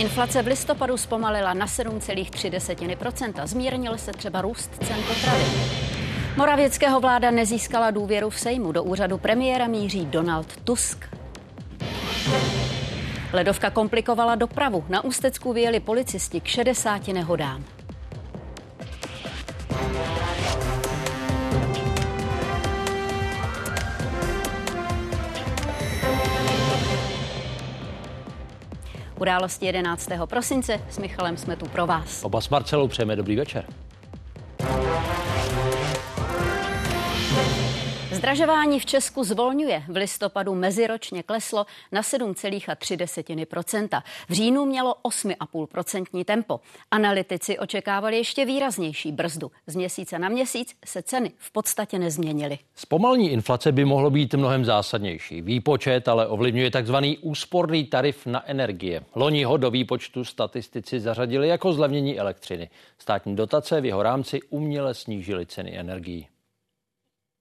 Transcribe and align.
Inflace 0.00 0.42
v 0.42 0.46
listopadu 0.46 0.96
zpomalila 0.96 1.54
na 1.54 1.66
7,3%. 1.66 3.46
Zmírnil 3.46 3.98
se 3.98 4.12
třeba 4.12 4.42
růst 4.42 4.70
cen 4.84 4.96
potravin. 5.08 5.48
Moravěckého 6.36 7.00
vláda 7.00 7.30
nezískala 7.30 7.90
důvěru 7.90 8.30
v 8.30 8.40
Sejmu. 8.40 8.72
Do 8.72 8.84
úřadu 8.84 9.18
premiéra 9.18 9.66
míří 9.66 10.06
Donald 10.06 10.56
Tusk. 10.64 11.16
Ledovka 13.32 13.70
komplikovala 13.70 14.34
dopravu. 14.34 14.84
Na 14.88 15.04
Ústecku 15.04 15.52
vyjeli 15.52 15.80
policisti 15.80 16.40
k 16.40 16.46
60 16.46 17.08
nehodám. 17.08 17.64
Události 29.20 29.66
11. 29.66 30.08
prosince 30.26 30.80
s 30.90 30.98
Michalem 30.98 31.36
jsme 31.36 31.56
tu 31.56 31.66
pro 31.66 31.86
vás. 31.86 32.24
Oba 32.24 32.40
s 32.40 32.48
Marcelou 32.48 32.88
přejeme 32.88 33.16
dobrý 33.16 33.36
večer. 33.36 33.64
Zdražování 38.20 38.80
v 38.80 38.86
Česku 38.86 39.24
zvolňuje. 39.24 39.82
V 39.88 39.96
listopadu 39.96 40.54
meziročně 40.54 41.22
kleslo 41.22 41.66
na 41.92 42.02
7,3% 42.02 44.02
V 44.28 44.32
říjnu 44.32 44.66
mělo 44.66 44.94
8,5% 45.04 46.24
tempo. 46.24 46.60
Analytici 46.90 47.58
očekávali 47.58 48.16
ještě 48.16 48.44
výraznější 48.44 49.12
brzdu. 49.12 49.50
Z 49.66 49.76
měsíce 49.76 50.18
na 50.18 50.28
měsíc 50.28 50.74
se 50.84 51.02
ceny 51.02 51.32
v 51.36 51.52
podstatě 51.52 51.98
nezměnily. 51.98 52.58
Zpomalení 52.74 53.30
inflace 53.30 53.72
by 53.72 53.84
mohlo 53.84 54.10
být 54.10 54.34
mnohem 54.34 54.64
zásadnější. 54.64 55.42
Výpočet 55.42 56.08
ale 56.08 56.26
ovlivňuje 56.26 56.70
tzv. 56.70 56.96
úsporný 57.20 57.84
tarif 57.84 58.26
na 58.26 58.50
energie. 58.50 59.02
Loni 59.14 59.44
ho 59.44 59.56
do 59.56 59.70
výpočtu 59.70 60.24
statistici 60.24 61.00
zařadili 61.00 61.48
jako 61.48 61.72
zlevnění 61.72 62.18
elektřiny. 62.18 62.70
Státní 62.98 63.36
dotace 63.36 63.80
v 63.80 63.84
jeho 63.84 64.02
rámci 64.02 64.40
uměle 64.50 64.94
snížily 64.94 65.46
ceny 65.46 65.78
energií. 65.78 66.26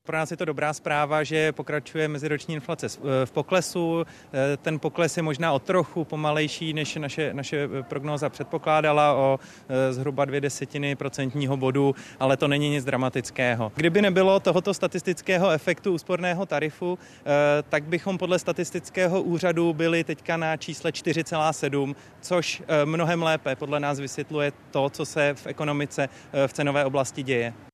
Pro 0.10 0.18
nás 0.18 0.32
je 0.32 0.38
to 0.38 0.46
dobrá 0.46 0.74
zpráva, 0.74 1.24
že 1.24 1.52
pokračuje 1.52 2.08
meziroční 2.08 2.56
inflace 2.56 2.88
eh, 2.88 3.26
v 3.26 3.32
poklesu. 3.32 4.06
Eh, 4.34 4.58
ten 4.58 4.80
pokles 4.80 5.18
je 5.18 5.24
možná 5.24 5.54
o 5.54 5.60
trochu 5.60 6.06
pomalejší, 6.06 6.74
než 6.74 6.96
naše, 6.96 7.34
naše 7.34 7.68
prognóza 7.82 8.30
předpokládala 8.30 9.14
o 9.14 9.40
eh, 9.70 9.94
zhruba 9.94 10.26
dvě 10.26 10.42
desetiny 10.42 10.96
procentního 10.96 11.58
bodu, 11.58 11.96
ale 12.20 12.38
to 12.38 12.48
není 12.48 12.70
nic 12.70 12.86
dramatického. 12.86 13.72
Kdyby 13.76 14.02
nebylo 14.02 14.40
tohoto 14.40 14.74
statistického 14.74 15.50
efektu 15.50 15.94
úsporného 15.94 16.46
tarifu, 16.46 17.00
tak 17.70 17.84
bychom 17.84 18.18
podle 18.18 18.40
statistického 18.40 19.22
úřadu 19.22 19.74
byli 19.74 20.04
teďka 20.04 20.38
na 20.38 20.58
čísle 20.58 20.92
4,7, 20.92 21.96
což 22.22 22.64
mnohem 22.86 23.24
lépe 23.24 23.56
podle 23.56 23.80
nás 23.80 24.00
vysvětluje 24.00 24.52
to, 24.72 24.90
co 24.90 25.06
se 25.06 25.34
v 25.34 25.48
ekonomice 25.48 26.10
v 26.48 26.54
cenové 26.54 26.86
oblasti 26.86 27.24
děje. 27.24 27.69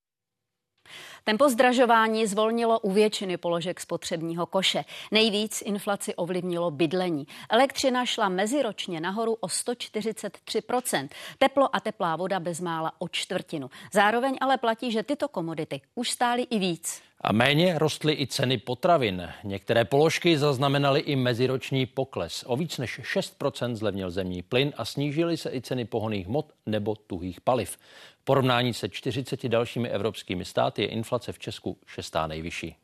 Tempo 1.28 1.48
zdražování 1.48 2.26
zvolnilo 2.26 2.80
u 2.80 2.90
většiny 2.90 3.36
položek 3.36 3.80
spotřebního 3.80 4.46
koše. 4.46 4.84
Nejvíc 5.10 5.62
inflaci 5.62 6.14
ovlivnilo 6.14 6.70
bydlení. 6.70 7.26
Elektřina 7.50 8.06
šla 8.06 8.28
meziročně 8.28 9.00
nahoru 9.00 9.34
o 9.34 9.46
143%, 9.46 11.08
teplo 11.38 11.76
a 11.76 11.80
teplá 11.80 12.16
voda 12.16 12.40
bezmála 12.40 12.92
o 12.98 13.08
čtvrtinu. 13.08 13.70
Zároveň 13.92 14.36
ale 14.40 14.58
platí, 14.58 14.92
že 14.92 15.02
tyto 15.02 15.28
komodity 15.28 15.80
už 15.94 16.10
stály 16.10 16.42
i 16.42 16.58
víc. 16.58 17.05
A 17.20 17.32
méně 17.32 17.78
rostly 17.78 18.12
i 18.12 18.26
ceny 18.26 18.58
potravin. 18.58 19.28
Některé 19.44 19.84
položky 19.84 20.38
zaznamenaly 20.38 21.00
i 21.00 21.16
meziroční 21.16 21.86
pokles. 21.86 22.44
O 22.46 22.56
víc 22.56 22.78
než 22.78 23.00
6% 23.00 23.74
zlevnil 23.74 24.10
zemní 24.10 24.42
plyn 24.42 24.72
a 24.76 24.84
snížily 24.84 25.36
se 25.36 25.50
i 25.50 25.60
ceny 25.60 25.84
pohoných 25.84 26.26
hmot 26.26 26.52
nebo 26.66 26.94
tuhých 26.94 27.40
paliv 27.40 27.78
porovnání 28.26 28.74
se 28.74 28.88
40 28.88 29.48
dalšími 29.48 29.88
evropskými 29.88 30.44
státy 30.44 30.82
je 30.82 30.88
inflace 30.88 31.32
v 31.32 31.38
Česku 31.38 31.78
šestá 31.86 32.26
nejvyšší. 32.26 32.76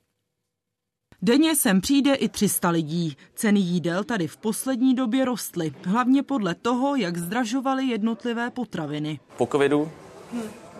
Denně 1.22 1.56
sem 1.56 1.80
přijde 1.80 2.14
i 2.14 2.28
300 2.28 2.70
lidí. 2.70 3.16
Ceny 3.34 3.60
jídel 3.60 4.04
tady 4.04 4.26
v 4.26 4.36
poslední 4.36 4.94
době 4.94 5.24
rostly, 5.24 5.72
hlavně 5.84 6.22
podle 6.22 6.54
toho, 6.54 6.96
jak 6.96 7.16
zdražovaly 7.16 7.84
jednotlivé 7.84 8.50
potraviny. 8.50 9.20
Po 9.36 9.46
covidu 9.46 9.92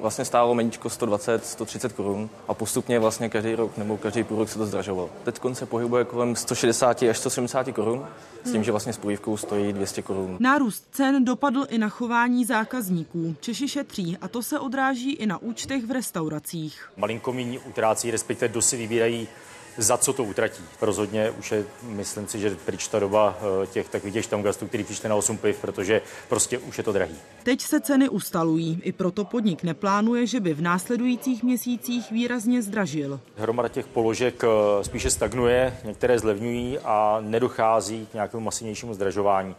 vlastně 0.02 0.24
stálo 0.24 0.54
meničko 0.54 0.90
120, 0.90 1.46
130 1.46 1.92
korun 1.92 2.30
a 2.48 2.54
postupně 2.54 2.98
vlastně 2.98 3.28
každý 3.28 3.54
rok 3.54 3.76
nebo 3.76 3.96
každý 3.96 4.24
půl 4.24 4.38
rok 4.38 4.48
se 4.48 4.58
to 4.58 4.66
zdražovalo. 4.66 5.10
Teď 5.24 5.40
se 5.52 5.66
pohybuje 5.66 6.04
kolem 6.04 6.36
160 6.36 7.02
až 7.02 7.18
170 7.18 7.72
korun, 7.72 8.06
s 8.44 8.52
tím, 8.52 8.64
že 8.64 8.70
vlastně 8.70 8.92
s 8.92 8.98
polívkou 8.98 9.36
stojí 9.36 9.72
200 9.72 10.02
korun. 10.02 10.36
Nárůst 10.40 10.84
cen 10.92 11.24
dopadl 11.24 11.66
i 11.68 11.78
na 11.78 11.88
chování 11.88 12.44
zákazníků. 12.44 13.36
Češi 13.40 13.68
šetří 13.68 14.18
a 14.20 14.28
to 14.28 14.42
se 14.42 14.58
odráží 14.58 15.12
i 15.12 15.26
na 15.26 15.38
účtech 15.42 15.84
v 15.84 15.90
restauracích. 15.90 16.88
Malinko 16.96 17.32
míň 17.32 17.58
utrácí, 17.68 18.10
respektive 18.10 18.48
kdo 18.48 18.62
si 18.62 18.76
vybírají 18.76 19.28
za 19.76 19.96
co 19.96 20.12
to 20.12 20.24
utratí. 20.24 20.62
Rozhodně 20.80 21.30
už 21.30 21.52
je, 21.52 21.64
myslím 21.82 22.28
si, 22.28 22.38
že 22.40 22.56
pryč 22.64 22.88
ta 22.88 22.98
doba 22.98 23.38
eh, 23.62 23.66
těch 23.66 23.88
takových 23.88 24.14
těch 24.14 24.24
štamgastů, 24.24 24.66
který 24.66 24.84
přišli 24.84 25.08
na 25.08 25.14
8 25.14 25.38
piv, 25.38 25.58
protože 25.60 26.02
prostě 26.28 26.58
už 26.58 26.78
je 26.78 26.84
to 26.84 26.92
drahý. 26.92 27.14
Teď 27.42 27.60
se 27.60 27.80
ceny 27.80 28.08
ustalují, 28.08 28.80
i 28.84 28.92
proto 28.92 29.24
podnik 29.24 29.62
neplánuje, 29.62 30.26
že 30.26 30.40
by 30.40 30.54
v 30.54 30.62
následujících 30.62 31.42
měsících 31.42 32.10
výrazně 32.10 32.62
zdražil. 32.62 33.20
Hromada 33.36 33.68
těch 33.68 33.86
položek 33.86 34.44
eh, 34.44 34.84
spíše 34.84 35.10
stagnuje, 35.10 35.76
některé 35.84 36.18
zlevňují 36.18 36.78
a 36.78 37.18
nedochází 37.20 38.06
k 38.10 38.14
nějakému 38.14 38.44
masivnějšímu 38.44 38.94
zdražování. 38.94 39.54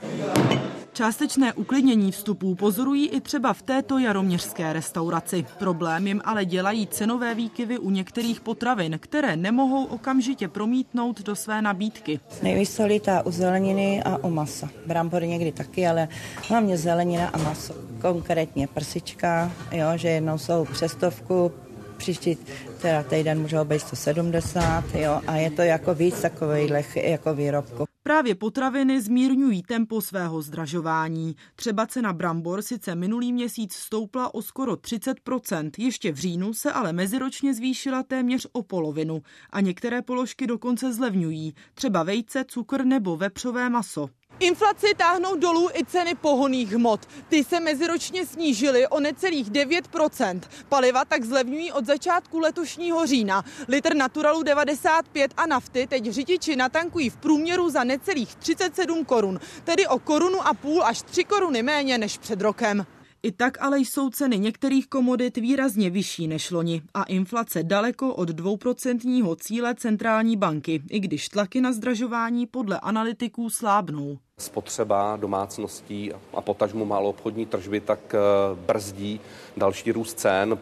Částečné 0.93 1.53
uklidnění 1.53 2.11
vstupů 2.11 2.55
pozorují 2.55 3.09
i 3.09 3.21
třeba 3.21 3.53
v 3.53 3.61
této 3.61 3.97
jaroměřské 3.97 4.73
restauraci. 4.73 5.45
Problém 5.59 6.07
jim 6.07 6.21
ale 6.25 6.45
dělají 6.45 6.87
cenové 6.87 7.35
výkyvy 7.35 7.77
u 7.77 7.89
některých 7.89 8.41
potravin, 8.41 8.99
které 8.99 9.35
nemohou 9.35 9.83
okamžitě 10.03 10.47
promítnout 10.47 11.21
do 11.21 11.35
své 11.35 11.61
nabídky. 11.61 12.19
Nejvíc 12.41 12.69
se 12.75 12.85
lítá 12.85 13.25
u 13.25 13.31
zeleniny 13.31 14.03
a 14.03 14.17
u 14.17 14.29
masa. 14.29 14.69
Brambory 14.85 15.27
někdy 15.27 15.51
taky, 15.51 15.87
ale 15.87 16.07
hlavně 16.47 16.77
zelenina 16.77 17.27
a 17.27 17.37
maso. 17.37 17.73
Konkrétně 18.01 18.67
prsička, 18.67 19.51
jo, 19.71 19.87
že 19.95 20.07
jednou 20.07 20.37
jsou 20.37 20.65
přestovku, 20.65 21.51
příští 21.97 22.37
teda 22.81 23.03
týden 23.03 23.41
může 23.41 23.63
být 23.63 23.79
170, 23.79 24.83
jo, 24.95 25.21
a 25.27 25.35
je 25.35 25.51
to 25.51 25.61
jako 25.61 25.95
víc 25.95 26.21
takových 26.21 26.95
jako 26.95 27.33
výrobků. 27.33 27.92
Právě 28.13 28.35
potraviny 28.35 29.01
zmírňují 29.01 29.63
tempo 29.63 30.01
svého 30.01 30.41
zdražování. 30.41 31.35
Třeba 31.55 31.87
cena 31.87 32.13
brambor 32.13 32.61
sice 32.61 32.95
minulý 32.95 33.33
měsíc 33.33 33.73
stoupla 33.73 34.33
o 34.33 34.41
skoro 34.41 34.73
30%, 34.73 35.71
ještě 35.77 36.11
v 36.11 36.15
říjnu 36.15 36.53
se 36.53 36.71
ale 36.71 36.93
meziročně 36.93 37.53
zvýšila 37.53 38.03
téměř 38.03 38.47
o 38.51 38.63
polovinu 38.63 39.21
a 39.49 39.61
některé 39.61 40.01
položky 40.01 40.47
dokonce 40.47 40.93
zlevňují, 40.93 41.53
třeba 41.73 42.03
vejce, 42.03 42.45
cukr 42.47 42.85
nebo 42.85 43.17
vepřové 43.17 43.69
maso. 43.69 44.09
Inflaci 44.39 44.93
táhnou 44.97 45.35
dolů 45.35 45.69
i 45.73 45.85
ceny 45.85 46.15
pohoných 46.15 46.71
hmot. 46.71 47.05
Ty 47.29 47.43
se 47.43 47.59
meziročně 47.59 48.25
snížily 48.25 48.87
o 48.87 48.99
necelých 48.99 49.51
9%. 49.51 50.41
Paliva 50.69 51.05
tak 51.05 51.23
zlevňují 51.23 51.71
od 51.71 51.85
začátku 51.85 52.39
letošního 52.39 53.05
října. 53.05 53.45
Litr 53.67 53.95
Naturalu 53.95 54.43
95 54.43 55.33
a 55.37 55.45
nafty 55.45 55.87
teď 55.87 56.05
řidiči 56.05 56.55
natankují 56.55 57.09
v 57.09 57.17
průměru 57.17 57.69
za 57.69 57.83
necelých 57.83 58.35
37 58.35 59.05
korun, 59.05 59.39
tedy 59.63 59.87
o 59.87 59.99
korunu 59.99 60.47
a 60.47 60.53
půl 60.53 60.83
až 60.83 61.01
3 61.01 61.23
koruny 61.23 61.63
méně 61.63 61.97
než 61.97 62.17
před 62.17 62.41
rokem. 62.41 62.85
I 63.25 63.31
tak 63.31 63.61
ale 63.61 63.79
jsou 63.79 64.09
ceny 64.09 64.39
některých 64.39 64.87
komodit 64.87 65.37
výrazně 65.37 65.89
vyšší 65.89 66.27
než 66.27 66.51
loni 66.51 66.81
a 66.93 67.03
inflace 67.03 67.63
daleko 67.63 68.15
od 68.15 68.29
dvouprocentního 68.29 69.35
cíle 69.35 69.75
centrální 69.75 70.37
banky, 70.37 70.81
i 70.89 70.99
když 70.99 71.29
tlaky 71.29 71.61
na 71.61 71.73
zdražování 71.73 72.47
podle 72.47 72.79
analytiků 72.79 73.49
slábnou. 73.49 74.17
Spotřeba 74.39 75.17
domácností 75.17 76.11
a 76.33 76.41
potažmu 76.41 76.85
málo 76.85 77.09
obchodní 77.09 77.45
tržby 77.45 77.79
tak 77.79 77.99
eh, 78.15 78.19
brzdí 78.67 79.19
další 79.57 79.91
růst 79.91 80.19
cen. 80.19 80.57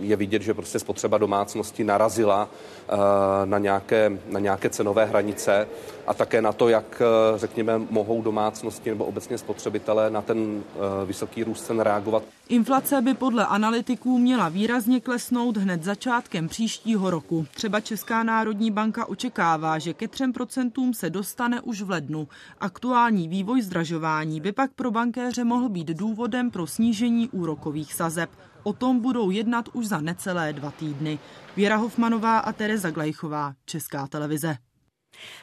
Je 0.00 0.16
vidět, 0.16 0.42
že 0.42 0.54
prostě 0.54 0.78
spotřeba 0.78 1.18
domácnosti 1.18 1.84
narazila 1.84 2.48
eh, 2.48 2.96
na 3.44 3.58
nějaké, 3.58 4.18
na 4.28 4.40
nějaké 4.40 4.70
cenové 4.70 5.04
hranice 5.04 5.68
a 6.06 6.14
také 6.14 6.42
na 6.42 6.52
to, 6.52 6.68
jak, 6.68 7.02
eh, 7.02 7.38
řekněme, 7.38 7.78
mohou 7.90 8.22
domácnosti 8.22 8.90
nebo 8.90 9.04
obecně 9.04 9.38
spotřebitelé 9.38 10.10
na 10.10 10.22
ten 10.22 10.62
vysoký 11.04 11.44
růst 11.44 11.66
cen 11.66 11.80
reagovat. 11.80 12.22
Inflace 12.48 13.02
by 13.02 13.14
podle 13.14 13.46
analytiků 13.46 14.18
měla 14.18 14.48
výrazně 14.48 15.00
klesnout 15.00 15.56
hned 15.56 15.84
začátkem 15.84 16.48
příštího 16.48 17.10
roku. 17.10 17.46
Třeba 17.54 17.80
Česká 17.80 18.22
národní 18.22 18.70
banka 18.70 19.06
očekává, 19.06 19.78
že 19.78 19.94
ke 19.94 20.06
3% 20.06 20.92
se 20.92 21.10
dostane 21.10 21.60
už 21.60 21.82
v 21.82 21.90
lednu. 21.90 22.28
Aktuální 22.60 23.28
vývoj 23.28 23.62
zdražování 23.62 24.40
by 24.40 24.52
pak 24.52 24.70
pro 24.70 24.90
bankéře 24.90 25.44
mohl 25.44 25.68
být 25.68 25.88
důvodem 25.88 26.50
pro 26.50 26.66
snížení 26.66 27.28
úrokových 27.28 27.94
sazeb. 27.94 28.30
O 28.62 28.72
tom 28.72 29.00
budou 29.00 29.30
jednat 29.30 29.68
už 29.72 29.86
za 29.86 30.00
necelé 30.00 30.52
dva 30.52 30.70
týdny. 30.70 31.18
Věra 31.56 31.76
Hofmanová 31.76 32.38
a 32.38 32.52
Tereza 32.52 32.90
Glejchová, 32.90 33.52
Česká 33.66 34.06
televize. 34.06 34.56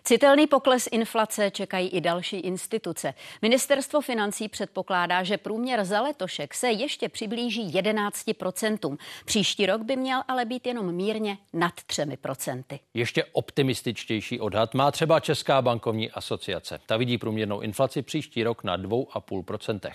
Citelný 0.04 0.48
pokles 0.48 0.88
inflace 0.92 1.52
čekají 1.52 1.90
i 1.90 2.02
další 2.02 2.40
instituce. 2.40 3.14
Ministerstvo 3.42 4.02
financí 4.02 4.50
předpokládá, 4.50 5.24
že 5.24 5.38
průměr 5.38 5.86
za 5.86 6.02
letošek 6.02 6.54
se 6.54 6.72
ještě 6.72 7.10
přiblíží 7.10 7.72
11%. 7.72 8.98
Příští 9.26 9.66
rok 9.66 9.82
by 9.82 9.96
měl 9.96 10.22
ale 10.28 10.46
být 10.46 10.68
jenom 10.68 10.96
mírně 10.96 11.38
nad 11.54 11.74
3%. 11.74 12.80
Ještě 12.94 13.26
optimističtější 13.26 14.40
odhad 14.40 14.74
má 14.74 14.92
třeba 14.92 15.20
Česká 15.20 15.62
bankovní 15.62 16.12
asociace. 16.12 16.80
Ta 16.86 16.98
vidí 16.98 17.18
průměrnou 17.18 17.60
inflaci 17.60 18.02
příští 18.02 18.44
rok 18.44 18.64
na 18.64 18.78
2,5%. 18.78 19.92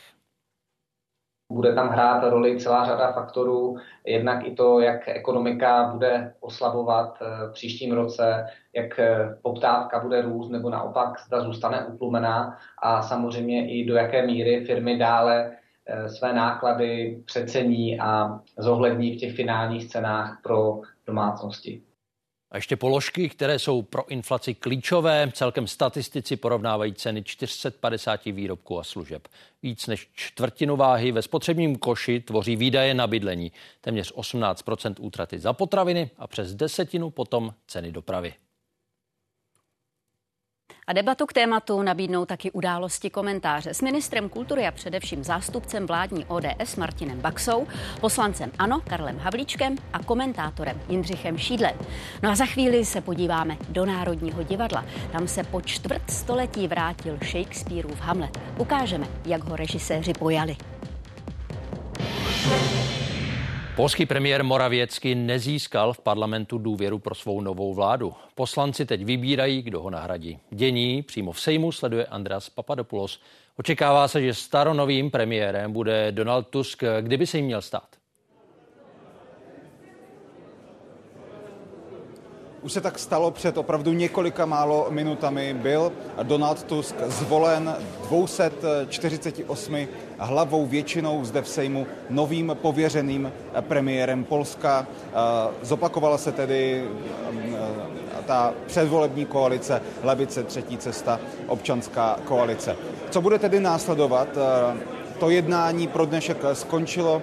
Bude 1.52 1.74
tam 1.74 1.88
hrát 1.88 2.24
roli 2.30 2.60
celá 2.60 2.84
řada 2.84 3.12
faktorů, 3.12 3.76
jednak 4.06 4.46
i 4.46 4.54
to, 4.54 4.80
jak 4.80 5.08
ekonomika 5.08 5.84
bude 5.92 6.34
oslabovat 6.40 7.18
eh, 7.22 7.48
v 7.48 7.52
příštím 7.52 7.92
roce, 7.92 8.46
jak 8.72 8.98
eh, 8.98 9.38
poptávka 9.42 10.00
bude 10.00 10.22
růst 10.22 10.48
nebo 10.48 10.70
naopak 10.70 11.20
zda 11.26 11.40
zůstane 11.40 11.86
utlumená 11.86 12.58
a 12.82 13.02
samozřejmě 13.02 13.70
i 13.70 13.84
do 13.84 13.94
jaké 13.94 14.26
míry 14.26 14.64
firmy 14.64 14.98
dále 14.98 15.50
eh, 15.86 16.08
své 16.08 16.32
náklady 16.32 17.22
přecení 17.24 18.00
a 18.00 18.40
zohlední 18.58 19.16
v 19.16 19.20
těch 19.20 19.36
finálních 19.36 19.88
cenách 19.88 20.40
pro 20.42 20.80
domácnosti. 21.06 21.82
A 22.52 22.56
ještě 22.56 22.76
položky, 22.76 23.28
které 23.28 23.58
jsou 23.58 23.82
pro 23.82 24.08
inflaci 24.08 24.54
klíčové. 24.54 25.32
Celkem 25.34 25.66
statistici 25.66 26.36
porovnávají 26.36 26.94
ceny 26.94 27.24
450 27.24 28.24
výrobků 28.24 28.78
a 28.78 28.84
služeb. 28.84 29.28
Víc 29.62 29.86
než 29.86 30.08
čtvrtinu 30.14 30.76
váhy 30.76 31.12
ve 31.12 31.22
spotřebním 31.22 31.78
koši 31.78 32.20
tvoří 32.20 32.56
výdaje 32.56 32.94
na 32.94 33.06
bydlení. 33.06 33.52
Téměř 33.80 34.12
18% 34.12 34.94
útraty 35.00 35.38
za 35.38 35.52
potraviny 35.52 36.10
a 36.18 36.26
přes 36.26 36.54
desetinu 36.54 37.10
potom 37.10 37.54
ceny 37.66 37.92
dopravy. 37.92 38.34
A 40.86 40.92
debatu 40.92 41.26
k 41.26 41.32
tématu 41.32 41.82
nabídnou 41.82 42.24
taky 42.24 42.50
události 42.50 43.10
komentáře 43.10 43.74
s 43.74 43.82
ministrem 43.82 44.28
kultury 44.28 44.66
a 44.66 44.70
především 44.70 45.24
zástupcem 45.24 45.86
vládní 45.86 46.24
ODS 46.24 46.76
Martinem 46.76 47.20
Baxou, 47.20 47.66
poslancem 48.00 48.52
ANO 48.58 48.80
Karlem 48.80 49.18
Havlíčkem 49.18 49.76
a 49.92 49.98
komentátorem 49.98 50.80
Jindřichem 50.88 51.38
Šídlem. 51.38 51.74
No 52.22 52.30
a 52.30 52.34
za 52.34 52.46
chvíli 52.46 52.84
se 52.84 53.00
podíváme 53.00 53.56
do 53.68 53.86
Národního 53.86 54.42
divadla. 54.42 54.84
Tam 55.12 55.28
se 55.28 55.44
po 55.44 55.60
čtvrt 55.60 56.10
století 56.10 56.68
vrátil 56.68 57.18
Shakespeareův 57.24 58.00
Hamlet. 58.00 58.38
Ukážeme, 58.58 59.06
jak 59.24 59.44
ho 59.44 59.56
režiséři 59.56 60.12
pojali. 60.12 60.56
Polský 63.82 64.06
premiér 64.06 64.44
Moravěcky 64.44 65.14
nezískal 65.14 65.92
v 65.92 66.00
parlamentu 66.00 66.58
důvěru 66.58 66.98
pro 66.98 67.14
svou 67.14 67.40
novou 67.40 67.74
vládu. 67.74 68.14
Poslanci 68.34 68.86
teď 68.86 69.04
vybírají, 69.04 69.62
kdo 69.62 69.82
ho 69.82 69.90
nahradí. 69.90 70.38
Dění 70.50 71.02
přímo 71.02 71.32
v 71.32 71.40
Sejmu 71.40 71.72
sleduje 71.72 72.06
Andras 72.06 72.48
Papadopoulos. 72.48 73.20
Očekává 73.56 74.08
se, 74.08 74.22
že 74.22 74.34
staronovým 74.34 75.10
premiérem 75.10 75.72
bude 75.72 76.12
Donald 76.12 76.48
Tusk. 76.48 76.82
Kdyby 77.00 77.26
se 77.26 77.38
jim 77.38 77.46
měl 77.46 77.62
stát? 77.62 78.01
Už 82.62 82.72
se 82.72 82.80
tak 82.80 82.98
stalo 82.98 83.30
před 83.30 83.58
opravdu 83.58 83.92
několika 83.92 84.46
málo 84.46 84.86
minutami. 84.90 85.54
Byl 85.54 85.92
Donald 86.22 86.62
Tusk 86.62 86.96
zvolen 87.06 87.76
248 88.04 89.88
hlavou 90.18 90.66
většinou 90.66 91.24
zde 91.24 91.42
v 91.42 91.48
Sejmu 91.48 91.86
novým 92.10 92.56
pověřeným 92.62 93.32
premiérem 93.60 94.24
Polska. 94.24 94.86
Zopakovala 95.62 96.18
se 96.18 96.32
tedy 96.32 96.88
ta 98.26 98.54
předvolební 98.66 99.24
koalice 99.24 99.82
Levice, 100.02 100.42
Třetí 100.42 100.78
cesta, 100.78 101.20
občanská 101.46 102.16
koalice. 102.24 102.76
Co 103.10 103.20
bude 103.20 103.38
tedy 103.38 103.60
následovat? 103.60 104.28
To 105.20 105.30
jednání 105.30 105.88
pro 105.88 106.06
dnešek 106.06 106.36
skončilo 106.52 107.22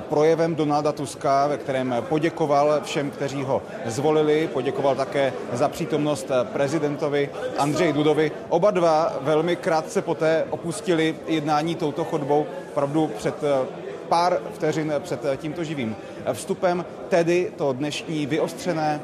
projevem 0.00 0.54
Donalda 0.54 0.92
Tuska, 0.92 1.46
ve 1.46 1.58
kterém 1.58 1.94
poděkoval 2.08 2.80
všem, 2.84 3.10
kteří 3.10 3.42
ho 3.42 3.62
zvolili, 3.86 4.48
poděkoval 4.52 4.94
také 4.94 5.32
za 5.52 5.68
přítomnost 5.68 6.30
prezidentovi 6.52 7.30
Andřeji 7.58 7.92
Dudovi. 7.92 8.32
Oba 8.48 8.70
dva 8.70 9.12
velmi 9.20 9.56
krátce 9.56 10.02
poté 10.02 10.44
opustili 10.50 11.16
jednání 11.26 11.74
touto 11.74 12.04
chodbou, 12.04 12.46
pravdu 12.74 13.10
před 13.16 13.34
eh, 13.44 13.66
pár 14.08 14.38
vteřin 14.54 14.92
před 14.98 15.20
tímto 15.36 15.64
živým 15.64 15.96
vstupem, 16.32 16.84
tedy 17.08 17.52
to 17.56 17.72
dnešní 17.72 18.26
vyostřené 18.26 19.00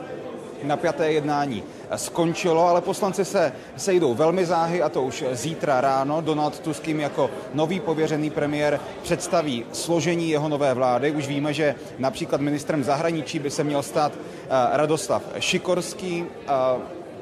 napjaté 0.62 1.12
jednání 1.12 1.62
skončilo, 1.96 2.66
ale 2.66 2.80
poslanci 2.80 3.24
se 3.24 3.52
sejdou 3.76 4.14
velmi 4.14 4.46
záhy 4.46 4.82
a 4.82 4.88
to 4.88 5.02
už 5.02 5.24
zítra 5.32 5.80
ráno. 5.80 6.20
Donald 6.20 6.60
Tusk 6.60 6.88
jim 6.88 7.00
jako 7.00 7.30
nový 7.54 7.80
pověřený 7.80 8.30
premiér 8.30 8.80
představí 9.02 9.64
složení 9.72 10.30
jeho 10.30 10.48
nové 10.48 10.74
vlády. 10.74 11.10
Už 11.10 11.28
víme, 11.28 11.54
že 11.54 11.74
například 11.98 12.40
ministrem 12.40 12.84
zahraničí 12.84 13.38
by 13.38 13.50
se 13.50 13.64
měl 13.64 13.82
stát 13.82 14.12
eh, 14.14 14.48
Radoslav 14.72 15.22
Šikorský. 15.38 16.26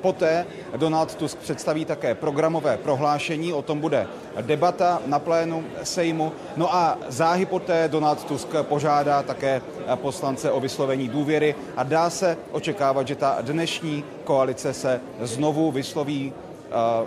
Poté 0.01 0.47
Donald 0.77 1.15
Tusk 1.15 1.39
představí 1.39 1.85
také 1.85 2.15
programové 2.15 2.77
prohlášení, 2.77 3.53
o 3.53 3.63
tom 3.63 3.81
bude 3.81 4.07
debata 4.41 5.03
na 5.07 5.19
plénu 5.19 5.65
Sejmu. 5.83 6.33
No 6.57 6.75
a 6.75 6.99
záhy 7.09 7.47
poté 7.47 7.89
Donald 7.89 8.25
Tusk 8.25 8.49
požádá 8.63 9.23
také 9.23 9.63
poslance 9.95 10.51
o 10.51 10.61
vyslovení 10.61 11.09
důvěry 11.09 11.55
a 11.77 11.83
dá 11.83 12.11
se 12.11 12.37
očekávat, 12.53 13.09
že 13.09 13.15
ta 13.15 13.39
dnešní 13.41 14.05
koalice 14.25 14.73
se 14.73 15.01
znovu 15.21 15.73
vysloví 15.73 16.33
eh, 16.33 17.07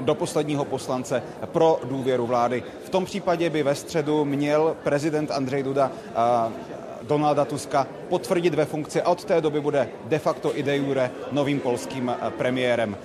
do 0.00 0.14
posledního 0.14 0.64
poslance 0.64 1.22
pro 1.46 1.80
důvěru 1.84 2.26
vlády. 2.26 2.62
V 2.84 2.88
tom 2.88 3.04
případě 3.04 3.50
by 3.50 3.62
ve 3.62 3.74
středu 3.74 4.24
měl 4.24 4.76
prezident 4.82 5.30
Andřej 5.30 5.62
Duda 5.62 5.90
eh, 5.92 6.75
Donalda 7.06 7.44
Tuska 7.44 7.86
potvrdit 8.08 8.54
ve 8.54 8.64
funkci 8.64 9.02
a 9.02 9.08
od 9.08 9.24
té 9.24 9.40
doby 9.40 9.60
bude 9.60 9.88
de 10.04 10.18
facto 10.18 10.58
i 10.58 10.62
de 10.62 10.76
jure 10.76 11.10
novým 11.32 11.60
polským 11.60 12.10
eh, 12.10 12.30
premiérem. 12.30 12.96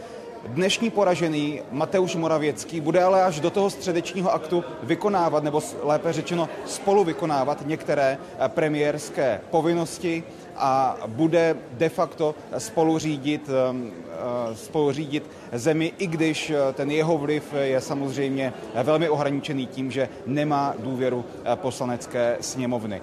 Dnešní 0.48 0.89
poražený 0.89 1.62
Mateusz 1.71 2.15
Moravěcký 2.15 2.81
bude 2.81 3.03
ale 3.03 3.24
až 3.24 3.39
do 3.39 3.50
toho 3.50 3.69
středečního 3.69 4.33
aktu 4.33 4.63
vykonávat, 4.83 5.44
nebo 5.44 5.62
lépe 5.83 6.13
řečeno 6.13 6.50
spolu 6.65 7.03
vykonávat 7.03 7.68
některé 7.68 8.18
eh, 8.18 8.50
premiérské 8.50 9.42
povinnosti 9.51 10.24
a 10.56 10.97
bude 11.07 11.56
de 11.71 11.89
facto 11.89 12.36
spolu 12.57 12.97
řídit, 12.97 13.50
eh, 13.50 14.56
spolu 14.56 14.92
řídit 14.92 15.30
zemi, 15.54 15.94
i 15.97 16.07
když 16.07 16.51
ten 16.74 16.92
jeho 16.92 17.18
vliv 17.18 17.54
je 17.62 17.81
samozřejmě 17.81 18.54
velmi 18.83 19.09
ohraničený 19.09 19.68
tím, 19.68 19.92
že 19.92 20.09
nemá 20.26 20.73
důvěru 20.80 21.26
poslanecké 21.56 22.37
sněmovny. 22.42 23.02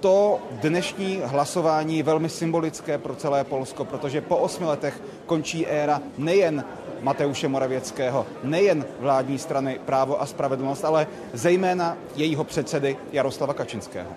To 0.00 0.40
dnešní 0.50 1.20
hlasování 1.24 1.96
je 1.96 2.02
velmi 2.02 2.28
symbolické 2.28 2.98
pro 2.98 3.14
celé 3.14 3.44
Polsko, 3.44 3.84
protože 3.84 4.20
po 4.20 4.36
osmi 4.36 4.66
letech 4.66 5.02
končí 5.26 5.66
éra 5.66 6.00
nejen 6.18 6.64
Mateuše 7.00 7.48
Moravěckého, 7.48 8.26
nejen 8.42 8.86
vládní 9.00 9.38
strany 9.38 9.80
Právo 9.84 10.22
a 10.22 10.26
spravedlnost, 10.26 10.84
ale 10.84 11.06
zejména 11.32 11.96
jejího 12.16 12.44
předsedy 12.44 12.96
Jaroslava 13.12 13.54
Kačinského. 13.54 14.10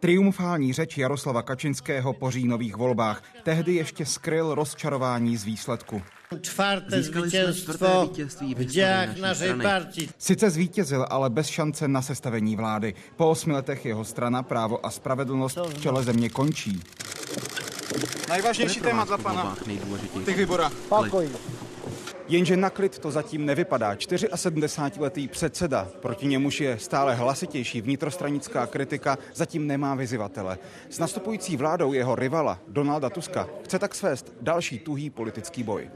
Triumfální 0.00 0.72
řeč 0.72 0.98
Jaroslava 0.98 1.42
Kačinského 1.42 2.12
po 2.12 2.30
říjnových 2.30 2.76
volbách 2.76 3.22
tehdy 3.42 3.74
ještě 3.74 4.06
skryl 4.06 4.54
rozčarování 4.54 5.36
z 5.36 5.44
výsledku. 5.44 6.02
Čtvrté 6.40 7.02
zvítězstvo 7.02 8.10
v 8.56 8.64
dějách 8.64 9.16
naší 9.16 9.44
partii. 9.62 10.08
Sice 10.18 10.50
zvítězil, 10.50 11.06
ale 11.10 11.30
bez 11.30 11.46
šance 11.46 11.88
na 11.88 12.02
sestavení 12.02 12.56
vlády. 12.56 12.94
Po 13.16 13.30
osmi 13.30 13.52
letech 13.52 13.84
jeho 13.84 14.04
strana 14.04 14.42
Právo 14.42 14.86
a 14.86 14.90
spravedlnost 14.90 15.56
v 15.56 15.80
čele 15.80 16.02
země 16.02 16.28
končí. 16.28 16.82
Nejvážnější 18.28 18.80
téma 18.80 19.06
za 19.06 19.18
pana 19.18 19.56
těch 20.24 20.36
výborách. 20.36 20.72
Pokoj. 20.88 21.28
Jenže 22.30 22.56
na 22.56 22.70
klid 22.70 22.98
to 22.98 23.10
zatím 23.10 23.46
nevypadá. 23.46 23.94
74-letý 23.94 25.28
předseda, 25.28 25.88
proti 26.00 26.26
němuž 26.26 26.60
je 26.60 26.78
stále 26.78 27.14
hlasitější 27.14 27.80
vnitrostranická 27.80 28.66
kritika, 28.66 29.18
zatím 29.34 29.66
nemá 29.66 29.94
vyzivatele. 29.94 30.58
S 30.90 30.98
nastupující 30.98 31.56
vládou 31.56 31.92
jeho 31.92 32.14
rivala 32.14 32.58
Donalda 32.68 33.10
Tuska 33.10 33.48
chce 33.64 33.78
tak 33.78 33.94
svést 33.94 34.32
další 34.40 34.78
tuhý 34.78 35.10
politický 35.10 35.62
boj. 35.62 35.90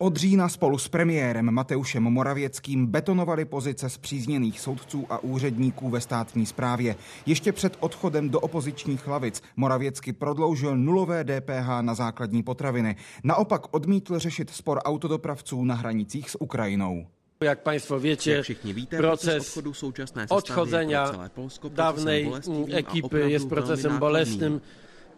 Od 0.00 0.16
října 0.16 0.48
spolu 0.48 0.78
s 0.78 0.88
premiérem 0.88 1.50
Mateušem 1.50 2.02
Moravěckým 2.02 2.86
betonovali 2.86 3.44
pozice 3.44 3.90
zpřízněných 3.90 4.60
soudců 4.60 5.06
a 5.10 5.18
úředníků 5.18 5.90
ve 5.90 6.00
státní 6.00 6.46
správě. 6.46 6.96
Ještě 7.26 7.52
před 7.52 7.76
odchodem 7.80 8.30
do 8.30 8.40
opozičních 8.40 9.06
hlavic 9.06 9.42
Moravěcky 9.56 10.12
prodloužil 10.12 10.76
nulové 10.76 11.24
DPH 11.24 11.68
na 11.80 11.94
základní 11.94 12.42
potraviny. 12.42 12.96
Naopak 13.24 13.74
odmítl 13.74 14.18
řešit 14.18 14.50
spor 14.50 14.78
autodopravců 14.78 15.64
na 15.64 15.74
hranicích 15.74 16.30
s 16.30 16.40
Ukrajinou. 16.40 17.06
Jak 17.40 17.62
Państwo 17.62 18.00
wiecie, 18.00 18.34
Jak 18.34 18.42
všichni 18.42 18.72
víte, 18.72 18.96
proces 18.96 19.46
odchodu 19.46 19.74
současné 19.74 20.26
odchodzenia 20.28 21.30
dawnej 21.70 22.32
ekipy 22.70 23.30
jest 23.30 23.48
procesem 23.48 23.98
bolesnym 23.98 24.60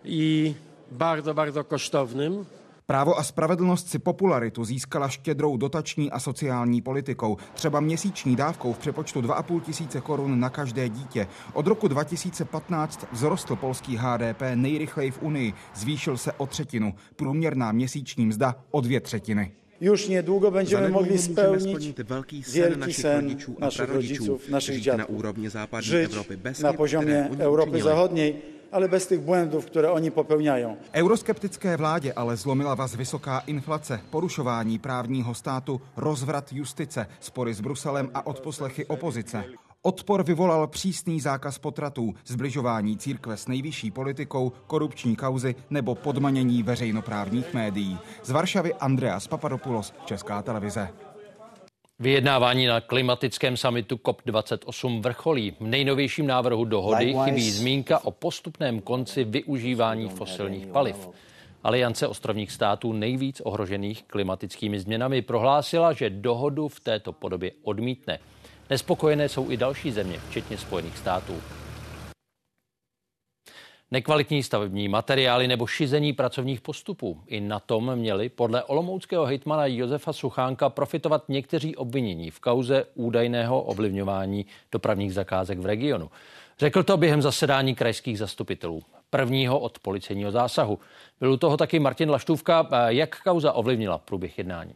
i 0.05 0.55
bardzo, 0.93 1.35
bardzo 1.35 1.65
kosztownym. 1.65 2.45
Právo 2.91 3.19
a 3.19 3.23
spravedlnost 3.23 3.89
si 3.89 3.99
popularitu 3.99 4.65
získala 4.65 5.09
štědrou 5.09 5.57
dotační 5.57 6.11
a 6.11 6.19
sociální 6.19 6.83
politikou, 6.83 7.37
třeba 7.55 7.81
měsíční 7.81 8.37
dávkou 8.37 8.73
v 8.73 8.79
přepočtu 8.79 9.21
2,5 9.21 9.61
tisíce 9.61 10.01
korun 10.01 10.41
na 10.41 10.51
každé 10.51 10.89
dítě. 10.89 11.27
Od 11.53 11.67
roku 11.67 11.89
2015 11.89 13.07
vzrostl 13.13 13.57
polský 13.57 13.97
HDP 13.97 14.43
nejrychleji 14.55 15.11
v 15.11 15.23
Unii, 15.23 15.53
zvýšil 15.75 16.17
se 16.17 16.33
o 16.33 16.47
třetinu. 16.47 16.95
Průměrná 17.17 17.73
měsíční 17.73 18.27
mzda 18.27 18.55
o 18.71 18.81
dvě 18.81 19.01
třetiny. 19.01 19.53
Już 19.81 20.09
niedługo 20.09 20.51
będziemy 20.51 20.89
mogli 20.89 21.19
spełnić 21.19 21.95
wielki 21.97 22.43
sen 22.43 22.79
naszych, 22.79 23.59
naszych 23.59 23.91
rodziców, 23.91 24.49
naszych 24.49 24.81
dziadków. 24.81 25.25
Żyć 25.81 26.13
na 26.63 26.73
poziomie 26.73 27.29
Europy 27.39 27.83
Zachodniej, 27.83 28.60
ale 28.73 28.89
bez 28.89 29.07
tych 29.07 29.21
błędów, 29.21 29.67
które 29.67 29.93
oni 29.93 30.11
popełniają. 30.11 30.77
Euroskeptické 30.93 31.77
vládě 31.77 32.13
ale 32.17 32.37
zlomila 32.37 32.75
vás 32.75 32.95
vysoká 32.95 33.39
inflace, 33.47 34.01
porušování 34.11 34.79
právního 34.79 35.35
státu, 35.35 35.81
rozvrat 35.97 36.53
justice, 36.53 37.07
spory 37.21 37.55
s 37.55 37.61
Bruselem 37.61 38.11
a 38.15 38.27
odposlechy 38.27 38.87
opozice. 38.87 39.45
Odpor 39.83 40.23
vyvolal 40.25 40.67
přísný 40.67 41.21
zákaz 41.21 41.59
potratů, 41.59 42.15
zbližování 42.27 42.97
církve 42.97 43.37
s 43.37 43.49
nejvyšší 43.49 43.91
politikou, 43.91 44.53
korupční 44.67 45.17
kauzy 45.17 45.55
nebo 45.71 45.95
podmanění 45.95 46.63
veřejnoprávních 46.63 47.55
médií. 47.55 47.99
Z 48.23 48.31
Varšavy 48.31 48.75
Andreas 48.75 49.27
Papadopoulos, 49.27 49.95
Česká 50.05 50.43
televize. 50.43 50.89
Vyjednávání 52.01 52.67
na 52.67 52.81
klimatickém 52.81 53.57
samitu 53.57 53.97
COP28 53.97 55.03
vrcholí. 55.03 55.51
V 55.51 55.61
nejnovějším 55.61 56.27
návrhu 56.27 56.65
dohody 56.65 57.15
chybí 57.25 57.51
zmínka 57.51 58.05
o 58.05 58.11
postupném 58.11 58.81
konci 58.81 59.25
využívání 59.25 60.09
fosilních 60.09 60.67
paliv. 60.67 61.09
Aliance 61.65 62.09
ostrovních 62.09 62.53
států 62.53 62.93
nejvíc 62.93 63.41
ohrožených 63.41 64.03
klimatickými 64.03 64.81
změnami 64.81 65.23
prohlásila, 65.23 65.93
že 65.93 66.11
dohodu 66.11 66.69
v 66.69 66.81
této 66.81 67.13
podobě 67.13 67.53
odmítne. 67.63 68.19
Nespokojené 68.71 69.29
jsou 69.29 69.51
i 69.51 69.57
další 69.57 69.91
země, 69.91 70.21
včetně 70.29 70.59
Spojených 70.59 70.99
států. 70.99 71.35
Nekvalitní 73.93 74.43
stavební 74.43 74.89
materiály 74.89 75.49
nebo 75.49 75.67
šizení 75.67 76.13
pracovních 76.13 76.61
postupů. 76.61 77.21
I 77.27 77.41
na 77.41 77.61
tom 77.61 77.97
měli 77.97 78.29
podle 78.29 78.65
olomouckého 78.65 79.27
hejtmana 79.27 79.67
Josefa 79.67 80.13
Suchánka 80.13 80.69
profitovat 80.69 81.29
někteří 81.29 81.77
obvinění 81.77 82.31
v 82.31 82.41
kauze 82.41 82.85
údajného 82.95 83.63
ovlivňování 83.63 84.47
dopravních 84.73 85.15
zakázek 85.15 85.59
v 85.59 85.67
regionu. 85.67 86.11
Řekl 86.59 86.83
to 86.83 86.97
během 86.97 87.23
zasedání 87.23 87.75
krajských 87.75 88.19
zastupitelů. 88.19 88.83
Prvního 89.11 89.59
od 89.59 89.79
policejního 89.79 90.31
zásahu. 90.31 90.79
Byl 91.21 91.33
u 91.33 91.37
toho 91.37 91.57
taky 91.57 91.79
Martin 91.79 92.11
Laštůvka. 92.11 92.69
Jak 92.89 93.23
kauza 93.23 93.53
ovlivnila 93.53 93.99
průběh 93.99 94.39
jednání? 94.39 94.75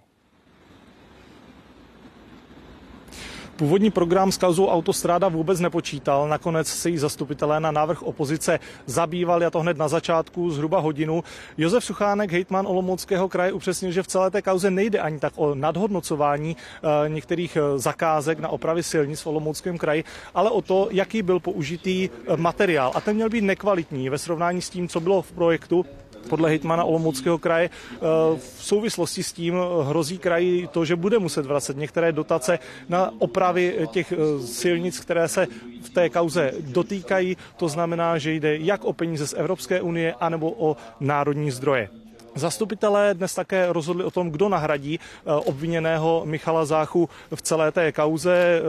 Původní 3.56 3.90
program 3.90 4.32
s 4.32 4.38
kauzou 4.38 4.68
autostráda 4.68 5.28
vůbec 5.28 5.60
nepočítal. 5.60 6.28
Nakonec 6.28 6.68
se 6.68 6.90
jí 6.90 6.98
zastupitelé 6.98 7.60
na 7.60 7.70
návrh 7.70 8.02
opozice 8.02 8.58
zabývali 8.86 9.46
a 9.46 9.50
to 9.50 9.60
hned 9.60 9.78
na 9.78 9.88
začátku 9.88 10.50
zhruba 10.50 10.78
hodinu. 10.78 11.24
Josef 11.58 11.84
Suchánek, 11.84 12.32
hejtman 12.32 12.66
Olomouckého 12.66 13.28
kraje, 13.28 13.52
upřesnil, 13.52 13.92
že 13.92 14.02
v 14.02 14.06
celé 14.06 14.30
té 14.30 14.42
kauze 14.42 14.70
nejde 14.70 14.98
ani 14.98 15.18
tak 15.18 15.32
o 15.36 15.54
nadhodnocování 15.54 16.56
eh, 16.56 17.08
některých 17.08 17.56
eh, 17.56 17.78
zakázek 17.78 18.38
na 18.38 18.48
opravy 18.48 18.82
silnic 18.82 19.20
v 19.20 19.26
Olomouckém 19.26 19.78
kraji, 19.78 20.04
ale 20.34 20.50
o 20.50 20.62
to, 20.62 20.88
jaký 20.90 21.22
byl 21.22 21.40
použitý 21.40 22.10
eh, 22.10 22.36
materiál. 22.36 22.92
A 22.94 23.00
ten 23.00 23.16
měl 23.16 23.30
být 23.30 23.44
nekvalitní 23.44 24.08
ve 24.08 24.18
srovnání 24.18 24.62
s 24.62 24.70
tím, 24.70 24.88
co 24.88 25.00
bylo 25.00 25.22
v 25.22 25.32
projektu 25.32 25.86
podle 26.24 26.48
hejtmana 26.48 26.84
Olomouckého 26.84 27.38
kraje 27.38 27.70
eh, 27.70 27.98
v 28.38 28.64
souvislosti 28.64 29.22
s 29.22 29.32
tím 29.32 29.54
hrozí 29.82 30.18
kraji 30.18 30.66
to, 30.66 30.84
že 30.84 30.96
bude 30.96 31.18
muset 31.18 31.46
vracet 31.46 31.76
některé 31.76 32.12
dotace 32.12 32.58
na 32.88 33.10
opravy 33.18 33.88
těch 33.90 34.12
eh, 34.12 34.46
silnic, 34.46 35.00
které 35.00 35.28
se 35.28 35.46
v 35.82 35.90
té 35.90 36.08
kauze 36.08 36.52
dotýkají. 36.60 37.36
To 37.56 37.68
znamená, 37.68 38.18
že 38.18 38.32
jde 38.32 38.56
jak 38.56 38.84
o 38.84 38.92
peníze 38.92 39.26
z 39.26 39.34
Evropské 39.34 39.80
unie, 39.80 40.14
anebo 40.20 40.54
o 40.58 40.76
národní 41.00 41.50
zdroje. 41.50 41.88
Zastupitelé 42.34 43.14
dnes 43.14 43.34
také 43.34 43.72
rozhodli 43.72 44.04
o 44.04 44.10
tom, 44.10 44.30
kdo 44.30 44.48
nahradí 44.48 44.98
eh, 45.00 45.32
obviněného 45.32 46.22
Michala 46.24 46.64
Záchu 46.64 47.08
v 47.34 47.42
celé 47.42 47.72
té 47.72 47.92
kauze. 47.92 48.62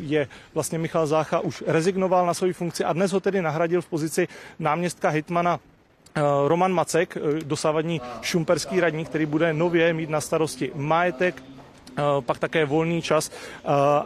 Je 0.00 0.28
vlastně 0.54 0.78
Michal 0.78 1.06
Zácha 1.06 1.40
už 1.40 1.64
rezignoval 1.66 2.26
na 2.26 2.34
svoji 2.34 2.52
funkci 2.52 2.84
a 2.84 2.92
dnes 2.92 3.12
ho 3.12 3.20
tedy 3.20 3.42
nahradil 3.42 3.82
v 3.82 3.86
pozici 3.86 4.28
náměstka 4.58 5.08
hitmana 5.08 5.60
Eh, 5.60 5.79
Roman 6.46 6.72
Macek, 6.72 7.16
eh, 7.16 7.44
dosávadní 7.44 8.00
šumperský 8.22 8.80
radní, 8.80 9.04
který 9.04 9.26
bude 9.26 9.52
nově 9.52 9.92
mít 9.92 10.10
na 10.10 10.20
starosti 10.20 10.72
majetek, 10.74 11.42
eh, 11.42 12.02
pak 12.20 12.38
také 12.38 12.64
volný 12.64 13.02
čas, 13.02 13.30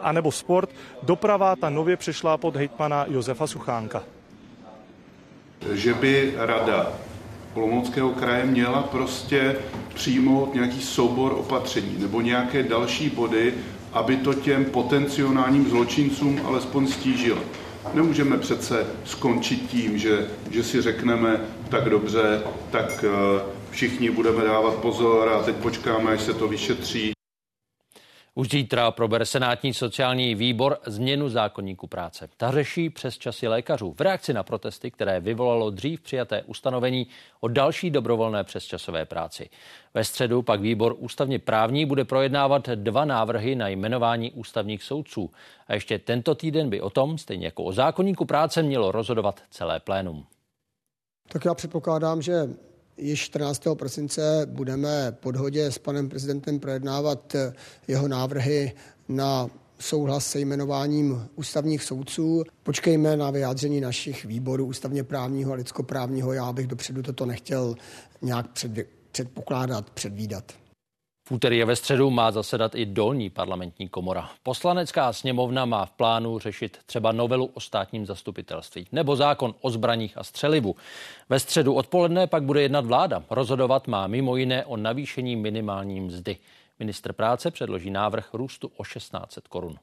anebo 0.01 0.31
sport. 0.31 0.69
Doprava 1.03 1.55
ta 1.55 1.69
nově 1.69 1.97
přešla 1.97 2.37
pod 2.37 2.55
hejtmana 2.55 3.05
Josefa 3.07 3.47
Suchánka. 3.47 4.03
Že 5.71 5.93
by 5.93 6.33
rada 6.37 6.93
Olomouckého 7.55 8.09
kraje 8.09 8.45
měla 8.45 8.83
prostě 8.83 9.55
přijmout 9.93 10.53
nějaký 10.53 10.81
soubor 10.81 11.31
opatření 11.31 11.95
nebo 11.99 12.21
nějaké 12.21 12.63
další 12.63 13.09
body, 13.09 13.53
aby 13.93 14.17
to 14.17 14.33
těm 14.33 14.65
potenciálním 14.65 15.69
zločincům 15.69 16.41
alespoň 16.45 16.87
stížilo. 16.87 17.41
Nemůžeme 17.93 18.37
přece 18.37 18.87
skončit 19.05 19.69
tím, 19.69 19.97
že, 19.97 20.27
že 20.51 20.63
si 20.63 20.81
řekneme, 20.81 21.41
tak 21.69 21.89
dobře, 21.89 22.41
tak 22.71 23.05
eh, 23.07 23.41
všichni 23.71 24.09
budeme 24.09 24.43
dávat 24.43 24.75
pozor 24.75 25.29
a 25.29 25.43
teď 25.43 25.55
počkáme, 25.55 26.11
až 26.11 26.21
se 26.21 26.33
to 26.33 26.47
vyšetří. 26.47 27.15
Už 28.37 28.49
zítra 28.49 28.91
probere 28.91 29.25
Senátní 29.25 29.73
sociální 29.73 30.35
výbor 30.35 30.77
změnu 30.85 31.29
zákonníku 31.29 31.87
práce. 31.87 32.29
Ta 32.37 32.51
řeší 32.51 32.89
přes 32.89 33.17
časy 33.17 33.47
lékařů 33.47 33.95
v 33.97 34.01
reakci 34.01 34.33
na 34.33 34.43
protesty, 34.43 34.91
které 34.91 35.19
vyvolalo 35.19 35.69
dřív 35.69 36.01
přijaté 36.01 36.43
ustanovení 36.43 37.07
o 37.39 37.47
další 37.47 37.89
dobrovolné 37.89 38.43
přesčasové 38.43 39.05
práci. 39.05 39.49
Ve 39.93 40.03
středu 40.03 40.41
pak 40.41 40.61
výbor 40.61 40.95
ústavně 40.97 41.39
právní 41.39 41.85
bude 41.85 42.05
projednávat 42.05 42.69
dva 42.69 43.05
návrhy 43.05 43.55
na 43.55 43.67
jmenování 43.67 44.31
ústavních 44.31 44.83
soudců. 44.83 45.31
A 45.67 45.73
ještě 45.73 45.99
tento 45.99 46.35
týden 46.35 46.69
by 46.69 46.81
o 46.81 46.89
tom, 46.89 47.17
stejně 47.17 47.45
jako 47.47 47.63
o 47.63 47.71
zákonníku 47.71 48.25
práce, 48.25 48.63
mělo 48.63 48.91
rozhodovat 48.91 49.43
celé 49.49 49.79
plénum. 49.79 50.25
Tak 51.27 51.45
já 51.45 51.53
předpokládám, 51.53 52.21
že 52.21 52.49
Již 52.97 53.21
14. 53.21 53.63
prosince 53.73 54.41
budeme 54.45 55.11
pod 55.11 55.35
hodě 55.35 55.71
s 55.71 55.77
panem 55.77 56.09
prezidentem 56.09 56.59
projednávat 56.59 57.35
eh, 57.35 57.53
jeho 57.87 58.07
návrhy 58.07 58.73
na 59.09 59.49
souhlas 59.79 60.27
se 60.27 60.39
jmenováním 60.39 61.27
ústavních 61.35 61.83
soudců. 61.83 62.43
Počkejme 62.63 63.17
na 63.17 63.31
vyjádření 63.31 63.81
našich 63.81 64.25
výborů 64.25 64.65
ústavně 64.65 65.03
právního 65.03 65.51
a 65.51 65.55
lidskoprávního. 65.55 66.33
Já 66.33 66.53
bych 66.53 66.67
dopředu 66.67 67.01
toto 67.01 67.25
nechtěl 67.25 67.75
nějak 68.21 68.45
předpokládat, 69.11 69.89
předvídat. 69.89 70.51
V 71.27 71.31
úterý 71.31 71.63
a 71.63 71.65
ve 71.65 71.75
středu 71.75 72.09
má 72.09 72.31
zasedat 72.31 72.75
i 72.75 72.85
dolní 72.85 73.29
parlamentní 73.29 73.89
komora. 73.89 74.29
Poslanecká 74.43 75.13
sněmovna 75.13 75.65
má 75.65 75.85
v 75.85 75.91
plánu 75.91 76.39
řešit 76.39 76.77
třeba 76.85 77.11
novelu 77.11 77.45
o 77.45 77.59
státním 77.59 78.05
zastupitelství 78.05 78.87
nebo 78.91 79.15
zákon 79.15 79.55
o 79.61 79.69
zbraních 79.69 80.17
a 80.17 80.23
střelivu. 80.23 80.75
Ve 81.29 81.39
středu 81.39 81.73
odpoledne 81.73 82.27
pak 82.27 82.43
bude 82.43 82.61
jednat 82.61 82.85
vláda. 82.85 83.23
Rozhodovat 83.29 83.87
má 83.87 84.07
mimo 84.07 84.35
jiné 84.35 84.65
o 84.65 84.77
navýšení 84.77 85.35
minimální 85.35 86.01
mzdy. 86.01 86.37
Ministr 86.79 87.13
práce 87.13 87.51
předloží 87.51 87.89
návrh 87.89 88.33
růstu 88.33 88.71
o 88.77 88.83
1600 88.83 89.47
korun. 89.47 89.75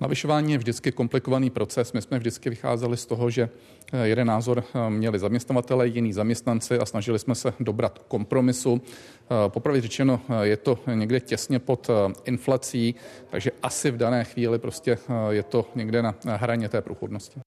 Navyšování 0.00 0.52
je 0.52 0.58
vždycky 0.58 0.92
komplikovaný 0.92 1.50
proces. 1.50 1.92
My 1.92 2.02
jsme 2.02 2.18
vždycky 2.18 2.50
vycházeli 2.50 2.96
z 2.96 3.06
toho, 3.06 3.30
že 3.30 3.48
eh, 3.92 4.08
jeden 4.08 4.26
názor 4.26 4.64
eh, 4.74 4.90
měli 4.90 5.18
zaměstnavatele, 5.18 5.88
jiný 5.88 6.12
zaměstnanci 6.12 6.78
a 6.78 6.86
snažili 6.86 7.18
jsme 7.18 7.34
se 7.34 7.52
dobrat 7.60 7.98
kompromisu. 8.08 8.82
Eh, 8.82 9.48
popravdě 9.48 9.80
řečeno, 9.80 10.20
je 10.42 10.56
to 10.56 10.78
někde 10.94 11.20
těsně 11.20 11.58
pod 11.58 11.90
inflací, 12.24 12.94
takže 13.30 13.50
asi 13.62 13.90
v 13.90 13.96
dané 13.96 14.24
chvíli 14.24 14.58
prostě 14.58 14.98
je 15.30 15.42
to 15.42 15.66
někde 15.74 16.02
na 16.02 16.14
hraně 16.24 16.68
té 16.68 16.80
průchodnosti. 16.80 17.40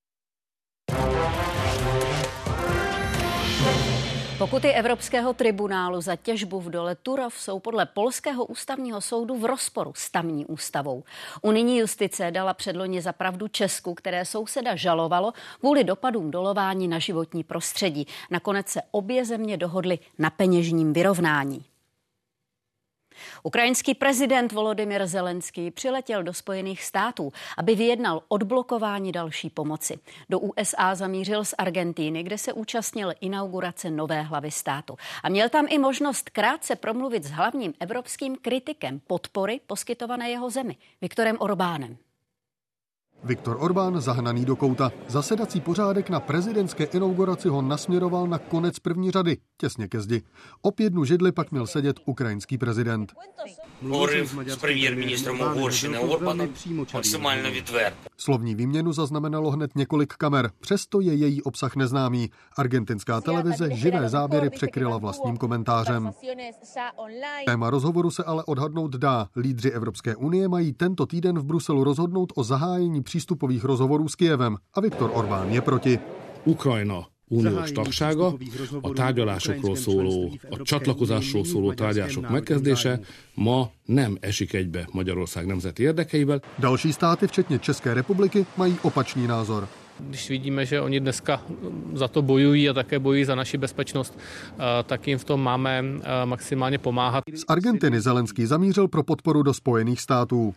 Pokuty 4.46 4.72
Evropského 4.72 5.34
tribunálu 5.34 6.02
za 6.02 6.16
těžbu 6.16 6.62
v 6.62 6.70
dole 6.70 6.96
Turov 6.96 7.34
jsou 7.40 7.60
podle 7.60 7.86
Polského 7.86 8.46
ústavního 8.46 9.02
soudu 9.02 9.36
v 9.36 9.46
rozporu 9.46 9.94
s 9.96 10.12
tamní 10.12 10.46
ústavou. 10.46 11.04
Unijní 11.42 11.78
justice 11.78 12.32
dala 12.32 12.54
předloni 12.54 13.02
za 13.02 13.14
pravdu 13.14 13.48
Česku, 13.48 13.94
které 13.94 14.26
souseda 14.26 14.76
žalovalo 14.76 15.34
kvůli 15.60 15.84
dopadům 15.84 16.32
dolování 16.32 16.88
na 16.88 17.00
životní 17.00 17.44
prostředí. 17.44 18.08
Nakonec 18.32 18.68
se 18.68 18.82
obě 18.92 19.26
země 19.26 19.58
dohodly 19.58 20.00
na 20.20 20.30
peněžním 20.30 20.94
vyrovnání. 20.94 21.66
Ukrajinský 23.44 23.94
prezident 23.94 24.52
Volodymyr 24.52 25.08
Zelenský 25.08 25.72
přiletěl 25.72 26.24
do 26.24 26.34
Spojených 26.34 26.84
států, 26.84 27.34
aby 27.58 27.76
vyjednal 27.76 28.22
odblokování 28.28 29.12
další 29.12 29.50
pomoci. 29.50 30.00
Do 30.30 30.40
USA 30.40 30.96
zamířil 30.96 31.46
z 31.46 31.54
Argentíny, 31.58 32.24
kde 32.24 32.38
se 32.38 32.54
účastnil 32.54 33.14
inaugurace 33.22 33.90
nové 33.90 34.22
hlavy 34.22 34.52
státu. 34.52 34.98
A 35.24 35.30
měl 35.30 35.50
tam 35.50 35.66
i 35.70 35.78
možnost 35.78 36.30
krátce 36.30 36.76
promluvit 36.76 37.24
s 37.24 37.32
hlavním 37.32 37.74
evropským 37.80 38.36
kritikem 38.36 39.02
podpory 39.08 39.60
poskytované 39.68 40.30
jeho 40.30 40.50
zemi, 40.50 40.76
Viktorem 41.02 41.38
Orbánem. 41.40 42.05
Viktor 43.25 43.57
Orbán 43.61 44.01
zahnaný 44.01 44.45
do 44.45 44.57
kouta. 44.57 44.93
Zasedací 45.09 45.61
pořádek 45.61 46.11
na 46.11 46.21
prezidentské 46.21 46.85
inauguraci 46.85 47.49
ho 47.49 47.63
nasměroval 47.63 48.27
na 48.27 48.39
konec 48.39 48.79
první 48.79 49.11
řady, 49.11 49.37
těsně 49.57 49.89
ke 49.89 50.01
zdi. 50.01 50.23
O 50.63 50.71
pět 50.71 50.93
židli 51.05 51.33
pak 51.33 51.51
měl 51.51 51.67
sedět 51.67 51.97
ukrajinský 52.07 52.59
prezident. 52.59 53.13
Mluvil 53.83 54.27
s 54.27 54.57
premiér-ministrem 54.57 55.41
Угорщини 55.41 55.99
Орбаном 55.99 56.49
максимально 56.93 57.51
відверто. 57.51 58.11
Slovní 58.17 58.55
výměnu 58.55 58.93
zaznamenalo 58.93 59.51
hned 59.51 59.71
několik 59.77 60.13
kamer, 60.13 60.51
přesto 60.61 61.01
je 61.01 61.15
její 61.15 61.43
obsah 61.43 61.77
neznámý. 61.77 62.31
Argentinská 62.57 63.21
televize 63.21 63.69
živé 63.73 64.09
záběry 64.09 64.51
překryla 64.51 64.99
vlastním 64.99 65.37
komentářem. 65.37 66.11
Téma 67.47 67.71
rozhovoru 67.71 68.11
se 68.11 68.25
ale 68.25 68.45
odhadnout 68.45 68.97
dá. 68.97 69.29
Lídři 69.37 69.71
Evropské 69.71 70.17
unie 70.17 70.49
mají 70.49 70.73
tento 70.73 71.07
týden 71.07 71.39
v 71.39 71.45
Bruselu 71.45 71.85
rozhodnout 71.85 72.33
o 72.37 72.45
zahájení 72.45 73.03
přístupových 73.16 73.64
rozhovorů 73.64 74.08
s 74.08 74.16
Kijevem 74.16 74.58
a 74.74 74.82
Viktor 74.82 75.12
Orbán 75.14 75.48
je 75.50 75.62
proti. 75.62 76.00
Ukrajina 76.46 77.08
uniós 77.30 77.72
tagsága, 77.72 78.34
a 78.82 78.90
tárgyalásokról 78.90 79.76
szóló, 79.76 80.36
a 80.52 80.64
csatlakozásról 80.64 81.46
szóló 81.46 81.74
tárgyalások 81.74 82.30
megkezdése 82.30 83.00
ma 83.36 83.72
nem 83.86 84.18
esik 84.20 84.54
egybe 84.54 84.88
Magyarország 84.92 85.46
nemzeti 85.46 85.84
érdekeivel. 85.84 86.42
Další 86.60 86.92
státy, 86.94 87.28
včetně 87.28 87.60
České 87.60 87.94
republiky, 87.94 88.46
mají 88.58 88.76
opačný 88.82 89.28
názor. 89.28 89.68
Když 90.00 90.30
vidíme, 90.30 90.66
že 90.66 90.82
oni 90.82 91.00
dneska 91.00 91.42
za 91.94 92.08
to 92.08 92.22
bojují 92.22 92.70
a 92.70 92.74
také 92.74 93.00
bojují 93.00 93.26
za 93.26 93.36
naši 93.36 93.58
bezpečnost, 93.58 94.20
tak 94.86 95.08
jim 95.08 95.18
v 95.18 95.24
tom 95.24 95.42
máme 95.44 95.84
maximálně 96.26 96.78
pomáhat. 96.78 97.24
Z 97.36 97.44
Argentiny 97.48 98.02
Zelenský 98.02 98.46
zamířil 98.46 98.88
pro 98.88 99.04
podporu 99.04 99.44
do 99.44 99.54
Spojených 99.54 100.02
států. 100.02 100.54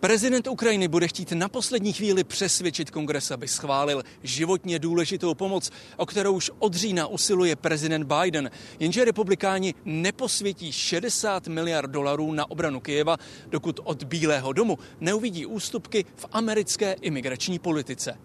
Prezident 0.00 0.46
Ukrajiny 0.46 0.88
bude 0.88 1.08
chtít 1.08 1.32
na 1.32 1.48
poslední 1.48 1.92
chvíli 1.92 2.24
přesvědčit 2.24 2.90
kongres, 2.90 3.30
aby 3.30 3.48
schválil 3.48 4.02
životně 4.22 4.78
důležitou 4.78 5.34
pomoc, 5.34 5.70
o 5.96 6.06
kterou 6.06 6.32
už 6.32 6.50
od 6.58 6.74
října 6.74 7.06
usiluje 7.06 7.56
prezident 7.56 8.04
Biden. 8.04 8.50
Jenže 8.78 9.04
republikáni 9.04 9.74
neposvětí 9.84 10.72
60 10.72 11.48
miliard 11.48 11.90
dolarů 11.90 12.32
na 12.32 12.50
obranu 12.50 12.80
Kyjeva, 12.80 13.16
dokud 13.48 13.80
od 13.84 14.04
Bílého 14.04 14.52
domu 14.52 14.78
neuvidí 15.00 15.46
ústupky 15.46 16.04
v 16.16 16.26
americké 16.32 16.92
imigrační 16.92 17.58
politice. 17.58 18.18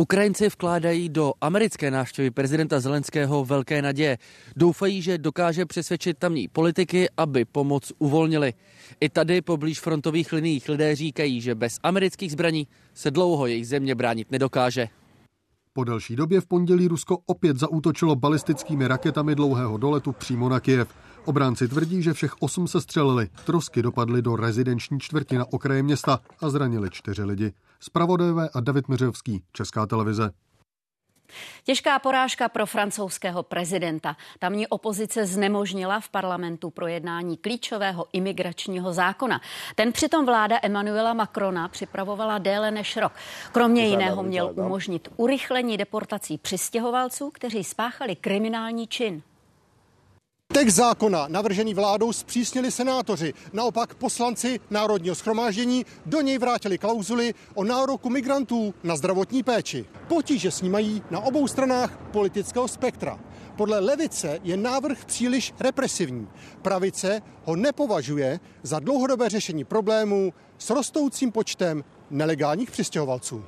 Ukrajinci 0.00 0.48
vkládají 0.48 1.08
do 1.08 1.32
americké 1.40 1.90
návštěvy 1.90 2.30
prezidenta 2.30 2.80
Zelenského 2.80 3.44
velké 3.44 3.82
naděje. 3.82 4.18
Doufají, 4.56 5.02
že 5.02 5.18
dokáže 5.18 5.66
přesvědčit 5.66 6.18
tamní 6.18 6.48
politiky, 6.48 7.08
aby 7.16 7.44
pomoc 7.44 7.92
uvolnili. 7.98 8.54
I 9.00 9.08
tady 9.08 9.42
poblíž 9.42 9.80
frontových 9.80 10.32
liních 10.32 10.68
lidé 10.68 10.96
říkají, 10.96 11.40
že 11.40 11.54
bez 11.54 11.78
amerických 11.82 12.32
zbraní 12.32 12.66
se 12.94 13.10
dlouho 13.10 13.46
jejich 13.46 13.68
země 13.68 13.94
bránit 13.94 14.30
nedokáže. 14.30 14.88
Po 15.72 15.84
delší 15.84 16.16
době 16.16 16.40
v 16.40 16.46
pondělí 16.46 16.88
Rusko 16.88 17.18
opět 17.26 17.56
zaútočilo 17.56 18.16
balistickými 18.16 18.88
raketami 18.88 19.34
dlouhého 19.34 19.78
doletu 19.78 20.12
přímo 20.12 20.48
na 20.48 20.60
Kiev. 20.60 20.88
Obránci 21.24 21.68
tvrdí, 21.68 22.02
že 22.02 22.12
všech 22.12 22.42
osm 22.42 22.68
se 22.68 22.80
střelili. 22.80 23.28
Trosky 23.46 23.82
dopadly 23.82 24.22
do 24.22 24.36
rezidenční 24.36 25.00
čtvrti 25.00 25.38
na 25.38 25.52
okraje 25.52 25.82
města 25.82 26.20
a 26.40 26.50
zranili 26.50 26.90
čtyři 26.90 27.24
lidi. 27.24 27.52
Spravodajové 27.82 28.48
a 28.54 28.60
David 28.60 28.88
Miřevský, 28.88 29.42
Česká 29.52 29.86
televize. 29.86 30.30
Těžká 31.64 31.98
porážka 31.98 32.48
pro 32.48 32.66
francouzského 32.66 33.42
prezidenta. 33.42 34.16
Tamní 34.38 34.66
opozice 34.66 35.26
znemožnila 35.26 36.00
v 36.00 36.08
parlamentu 36.08 36.70
projednání 36.70 37.36
klíčového 37.36 38.06
imigračního 38.12 38.92
zákona. 38.92 39.40
Ten 39.74 39.92
přitom 39.92 40.26
vláda 40.26 40.58
Emmanuela 40.62 41.14
Macrona 41.14 41.68
připravovala 41.68 42.38
déle 42.38 42.70
než 42.70 42.96
rok. 42.96 43.12
Kromě 43.52 43.86
jiného 43.86 44.22
měl 44.22 44.52
umožnit 44.56 45.08
urychlení 45.16 45.76
deportací 45.76 46.38
přistěhovalců, 46.38 47.30
kteří 47.30 47.64
spáchali 47.64 48.16
kriminální 48.16 48.86
čin. 48.86 49.22
Text 50.52 50.74
zákona 50.74 51.28
navržený 51.28 51.74
vládou 51.74 52.12
zpřísnili 52.12 52.70
senátoři. 52.70 53.34
Naopak 53.52 53.94
poslanci 53.94 54.60
Národního 54.70 55.14
schromáždění 55.14 55.86
do 56.06 56.20
něj 56.20 56.38
vrátili 56.38 56.78
klauzuly 56.78 57.34
o 57.54 57.64
nároku 57.64 58.10
migrantů 58.10 58.74
na 58.82 58.96
zdravotní 58.96 59.42
péči. 59.42 59.84
Potíže 60.08 60.50
snímají 60.50 61.02
na 61.10 61.20
obou 61.20 61.48
stranách 61.48 61.98
politického 62.12 62.68
spektra. 62.68 63.20
Podle 63.56 63.78
levice 63.78 64.38
je 64.42 64.56
návrh 64.56 65.04
příliš 65.04 65.54
represivní. 65.60 66.28
Pravice 66.62 67.22
ho 67.44 67.56
nepovažuje 67.56 68.40
za 68.62 68.78
dlouhodobé 68.78 69.28
řešení 69.28 69.64
problémů 69.64 70.32
s 70.58 70.70
rostoucím 70.70 71.32
počtem 71.32 71.84
nelegálních 72.10 72.70
přistěhovalců. 72.70 73.44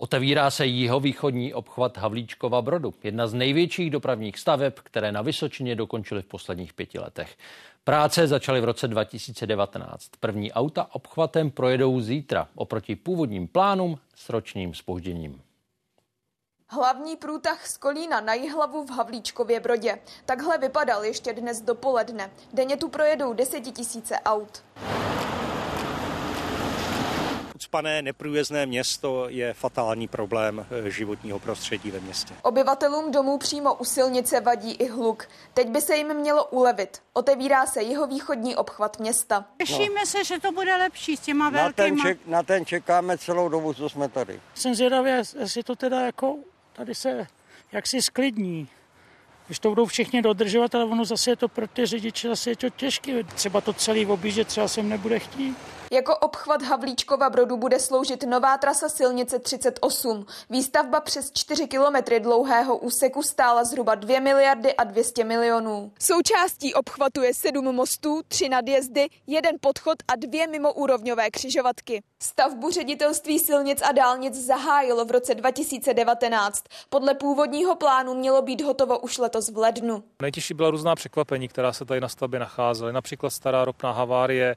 Otevírá 0.00 0.50
se 0.50 0.66
jihovýchodní 0.66 1.54
obchvat 1.54 1.96
Havlíčkova 1.96 2.62
Brodu, 2.62 2.94
jedna 3.02 3.26
z 3.26 3.34
největších 3.34 3.90
dopravních 3.90 4.38
staveb, 4.38 4.72
které 4.82 5.12
na 5.12 5.22
Vysočině 5.22 5.76
dokončily 5.76 6.22
v 6.22 6.26
posledních 6.26 6.74
pěti 6.74 6.98
letech. 6.98 7.36
Práce 7.84 8.26
začaly 8.26 8.60
v 8.60 8.64
roce 8.64 8.88
2019. 8.88 10.08
První 10.20 10.52
auta 10.52 10.86
obchvatem 10.92 11.50
projedou 11.50 12.00
zítra 12.00 12.48
oproti 12.54 12.96
původním 12.96 13.48
plánům 13.48 13.98
s 14.14 14.28
ročním 14.28 14.74
spožděním. 14.74 15.42
Hlavní 16.68 17.16
průtah 17.16 17.66
z 17.66 17.76
Kolína 17.76 18.20
na 18.20 18.34
Jihlavu 18.34 18.86
v 18.86 18.90
Havlíčkově 18.90 19.60
Brodě. 19.60 19.98
Takhle 20.26 20.58
vypadal 20.58 21.04
ještě 21.04 21.32
dnes 21.32 21.60
dopoledne. 21.60 22.30
Denně 22.52 22.76
tu 22.76 22.88
projedou 22.88 23.32
desetitisíce 23.32 24.14
aut 24.24 24.62
ucpané, 27.60 28.02
neprůjezdné 28.02 28.66
město 28.66 29.28
je 29.28 29.54
fatální 29.54 30.08
problém 30.08 30.66
eh, 30.86 30.90
životního 30.90 31.38
prostředí 31.38 31.90
ve 31.90 32.00
městě. 32.00 32.34
Obyvatelům 32.42 33.12
domů 33.12 33.38
přímo 33.38 33.74
u 33.74 33.84
silnice 33.84 34.40
vadí 34.40 34.72
i 34.72 34.88
hluk. 34.88 35.28
Teď 35.54 35.68
by 35.68 35.80
se 35.80 35.96
jim 35.96 36.14
mělo 36.14 36.44
ulevit. 36.44 37.02
Otevírá 37.12 37.66
se 37.66 37.82
jeho 37.82 38.06
východní 38.06 38.56
obchvat 38.56 39.00
města. 39.00 39.44
Těšíme 39.58 40.00
no. 40.00 40.06
se, 40.06 40.24
že 40.24 40.38
to 40.38 40.52
bude 40.52 40.76
lepší 40.76 41.16
s 41.16 41.20
těma 41.20 41.50
na 41.50 41.72
Ten 41.72 41.98
ček, 41.98 42.18
na 42.26 42.42
ten 42.42 42.66
čekáme 42.66 43.18
celou 43.18 43.48
dobu, 43.48 43.74
co 43.74 43.88
jsme 43.88 44.08
tady. 44.08 44.40
Jsem 44.54 44.74
zvědavý, 44.74 45.10
jestli 45.10 45.62
to 45.62 45.76
teda 45.76 46.00
jako 46.00 46.36
tady 46.72 46.94
se 46.94 47.26
jaksi 47.72 48.02
sklidní 48.02 48.68
když 49.46 49.58
to 49.58 49.68
budou 49.68 49.86
všichni 49.86 50.22
dodržovat, 50.22 50.74
ale 50.74 50.84
ono 50.84 51.04
zase 51.04 51.30
je 51.30 51.36
to 51.36 51.48
pro 51.48 51.68
ty 51.68 51.86
řidiče 51.86 52.28
zase 52.28 52.50
je 52.50 52.56
to 52.56 52.70
těžké. 52.70 53.24
Třeba 53.24 53.60
to 53.60 53.72
celý 53.72 54.06
objíždět 54.06 54.48
třeba 54.48 54.68
sem 54.68 54.88
nebude 54.88 55.18
chtít. 55.18 55.56
Jako 55.92 56.16
obchvat 56.16 56.62
Havlíčkova 56.62 57.30
Brodu 57.30 57.56
bude 57.56 57.80
sloužit 57.80 58.22
nová 58.22 58.58
trasa 58.58 58.88
silnice 58.88 59.38
38. 59.38 60.26
Výstavba 60.50 61.00
přes 61.00 61.32
4 61.32 61.66
kilometry 61.68 62.20
dlouhého 62.20 62.78
úseku 62.78 63.22
stála 63.22 63.64
zhruba 63.64 63.94
2 63.94 64.20
miliardy 64.20 64.74
a 64.74 64.84
200 64.84 65.24
milionů. 65.24 65.92
Součástí 66.00 66.74
obchvatu 66.74 67.22
je 67.22 67.34
7 67.34 67.64
mostů, 67.74 68.20
3 68.28 68.48
nadjezdy, 68.48 69.06
jeden 69.26 69.56
podchod 69.60 69.94
a 70.08 70.16
dvě 70.16 70.46
mimoúrovňové 70.46 71.30
křižovatky. 71.30 72.02
Stavbu 72.22 72.70
ředitelství 72.70 73.38
silnic 73.38 73.82
a 73.82 73.92
dálnic 73.92 74.46
zahájilo 74.46 75.04
v 75.04 75.10
roce 75.10 75.34
2019. 75.34 76.64
Podle 76.90 77.14
původního 77.14 77.76
plánu 77.76 78.14
mělo 78.14 78.42
být 78.42 78.60
hotovo 78.60 78.98
už 78.98 79.18
letos 79.18 79.48
v 79.48 79.58
lednu. 79.58 80.04
Nejtěžší 80.22 80.54
byla 80.54 80.70
různá 80.70 80.94
překvapení, 80.94 81.48
která 81.48 81.72
se 81.72 81.84
tady 81.84 82.00
na 82.00 82.08
stavbě 82.08 82.40
nacházely. 82.40 82.92
Například 82.92 83.30
stará 83.30 83.64
ropná 83.64 83.92
havárie, 83.92 84.56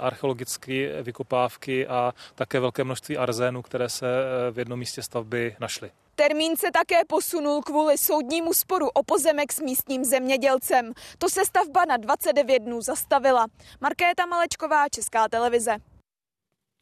archeologické 0.00 0.71
vykopávky, 1.02 1.32
vykopávky 1.32 1.86
a 1.86 2.14
také 2.34 2.60
velké 2.60 2.84
množství 2.84 3.16
arzénu, 3.16 3.62
které 3.62 3.88
se 3.88 4.06
eh, 4.06 4.50
v 4.50 4.58
jednom 4.58 4.78
místě 4.78 5.02
stavby 5.02 5.56
našly. 5.60 5.90
Termín 6.14 6.56
se 6.56 6.70
také 6.70 7.04
posunul 7.04 7.62
kvůli 7.62 7.98
soudnímu 7.98 8.54
sporu 8.54 8.88
o 8.88 9.02
pozemek 9.02 9.52
s 9.52 9.60
místním 9.60 10.04
zemědělcem. 10.04 10.92
To 11.18 11.28
se 11.28 11.44
stavba 11.44 11.84
na 11.84 11.96
29 11.96 12.58
dnů 12.58 12.82
zastavila. 12.82 13.46
Markéta 13.80 14.26
Malečková, 14.26 14.88
Česká 14.88 15.28
televize. 15.28 15.76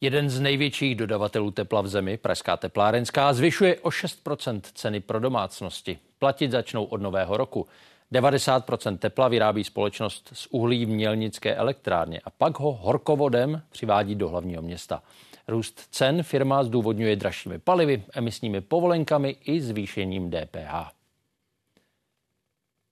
Jeden 0.01 0.29
z 0.29 0.39
největších 0.39 0.95
dodavatelů 0.95 1.51
tepla 1.51 1.81
v 1.81 1.87
zemi, 1.87 2.17
Pražská 2.17 2.57
teplárenská, 2.57 3.33
zvyšuje 3.33 3.79
o 3.79 3.89
6% 3.89 4.61
ceny 4.73 4.99
pro 4.99 5.19
domácnosti. 5.19 5.99
Platit 6.19 6.51
začnou 6.51 6.83
od 6.83 7.01
nového 7.01 7.37
roku. 7.37 7.67
90% 8.13 8.97
tepla 8.97 9.27
vyrábí 9.27 9.63
společnost 9.63 10.29
z 10.33 10.47
uhlí 10.49 10.85
v 10.85 10.89
Mělnické 10.89 11.55
elektrárně 11.55 12.21
a 12.23 12.29
pak 12.29 12.59
ho 12.59 12.71
horkovodem 12.73 13.61
přivádí 13.69 14.15
do 14.15 14.29
hlavního 14.29 14.61
města. 14.61 15.03
Růst 15.47 15.87
cen 15.91 16.23
firma 16.23 16.63
zdůvodňuje 16.63 17.15
dražšími 17.15 17.59
palivy, 17.59 18.03
emisními 18.13 18.61
povolenkami 18.61 19.35
i 19.45 19.61
zvýšením 19.61 20.31
DPH. 20.31 21.01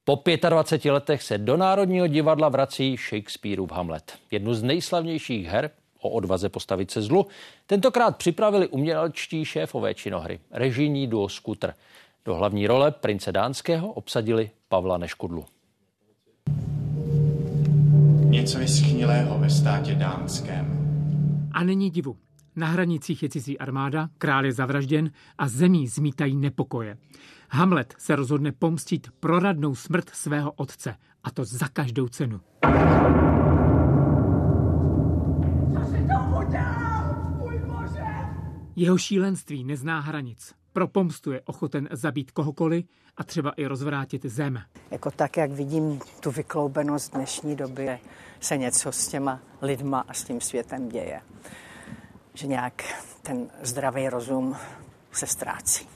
Po 0.03 0.23
25 0.49 0.91
letech 0.91 1.23
se 1.23 1.38
do 1.38 1.58
Národního 1.58 2.08
divadla 2.08 2.49
vrací 2.49 2.97
Shakespeareův 2.97 3.71
Hamlet. 3.71 4.17
Jednu 4.32 4.53
z 4.53 4.63
nejslavnějších 4.63 5.47
her 5.47 5.71
o 6.01 6.10
odvaze 6.10 6.49
postavit 6.49 6.91
se 6.91 7.01
zlu 7.01 7.27
tentokrát 7.67 8.17
připravili 8.17 8.67
umělečtí 8.67 9.45
šéfové 9.45 9.93
činohry, 9.93 10.39
režijní 10.51 11.08
duo 11.08 11.29
Scooter. 11.29 11.73
Do 12.25 12.36
hlavní 12.36 12.67
role 12.67 12.91
prince 12.91 13.32
Dánského 13.32 13.91
obsadili 13.91 14.51
Pavla 14.69 14.97
Neškudlu. 14.97 15.45
Něco 18.23 18.60
vyschnilého 18.60 19.39
ve 19.39 19.49
státě 19.49 19.95
dánském. 19.95 20.79
A 21.51 21.63
není 21.63 21.89
divu. 21.89 22.17
Na 22.55 22.67
hranicích 22.67 23.23
je 23.23 23.29
cizí 23.29 23.60
armáda, 23.60 24.10
král 24.17 24.45
je 24.45 24.53
zavražděn 24.53 25.12
a 25.38 25.47
zemí 25.47 25.88
zmítají 25.88 26.36
nepokoje. 26.36 26.97
Hamlet 27.49 27.95
se 27.97 28.15
rozhodne 28.15 28.51
pomstit 28.51 29.08
proradnou 29.19 29.75
smrt 29.75 30.10
svého 30.10 30.51
otce, 30.51 30.95
a 31.23 31.32
to 31.32 31.45
za 31.45 31.67
každou 31.67 32.08
cenu. 32.08 32.41
Jeho 38.75 38.97
šílenství 38.97 39.63
nezná 39.63 39.99
hranic. 39.99 40.60
Pro 40.73 40.88
pomstu 40.88 41.32
je 41.32 41.41
ochoten 41.41 41.89
zabít 41.91 42.32
kohokoliv 42.32 42.86
a 43.19 43.23
třeba 43.23 43.51
i 43.51 43.65
rozvrátit 43.65 44.25
zem. 44.25 44.62
Jako 44.91 45.12
tak, 45.12 45.38
jak 45.38 45.51
vidím 45.51 45.99
tu 46.19 46.32
vykloubenost 46.32 47.13
dnešní 47.13 47.55
doby, 47.55 47.99
se 48.39 48.58
něco 48.58 48.91
s 48.91 49.08
těma 49.08 49.39
lidma 49.62 50.05
a 50.08 50.13
s 50.13 50.23
tím 50.23 50.41
světem 50.41 50.89
děje. 50.89 51.21
Že 52.34 52.47
nějak 52.47 52.84
ten 53.21 53.49
zdravý 53.62 54.10
rozum 54.10 54.55
se 55.12 55.27
ztrácí. 55.27 55.88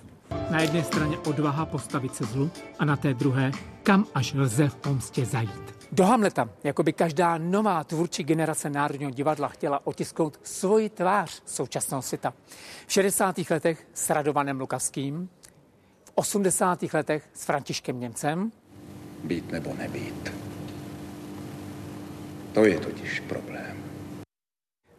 Na 0.49 0.61
jedné 0.61 0.83
straně 0.83 1.17
odvaha 1.17 1.65
postavit 1.65 2.15
se 2.15 2.23
zlu 2.23 2.51
a 2.79 2.85
na 2.85 2.95
té 2.95 3.13
druhé, 3.13 3.51
kam 3.83 4.05
až 4.15 4.33
lze 4.33 4.69
v 4.69 4.75
pomstě 4.75 5.25
zajít. 5.25 5.73
Do 5.91 6.05
Hamleta, 6.05 6.49
jako 6.63 6.83
by 6.83 6.93
každá 6.93 7.37
nová 7.37 7.83
tvůrčí 7.83 8.23
generace 8.23 8.69
Národního 8.69 9.11
divadla 9.11 9.47
chtěla 9.47 9.87
otisknout 9.87 10.39
svoji 10.43 10.89
tvář 10.89 11.41
současného 11.45 12.01
světa. 12.01 12.33
V 12.87 12.93
60. 12.93 13.35
letech 13.49 13.87
s 13.93 14.09
Radovanem 14.09 14.59
Lukaským, 14.59 15.29
80. 16.15 16.83
letech 16.93 17.29
s 17.33 17.45
Františkem 17.45 17.99
Němcem. 17.99 18.51
Být 19.23 19.51
nebo 19.51 19.73
nebýt. 19.73 20.33
To 22.53 22.65
je 22.65 22.79
totiž 22.79 23.19
problém. 23.19 23.77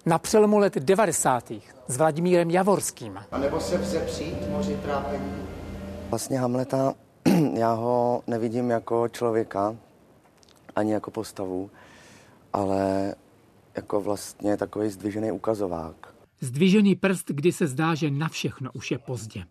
Na 0.07 0.19
přelomu 0.19 0.59
let 0.59 0.75
90. 0.75 1.53
s 1.89 1.97
Vladimírem 1.97 2.51
Javorským. 2.51 3.21
A 3.33 3.39
nebo 3.39 3.61
se 3.61 3.79
vzepřít 3.79 4.49
moři 4.51 4.77
trápení? 4.77 5.33
Vlastně 6.11 6.39
Hamleta, 6.41 6.95
já 7.55 7.73
ho 7.73 8.23
nevidím 8.27 8.71
jako 8.71 9.09
člověka, 9.09 9.77
ani 10.77 10.93
jako 10.93 11.11
postavu, 11.11 11.71
ale 12.53 13.15
jako 13.77 14.01
vlastně 14.01 14.57
takový 14.57 14.91
zdvižený 14.91 15.33
ukazovák. 15.33 16.15
Zdvižený 16.41 16.95
prst, 16.95 17.31
kdy 17.31 17.53
se 17.53 17.67
zdá, 17.67 17.95
že 17.95 18.11
na 18.11 18.29
všechno 18.29 18.71
už 18.73 18.91
je 18.91 18.99
pozdě. 18.99 19.45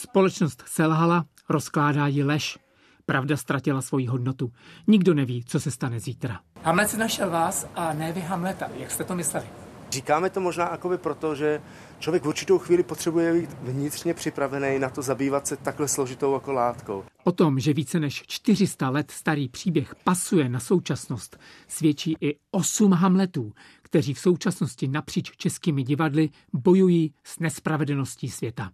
Společnost 0.00 0.62
selhala, 0.66 1.24
rozkládá 1.48 2.06
ji 2.06 2.22
lež. 2.22 2.58
Pravda 3.06 3.36
ztratila 3.36 3.82
svoji 3.82 4.06
hodnotu. 4.06 4.52
Nikdo 4.86 5.14
neví, 5.14 5.44
co 5.44 5.60
se 5.60 5.70
stane 5.70 6.00
zítra. 6.00 6.40
Hamlet 6.62 6.90
si 6.90 6.96
našel 6.96 7.30
vás 7.30 7.68
a 7.74 7.92
ne 7.92 8.12
vy 8.12 8.20
Hamleta. 8.20 8.68
Jak 8.78 8.90
jste 8.90 9.04
to 9.04 9.14
mysleli? 9.14 9.46
Říkáme 9.90 10.30
to 10.30 10.40
možná 10.40 10.64
akoby 10.64 10.98
proto, 10.98 11.34
že 11.34 11.62
člověk 11.98 12.24
v 12.24 12.28
určitou 12.28 12.58
chvíli 12.58 12.82
potřebuje 12.82 13.32
být 13.32 13.50
vnitřně 13.62 14.14
připravený 14.14 14.78
na 14.78 14.90
to 14.90 15.02
zabývat 15.02 15.46
se 15.46 15.56
takhle 15.56 15.88
složitou 15.88 16.34
jako 16.34 16.52
látkou. 16.52 17.04
O 17.24 17.32
tom, 17.32 17.60
že 17.60 17.72
více 17.72 18.00
než 18.00 18.22
400 18.26 18.88
let 18.90 19.10
starý 19.10 19.48
příběh 19.48 19.94
pasuje 20.04 20.48
na 20.48 20.60
současnost, 20.60 21.38
svědčí 21.68 22.16
i 22.20 22.36
osm 22.50 22.92
Hamletů, 22.92 23.52
kteří 23.82 24.14
v 24.14 24.20
současnosti 24.20 24.88
napříč 24.88 25.30
českými 25.36 25.82
divadly 25.82 26.28
bojují 26.52 27.14
s 27.24 27.38
nespravedlností 27.38 28.30
světa. 28.30 28.70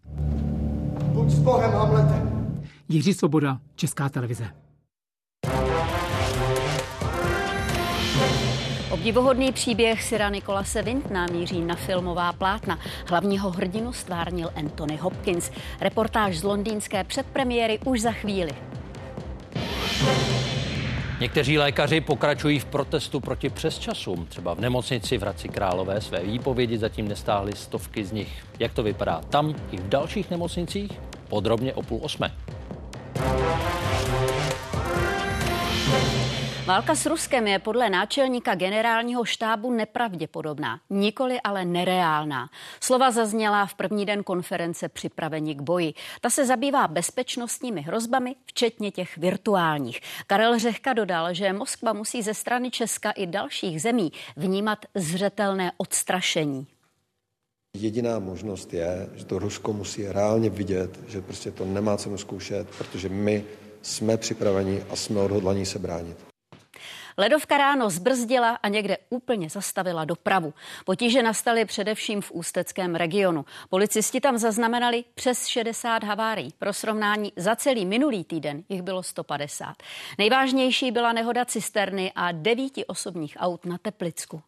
Buď 1.23 1.31
s 1.31 1.39
Bohem, 1.39 1.71
Hamlete! 1.71 2.23
Jiří 2.89 3.15
Svoboda, 3.15 3.59
Česká 3.75 4.09
televize. 4.09 4.45
Obdivuhodný 8.91 9.53
příběh 9.53 10.03
Syra 10.03 10.29
Nikolase 10.29 10.83
Vintna 10.83 11.27
míří 11.27 11.61
na 11.61 11.75
filmová 11.75 12.33
plátna. 12.33 12.79
Hlavního 13.07 13.51
hrdinu 13.51 13.93
stvárnil 13.93 14.51
Anthony 14.57 14.97
Hopkins. 14.97 15.51
Reportáž 15.81 16.39
z 16.39 16.43
londýnské 16.43 17.05
předpremiéry 17.05 17.79
už 17.85 18.01
za 18.01 18.13
chvíli. 18.13 18.53
Někteří 21.23 21.59
lékaři 21.59 22.01
pokračují 22.01 22.59
v 22.59 22.65
protestu 22.65 23.21
proti 23.21 23.51
přesčasům. 23.51 24.27
Třeba 24.27 24.55
v 24.55 24.61
nemocnici 24.61 25.19
v 25.19 25.23
Hradci 25.23 25.49
Králové 25.49 26.01
své 26.01 26.21
výpovědi 26.21 26.79
zatím 26.79 27.09
nestáhly 27.09 27.53
stovky 27.53 28.05
z 28.05 28.13
nich. 28.13 28.45
Jak 28.59 28.73
to 28.73 28.83
vypadá 28.83 29.21
tam 29.31 29.55
i 29.71 29.77
v 29.77 29.89
dalších 29.89 30.31
nemocnicích? 30.31 30.91
Podrobně 31.29 31.75
o 31.75 31.83
půl 31.83 32.01
osmé. 32.03 32.33
Válka 36.67 36.95
s 36.95 37.07
Ruskem 37.07 37.47
je 37.47 37.59
podle 37.59 37.91
náčelníka 37.91 38.55
generálního 38.55 39.25
štábu 39.25 39.71
nepravděpodobná, 39.71 40.81
nikoli 40.91 41.41
ale 41.41 41.65
nereálná. 41.65 42.51
Slova 42.81 43.11
zazněla 43.11 43.67
v 43.67 43.75
první 43.75 44.07
den 44.07 44.23
konference 44.23 44.89
připravení 44.89 45.55
k 45.55 45.61
boji. 45.61 45.95
Ta 46.21 46.31
se 46.31 46.47
zabývá 46.47 46.89
bezpečnostními 46.89 47.81
hrozbami, 47.81 48.35
včetně 48.45 48.91
těch 48.91 49.17
virtuálních. 49.17 50.01
Karel 50.27 50.59
Řehka 50.59 50.93
dodal, 50.93 51.35
že 51.35 51.53
Moskva 51.53 51.93
musí 51.93 52.23
ze 52.23 52.35
strany 52.35 52.71
Česka 52.71 53.11
i 53.11 53.27
dalších 53.27 53.83
zemí 53.83 54.13
vnímat 54.37 54.79
zřetelné 54.95 55.73
odstrašení. 55.77 56.67
Jediná 57.77 58.19
možnost 58.19 58.75
je, 58.75 59.11
že 59.15 59.25
to 59.25 59.39
Rusko 59.39 59.73
musí 59.73 60.09
reálně 60.09 60.51
vidět, 60.51 60.99
že 61.09 61.21
prostě 61.21 61.51
to 61.51 61.65
nemá 61.65 61.97
cenu 61.97 62.19
zkoušet, 62.19 62.69
protože 62.79 63.09
my 63.09 63.45
jsme 63.83 64.17
připraveni 64.17 64.83
a 64.91 64.97
jsme 64.97 65.21
odhodlaní 65.21 65.67
se 65.67 65.79
bránit. 65.79 66.32
Ledovka 67.19 67.59
ráno 67.59 67.91
zbrzdila 67.91 68.51
a 68.63 68.69
někde 68.69 68.97
úplně 69.11 69.51
zastavila 69.51 70.05
dopravu. 70.05 70.55
Potíže 70.85 71.23
nastaly 71.23 71.65
především 71.65 72.21
v 72.21 72.33
ústeckém 72.33 72.95
regionu. 72.95 73.45
Policisti 73.69 74.21
tam 74.21 74.39
zaznamenali 74.39 75.05
přes 75.15 75.47
60 75.47 76.05
havárií. 76.05 76.55
Pro 76.59 76.73
srovnání 76.73 77.33
za 77.37 77.57
celý 77.57 77.87
minulý 77.87 78.25
týden 78.25 78.63
jich 78.69 78.83
bylo 78.83 79.03
150. 79.03 79.75
Nejvážnější 80.19 80.91
byla 80.91 81.13
nehoda 81.13 81.45
cisterny 81.45 82.13
a 82.15 82.33
devíti 82.33 82.87
osobních 82.87 83.37
aut 83.41 83.67
na 83.67 83.79
Teplicku. 83.79 84.43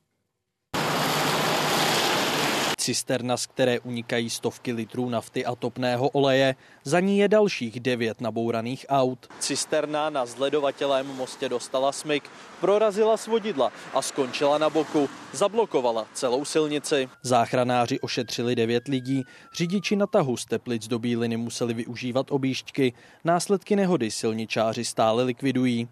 Cisterna, 2.85 3.37
z 3.37 3.47
které 3.47 3.81
unikají 3.81 4.31
stovky 4.31 4.73
litrů 4.73 5.09
nafty 5.09 5.45
a 5.45 5.55
topného 5.55 6.09
oleje, 6.09 6.55
za 6.85 7.01
ní 7.01 7.19
je 7.19 7.29
dalších 7.29 7.81
devět 7.81 8.21
nabouraných 8.21 8.87
aut. 8.89 9.27
Cisterna 9.41 10.11
na 10.11 10.27
zledovatělém 10.27 11.07
mostě 11.07 11.49
dostala 11.49 11.93
smyk, 11.93 12.25
prorazila 12.61 13.17
svodidla 13.17 13.73
a 13.95 14.03
skončila 14.03 14.59
na 14.59 14.71
boku. 14.71 15.09
Zablokovala 15.33 16.07
celou 16.15 16.45
silnici. 16.45 17.09
Záchranáři 17.23 18.01
ošetřili 18.01 18.57
devět 18.57 18.89
lidí, 18.89 19.25
řidiči 19.57 19.97
na 19.97 20.07
tahu 20.07 20.37
z 20.37 20.45
Teplic 20.45 20.89
do 20.89 20.99
Bíliny 20.99 21.37
museli 21.37 21.75
využívat 21.75 22.27
objížďky. 22.31 22.93
Následky 23.25 23.77
nehody 23.77 24.11
silničáři 24.11 24.85
stále 24.85 25.23
likvidují. 25.23 25.89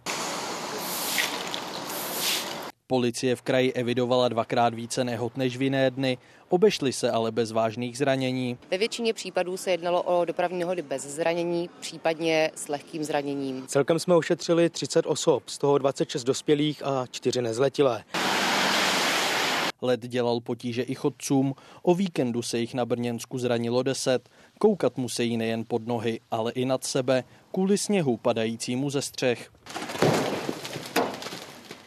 Policie 2.93 3.37
v 3.37 3.43
kraji 3.43 3.73
evidovala 3.73 4.29
dvakrát 4.29 4.75
více 4.75 5.05
nehod 5.05 5.37
než 5.37 5.57
v 5.57 5.63
jiné 5.63 5.91
dny, 5.91 6.19
obešly 6.49 6.93
se 6.93 7.11
ale 7.11 7.33
bez 7.33 7.53
vážných 7.53 7.99
zranění. 7.99 8.59
Ve 8.71 8.79
většině 8.79 9.15
případů 9.15 9.57
se 9.57 9.71
jednalo 9.71 10.03
o 10.03 10.25
dopravní 10.25 10.59
nehody 10.59 10.83
bez 10.83 11.07
zranění, 11.07 11.71
případně 11.81 12.51
s 12.55 12.69
lehkým 12.69 13.05
zraněním. 13.05 13.67
Celkem 13.67 13.99
jsme 13.99 14.15
ošetřili 14.15 14.71
30 14.71 15.07
osob, 15.07 15.49
z 15.49 15.59
toho 15.59 15.79
26 15.79 16.25
dospělých 16.25 16.83
a 16.87 17.07
4 17.11 17.43
nezletilé. 17.43 18.05
Led 19.83 20.01
dělal 20.01 20.41
potíže 20.41 20.83
i 20.83 20.95
chodcům, 20.95 21.55
o 21.83 21.95
víkendu 21.95 22.43
se 22.43 22.59
jich 22.59 22.75
na 22.75 22.85
Brněnsku 22.85 23.39
zranilo 23.39 23.83
10. 23.83 24.29
Koukat 24.59 24.97
musí 24.97 25.37
nejen 25.37 25.65
pod 25.69 25.87
nohy, 25.87 26.21
ale 26.31 26.53
i 26.53 26.65
nad 26.65 26.85
sebe, 26.85 27.25
kvůli 27.53 27.79
sněhu 27.79 28.17
padajícímu 28.17 28.91
ze 28.91 29.03
střech. 29.03 29.51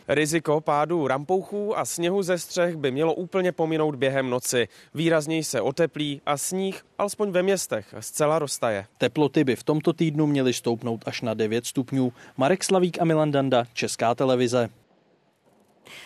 Riziko 0.08 0.62
pádu 0.62 1.08
rampouchů 1.08 1.78
a 1.78 1.86
sněhu 1.86 2.24
ze 2.24 2.38
střech 2.38 2.76
by 2.76 2.92
mělo 2.92 3.14
úplně 3.14 3.52
pominout 3.52 3.96
během 3.96 4.30
noci. 4.30 4.68
Výrazněji 4.94 5.44
se 5.44 5.62
oteplí 5.62 6.22
a 6.26 6.38
sníh, 6.38 6.86
alespoň 6.98 7.32
ve 7.32 7.44
městech, 7.44 7.96
zcela 8.00 8.40
roztaje. 8.40 8.86
Teploty 8.98 9.44
by 9.44 9.56
v 9.56 9.64
tomto 9.64 9.94
týdnu 9.94 10.28
měly 10.28 10.54
stoupnout 10.54 11.04
až 11.08 11.22
na 11.22 11.34
9 11.34 11.66
stupňů. 11.66 12.14
Marek 12.38 12.64
Slavík 12.64 13.02
a 13.02 13.06
Milan 13.06 13.32
Danda, 13.32 13.66
Česká 13.74 14.16
televize. 14.16 14.70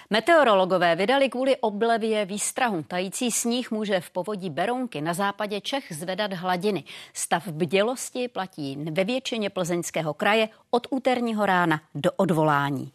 Meteorologové 0.10 0.96
vydali 0.96 1.30
kvůli 1.30 1.58
oblevě 1.58 2.26
výstrahu. 2.26 2.84
Tající 2.88 3.32
sníh 3.32 3.72
může 3.72 4.00
v 4.00 4.10
povodí 4.10 4.50
Berounky 4.50 5.02
na 5.02 5.14
západě 5.14 5.62
Čech 5.62 5.84
zvedat 5.92 6.34
hladiny. 6.34 6.84
Stav 7.14 7.48
bdělosti 7.48 8.28
platí 8.28 8.78
ve 8.92 9.04
většině 9.04 9.50
plzeňského 9.50 10.14
kraje 10.14 10.50
od 10.70 10.88
úterního 10.90 11.46
rána 11.46 11.82
do 11.96 12.12
odvolání. 12.18 12.92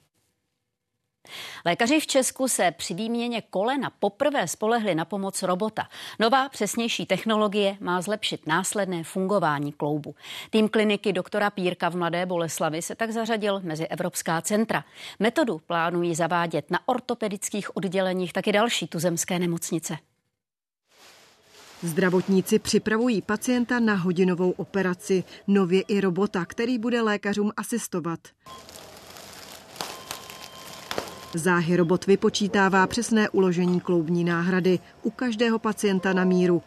Lékaři 1.65 2.01
v 2.01 2.07
Česku 2.07 2.49
se 2.49 2.71
při 2.71 2.95
výměně 2.95 3.43
kolena 3.43 3.91
poprvé 3.99 4.49
spolehli 4.49 4.95
na 4.95 5.05
pomoc 5.05 5.43
robota. 5.43 5.89
Nová 6.21 6.49
přesnější 6.49 7.07
technologie 7.07 7.77
má 7.81 8.01
zlepšit 8.01 8.47
následné 8.47 9.05
fungování 9.05 9.73
kloubu. 9.73 10.15
Tým 10.51 10.69
kliniky 10.69 11.13
doktora 11.13 11.51
Pírka 11.51 11.89
v 11.89 11.97
Mladé 11.97 12.27
Boleslavi 12.27 12.83
se 12.83 12.95
tak 12.95 13.11
zařadil 13.11 13.61
mezi 13.65 13.87
evropská 13.87 14.41
centra. 14.41 14.85
Metodu 15.19 15.61
plánují 15.67 16.15
zavádět 16.15 16.71
na 16.71 16.81
ortopedických 16.87 17.77
odděleních 17.77 18.33
taky 18.33 18.53
další 18.53 18.87
tuzemské 18.87 19.39
nemocnice. 19.39 19.99
Zdravotníci 21.83 22.59
připravují 22.59 23.23
pacienta 23.23 23.81
na 23.81 23.95
hodinovou 23.95 24.51
operaci, 24.51 25.25
nově 25.47 25.83
i 25.83 26.01
robota, 26.01 26.45
který 26.45 26.79
bude 26.79 27.03
lékařům 27.03 27.53
asistovat. 27.57 28.21
Záhy 31.35 31.77
robot 31.77 32.07
vypočítává 32.07 32.87
přesné 32.87 33.29
uložení 33.29 33.81
kloubní 33.81 34.25
náhrady 34.25 34.79
u 35.03 35.11
každého 35.11 35.59
pacienta 35.59 36.13
na 36.13 36.25
míru. 36.25 36.63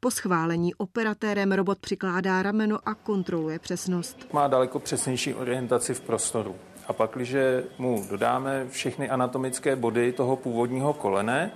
Po 0.00 0.10
schválení 0.10 0.74
operatérem 0.74 1.52
robot 1.52 1.78
přikládá 1.78 2.42
rameno 2.42 2.78
a 2.86 2.94
kontroluje 2.94 3.58
přesnost. 3.58 4.26
Má 4.32 4.48
daleko 4.48 4.78
přesnější 4.78 5.34
orientaci 5.34 5.94
v 5.94 6.00
prostoru. 6.00 6.54
A 6.88 6.92
pak, 6.92 7.10
když 7.14 7.36
mu 7.78 8.04
dodáme 8.10 8.66
všechny 8.70 9.10
anatomické 9.10 9.76
body 9.76 10.12
toho 10.12 10.36
původního 10.36 10.92
kolene, 10.92 11.50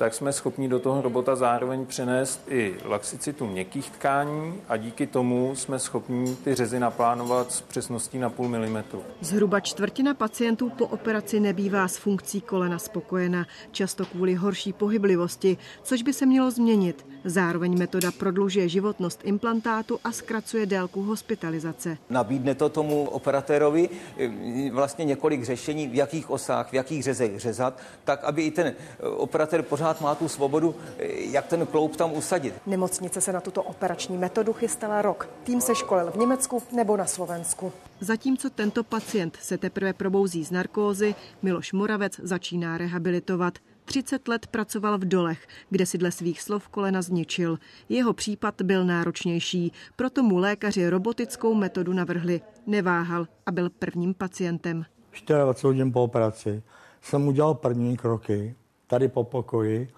tak 0.00 0.14
jsme 0.14 0.32
schopni 0.32 0.68
do 0.68 0.78
toho 0.78 1.02
robota 1.02 1.36
zároveň 1.36 1.86
přenést 1.86 2.40
i 2.48 2.74
laxicitu 2.84 3.46
měkkých 3.46 3.90
tkání 3.90 4.60
a 4.68 4.76
díky 4.76 5.06
tomu 5.06 5.56
jsme 5.56 5.78
schopni 5.78 6.36
ty 6.44 6.54
řezy 6.54 6.80
naplánovat 6.80 7.52
s 7.52 7.60
přesností 7.60 8.18
na 8.18 8.30
půl 8.30 8.48
milimetru. 8.48 9.02
Zhruba 9.20 9.60
čtvrtina 9.60 10.14
pacientů 10.14 10.70
po 10.70 10.86
operaci 10.86 11.40
nebývá 11.40 11.88
s 11.88 11.96
funkcí 11.96 12.40
kolena 12.40 12.78
spokojena, 12.78 13.46
často 13.72 14.06
kvůli 14.06 14.34
horší 14.34 14.72
pohyblivosti, 14.72 15.56
což 15.82 16.02
by 16.02 16.12
se 16.12 16.26
mělo 16.26 16.50
změnit. 16.50 17.06
Zároveň 17.24 17.78
metoda 17.78 18.10
prodlužuje 18.12 18.68
životnost 18.68 19.20
implantátu 19.24 19.98
a 20.04 20.12
zkracuje 20.12 20.66
délku 20.66 21.02
hospitalizace. 21.02 21.98
Nabídne 22.10 22.54
to 22.54 22.68
tomu 22.68 23.04
operatérovi 23.04 23.88
eh, 24.18 24.70
vlastně 24.70 25.04
několik 25.04 25.44
řešení, 25.44 25.88
v 25.88 25.94
jakých 25.94 26.30
osách, 26.30 26.70
v 26.70 26.74
jakých 26.74 27.02
řezech 27.02 27.40
řezat, 27.40 27.80
tak 28.04 28.24
aby 28.24 28.42
i 28.42 28.50
ten 28.50 28.66
eh, 28.66 29.06
operatér 29.06 29.62
pořád 29.62 29.89
má 30.00 30.14
tu 30.14 30.28
svobodu, 30.28 30.74
eh, 30.98 31.06
jak 31.30 31.46
ten 31.46 31.66
kloub 31.66 31.96
tam 31.96 32.12
usadit. 32.12 32.54
Nemocnice 32.66 33.20
se 33.20 33.32
na 33.32 33.40
tuto 33.40 33.62
operační 33.62 34.18
metodu 34.18 34.52
chystala 34.52 35.02
rok. 35.02 35.28
Tým 35.44 35.60
se 35.60 35.74
školil 35.74 36.10
v 36.10 36.16
Německu 36.16 36.62
nebo 36.72 36.96
na 36.96 37.06
Slovensku. 37.06 37.72
Zatímco 38.00 38.50
tento 38.50 38.84
pacient 38.84 39.38
se 39.42 39.58
teprve 39.58 39.92
probouzí 39.92 40.44
z 40.44 40.50
narkózy, 40.50 41.14
Miloš 41.42 41.72
Moravec 41.72 42.20
začíná 42.22 42.78
rehabilitovat. 42.78 43.58
30 43.84 44.28
let 44.28 44.46
pracoval 44.46 44.98
v 44.98 45.04
dolech, 45.04 45.48
kde 45.70 45.86
si 45.86 45.98
dle 45.98 46.12
svých 46.12 46.42
slov 46.42 46.68
kolena 46.68 47.02
zničil. 47.02 47.58
Jeho 47.88 48.12
případ 48.12 48.62
byl 48.62 48.84
náročnější, 48.84 49.72
proto 49.96 50.22
mu 50.22 50.38
lékaři 50.38 50.88
robotickou 50.88 51.54
metodu 51.54 51.92
navrhli. 51.92 52.40
Neváhal 52.66 53.26
a 53.46 53.52
byl 53.52 53.70
prvním 53.70 54.14
pacientem. 54.14 54.84
24 55.26 55.66
hodin 55.66 55.92
po 55.92 56.02
operaci 56.02 56.62
jsem 57.00 57.28
udělal 57.28 57.54
první 57.54 57.96
kroky 57.96 58.54
tady 58.90 59.08
po 59.08 59.24
pokoji 59.24 59.88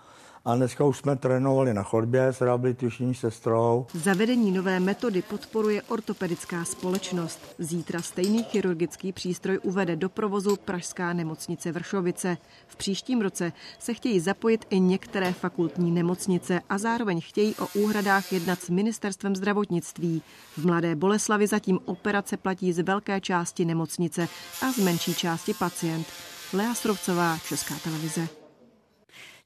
a 0.45 0.55
dneska 0.55 0.85
už 0.85 0.99
jsme 0.99 1.17
trénovali 1.17 1.75
na 1.75 1.83
chodbě 1.83 2.27
s 2.27 2.41
rehabilitační 2.41 3.15
sestrou. 3.15 3.87
Zavedení 3.95 4.51
nové 4.51 4.81
metody 4.81 5.23
podporuje 5.23 5.83
ortopedická 5.83 6.65
společnost. 6.65 7.55
Zítra 7.59 8.03
stejný 8.03 8.45
chirurgický 8.45 9.13
přístroj 9.13 9.59
uvede 9.63 9.97
do 9.97 10.09
provozu 10.09 10.57
Pražská 10.57 11.13
nemocnice 11.13 11.73
Vršovice. 11.73 12.37
V 12.67 12.77
příštím 12.77 13.21
roce 13.21 13.53
se 13.79 13.95
chtějí 13.95 14.21
zapojit 14.21 14.67
i 14.71 14.81
některé 14.81 15.33
fakultní 15.33 15.91
nemocnice 15.91 16.61
a 16.69 16.79
zároveň 16.79 17.21
chtějí 17.21 17.55
o 17.55 17.67
úhradách 17.75 18.33
jednat 18.33 18.61
s 18.61 18.71
ministerstvem 18.71 19.37
zdravotnictví. 19.37 20.23
V 20.57 20.67
Mladé 20.67 20.97
Boleslavi 20.97 21.47
zatím 21.47 21.79
operace 21.85 22.37
platí 22.37 22.73
z 22.73 22.83
velké 22.83 23.21
části 23.21 23.65
nemocnice 23.65 24.29
a 24.63 24.73
z 24.73 24.79
menší 24.79 25.15
části 25.15 25.55
pacient. 25.55 26.07
Lea 26.53 26.75
Strovcová, 26.75 27.39
Česká 27.49 27.75
televize. 27.85 28.42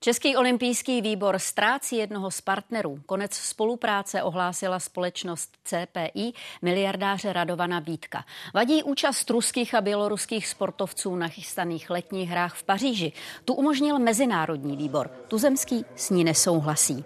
Český 0.00 0.36
olympijský 0.36 1.02
výbor 1.02 1.38
ztrácí 1.38 1.96
jednoho 1.96 2.30
z 2.30 2.40
partnerů. 2.40 2.98
Konec 3.06 3.34
spolupráce 3.34 4.22
ohlásila 4.22 4.78
společnost 4.78 5.52
CPI 5.64 6.32
miliardáře 6.62 7.32
Radovana 7.32 7.78
Vítka. 7.78 8.24
Vadí 8.54 8.82
účast 8.82 9.30
ruských 9.30 9.74
a 9.74 9.80
běloruských 9.80 10.46
sportovců 10.46 11.16
na 11.16 11.28
chystaných 11.28 11.90
letních 11.90 12.30
hrách 12.30 12.54
v 12.54 12.62
Paříži. 12.62 13.12
Tu 13.44 13.54
umožnil 13.54 13.98
mezinárodní 13.98 14.76
výbor. 14.76 15.10
Tuzemský 15.28 15.84
s 15.96 16.10
ní 16.10 16.24
nesouhlasí. 16.24 17.04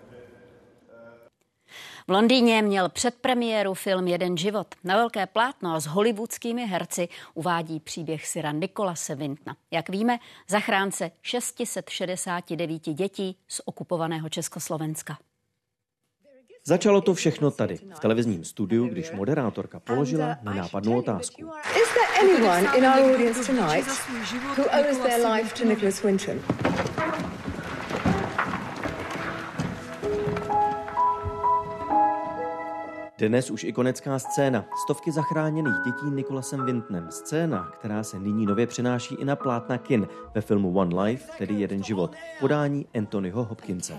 V 2.11 2.12
Londýně 2.12 2.62
měl 2.62 2.88
předpremiéru 2.88 3.75
film 3.75 4.09
Jeden 4.09 4.37
život. 4.37 4.66
Na 4.85 4.96
velké 4.96 5.27
plátno 5.27 5.75
a 5.75 5.81
s 5.81 5.87
hollywoodskými 5.87 6.66
herci 6.66 7.09
uvádí 7.35 7.81
příběh 7.81 8.27
Syra 8.27 8.53
Nikolase 8.53 9.14
Vintna. 9.14 9.57
Jak 9.70 9.88
víme, 9.88 10.18
zachránce 10.49 11.11
669 11.23 12.83
dětí 12.83 13.37
z 13.49 13.61
okupovaného 13.64 14.29
Československa. 14.29 15.18
Začalo 16.64 17.01
to 17.01 17.14
všechno 17.14 17.51
tady, 17.51 17.79
v 17.94 18.01
televizním 18.01 18.44
studiu, 18.44 18.87
když 18.88 19.11
moderátorka 19.11 19.81
položila 19.81 20.37
nenápadnou 20.42 20.99
otázku. 20.99 21.51
Is 21.77 21.88
there 21.94 22.29
anyone 22.29 22.79
in 22.79 22.85
our 22.85 23.14
audience 23.14 23.53
tonight 23.53 23.88
who 24.59 24.64
owes 24.64 24.99
their 24.99 25.27
life 25.27 25.55
to 25.55 25.64
Nicholas 25.64 26.03
Winton? 26.03 26.40
Dnes 33.28 33.50
už 33.50 33.64
ikonecká 33.64 34.18
scéna. 34.18 34.64
Stovky 34.85 35.12
zachráněných 35.12 35.74
dětí 35.85 36.11
Nikolasem 36.11 36.66
Vintnem. 36.66 37.06
Scéna, 37.11 37.72
která 37.78 38.02
se 38.02 38.18
nyní 38.18 38.46
nově 38.46 38.66
přenáší 38.66 39.14
i 39.14 39.24
na 39.24 39.37
plátna 39.37 39.78
kin 39.78 40.09
ve 40.35 40.40
filmu 40.40 40.72
One 40.72 41.02
Life, 41.02 41.33
tedy 41.38 41.54
Jeden 41.54 41.83
život. 41.83 42.12
Podání 42.40 42.87
Anthonyho 42.94 43.44
Hopkinse. 43.44 43.98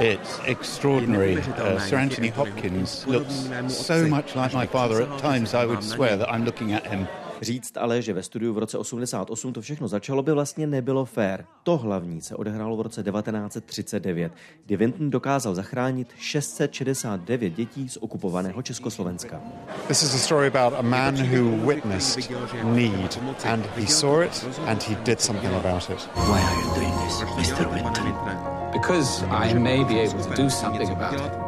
It's 0.00 0.40
extraordinary. 0.44 1.36
Uh, 1.36 1.78
Sir 1.78 1.98
Anthony 1.98 2.28
Hopkins 2.28 3.06
looks 3.06 3.48
so 3.68 4.08
much 4.08 4.34
like 4.34 4.56
my 4.56 4.66
father. 4.66 5.02
At 5.02 5.20
times 5.20 5.54
I 5.54 5.66
would 5.66 5.84
swear 5.84 6.18
that 6.18 6.28
I'm 6.34 6.44
looking 6.44 6.74
at 6.74 6.86
him. 6.86 7.06
Říct 7.42 7.76
ale, 7.76 8.02
že 8.02 8.12
ve 8.12 8.22
studiu 8.22 8.52
v 8.52 8.58
roce 8.58 8.78
88 8.78 9.52
to 9.52 9.60
všechno 9.60 9.88
začalo, 9.88 10.22
by 10.22 10.32
vlastně 10.32 10.66
nebylo 10.66 11.04
fér. 11.04 11.44
To 11.62 11.76
hlavní 11.76 12.20
se 12.20 12.36
odehrálo 12.36 12.76
v 12.76 12.80
roce 12.80 13.02
1939, 13.02 14.32
kdy 14.66 14.76
Vinton 14.76 15.10
dokázal 15.10 15.54
zachránit 15.54 16.08
669 16.18 17.50
dětí 17.50 17.88
z 17.88 17.96
okupovaného 17.96 18.62
Československa. 18.62 19.40
This 19.88 20.02
is 20.02 20.14
a 20.14 20.18
story 20.18 20.46
about 20.46 20.78
a 20.78 20.82
man 20.82 21.14
who 21.14 21.66
witnessed 21.66 22.30
need 22.64 23.18
and 23.44 23.66
he 23.66 23.86
saw 23.86 24.24
it 24.24 24.46
and 24.66 24.82
he 24.82 24.94
did 25.04 25.20
something 25.20 25.54
about 25.54 25.90
it. 25.90 26.08
Why 26.14 26.40
are 26.40 26.60
you 26.60 26.74
doing 26.74 26.94
this, 27.04 27.22
Mr. 27.22 27.74
Vinton? 27.74 28.14
Because 28.72 29.24
I 29.24 29.54
may 29.54 29.84
be 29.84 30.00
able 30.00 30.24
to 30.24 30.42
do 30.42 30.50
something 30.50 30.90
about 30.90 31.14
it. 31.14 31.42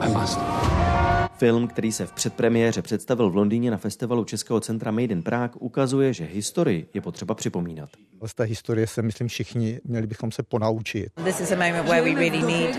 I 0.00 0.08
must. 0.08 0.97
Film, 1.38 1.68
který 1.68 1.92
se 1.92 2.06
v 2.06 2.12
předpremiéře 2.12 2.82
představil 2.82 3.30
v 3.30 3.36
Londýně 3.36 3.70
na 3.70 3.76
festivalu 3.76 4.24
Českého 4.24 4.60
centra 4.60 4.90
Made 4.90 5.02
in 5.02 5.22
Prague, 5.22 5.54
ukazuje, 5.60 6.12
že 6.12 6.24
historii 6.24 6.88
je 6.94 7.00
potřeba 7.00 7.34
připomínat. 7.34 7.90
Z 8.26 8.34
té 8.34 8.44
historie 8.44 8.86
se, 8.86 9.02
myslím, 9.02 9.28
všichni 9.28 9.80
měli 9.84 10.06
bychom 10.06 10.32
se 10.32 10.42
ponaučit. 10.42 11.08
This 11.24 11.40
is 11.40 11.52
a 11.52 11.56
moment 11.56 11.88
where 11.88 12.02
we 12.02 12.14
really 12.14 12.42
need 12.42 12.76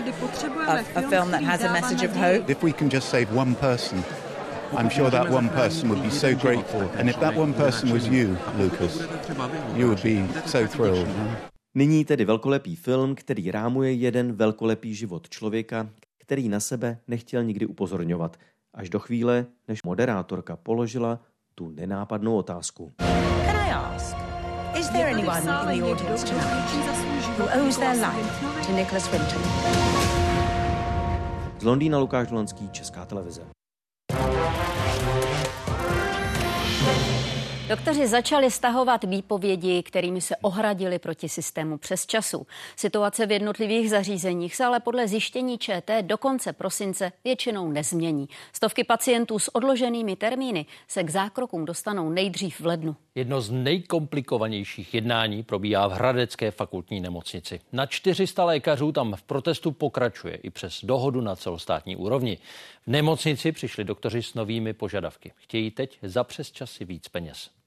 a, 0.66 0.72
a 0.94 1.00
film 1.00 1.30
that 1.30 1.42
has 1.42 1.64
a 1.64 1.72
message 1.72 2.08
of 2.08 2.16
hope. 2.16 2.52
If 2.52 2.62
we 2.62 2.72
can 2.72 2.88
just 2.92 3.08
save 3.08 3.26
one 3.36 3.54
person, 3.54 4.04
I'm 4.78 4.90
sure 4.90 5.10
that 5.10 5.30
one 5.30 5.48
person 5.48 5.90
would 5.90 6.04
be 6.04 6.10
so 6.10 6.34
grateful. 6.34 6.90
And 6.98 7.08
if 7.08 7.16
that 7.16 7.36
one 7.36 7.52
person 7.52 7.92
was 7.92 8.06
you, 8.06 8.36
Lucas, 8.58 9.00
you 9.74 9.86
would 9.86 10.02
be 10.02 10.28
so 10.46 10.66
thrilled. 10.66 11.08
Nyní 11.74 12.04
tedy 12.04 12.24
velkolepý 12.24 12.76
film, 12.76 13.14
který 13.14 13.50
rámuje 13.50 13.92
jeden 13.92 14.32
velkolepý 14.32 14.94
život 14.94 15.28
člověka, 15.28 15.90
který 16.18 16.48
na 16.48 16.60
sebe 16.60 16.98
nechtěl 17.08 17.44
nikdy 17.44 17.66
upozorňovat, 17.66 18.36
až 18.74 18.90
do 18.90 18.98
chvíle, 18.98 19.46
než 19.68 19.82
moderátorka 19.82 20.56
položila 20.56 21.20
tu 21.54 21.70
nenápadnou 21.70 22.36
otázku. 22.36 22.92
Can 23.44 23.56
I 23.56 23.70
ask, 23.70 24.16
is 24.78 24.88
there 24.88 25.10
anyone 25.10 25.38
in 25.38 25.80
the 25.80 25.92
audience 25.92 26.24
tonight 26.24 26.70
who 27.38 27.44
owes 27.60 27.76
their 27.78 27.96
life 27.96 28.66
to 28.66 28.72
Nicholas 28.72 29.12
Winton? 29.12 29.42
Z 31.58 31.62
Londýna 31.64 31.98
Lukáš 31.98 32.28
Dolanský, 32.28 32.68
Česká 32.70 33.04
televize. 33.04 33.42
Doktoři 37.70 38.06
začali 38.06 38.50
stahovat 38.50 39.04
výpovědi, 39.04 39.82
kterými 39.82 40.20
se 40.20 40.36
ohradili 40.36 40.98
proti 40.98 41.28
systému 41.28 41.78
přes 41.78 42.06
času. 42.06 42.46
Situace 42.76 43.26
v 43.26 43.30
jednotlivých 43.30 43.90
zařízeních 43.90 44.56
se 44.56 44.64
ale 44.64 44.80
podle 44.80 45.08
zjištění 45.08 45.58
ČT 45.58 46.02
do 46.02 46.18
konce 46.18 46.52
prosince 46.52 47.12
většinou 47.24 47.70
nezmění. 47.70 48.28
Stovky 48.52 48.84
pacientů 48.84 49.38
s 49.38 49.54
odloženými 49.54 50.16
termíny 50.16 50.66
se 50.88 51.04
k 51.04 51.10
zákrokům 51.10 51.64
dostanou 51.64 52.10
nejdřív 52.10 52.60
v 52.60 52.66
lednu. 52.66 52.96
Jedno 53.14 53.40
z 53.40 53.50
nejkomplikovanějších 53.50 54.94
jednání 54.94 55.42
probíhá 55.42 55.86
v 55.86 55.92
Hradecké 55.92 56.50
fakultní 56.50 57.00
nemocnici. 57.00 57.60
Na 57.72 57.86
400 57.86 58.44
lékařů 58.44 58.92
tam 58.92 59.14
v 59.16 59.22
protestu 59.22 59.72
pokračuje 59.72 60.34
i 60.34 60.50
přes 60.50 60.84
dohodu 60.84 61.20
na 61.20 61.36
celostátní 61.36 61.96
úrovni. 61.96 62.38
V 62.86 62.86
nemocnici 62.86 63.52
přišli 63.52 63.84
doktoři 63.84 64.22
s 64.22 64.34
novými 64.34 64.72
požadavky. 64.72 65.32
Chtějí 65.36 65.70
teď 65.70 65.98
za 66.02 66.24
přes 66.24 66.52
časy 66.52 66.84
víc 66.84 67.08
peněz. 67.08 67.59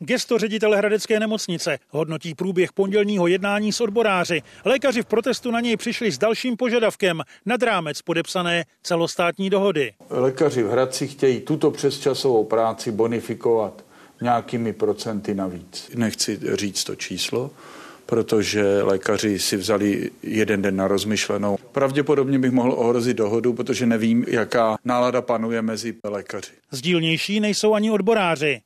Gesto 0.00 0.38
ředitele 0.38 0.76
Hradecké 0.76 1.20
nemocnice 1.20 1.78
hodnotí 1.90 2.34
průběh 2.34 2.72
pondělního 2.72 3.26
jednání 3.26 3.72
s 3.72 3.80
odboráři. 3.80 4.42
Lékaři 4.64 5.02
v 5.02 5.06
protestu 5.06 5.50
na 5.50 5.60
něj 5.60 5.76
přišli 5.76 6.12
s 6.12 6.18
dalším 6.18 6.56
požadavkem 6.56 7.22
nad 7.46 7.62
rámec 7.62 8.02
podepsané 8.02 8.64
celostátní 8.82 9.50
dohody. 9.50 9.92
Lékaři 10.10 10.62
v 10.62 10.70
Hradci 10.70 11.08
chtějí 11.08 11.40
tuto 11.40 11.70
přesčasovou 11.70 12.44
práci 12.44 12.92
bonifikovat 12.92 13.84
nějakými 14.22 14.72
procenty 14.72 15.34
navíc. 15.34 15.90
Nechci 15.94 16.40
říct 16.54 16.84
to 16.84 16.96
číslo, 16.96 17.50
protože 18.08 18.82
lékaři 18.82 19.38
si 19.38 19.56
vzali 19.56 20.10
jeden 20.22 20.62
den 20.62 20.76
na 20.76 20.88
rozmyšlenou. 20.88 21.56
Pravděpodobně 21.72 22.38
bych 22.38 22.50
mohl 22.50 22.72
ohrozit 22.72 23.16
dohodu, 23.16 23.52
protože 23.52 23.86
nevím, 23.86 24.24
jaká 24.28 24.76
nálada 24.84 25.22
panuje 25.22 25.62
mezi 25.62 25.94
lékaři. 26.04 26.50
Zdílnější 26.70 27.40
nejsou 27.40 27.74
ani 27.74 27.90
odboráři. 27.90 28.60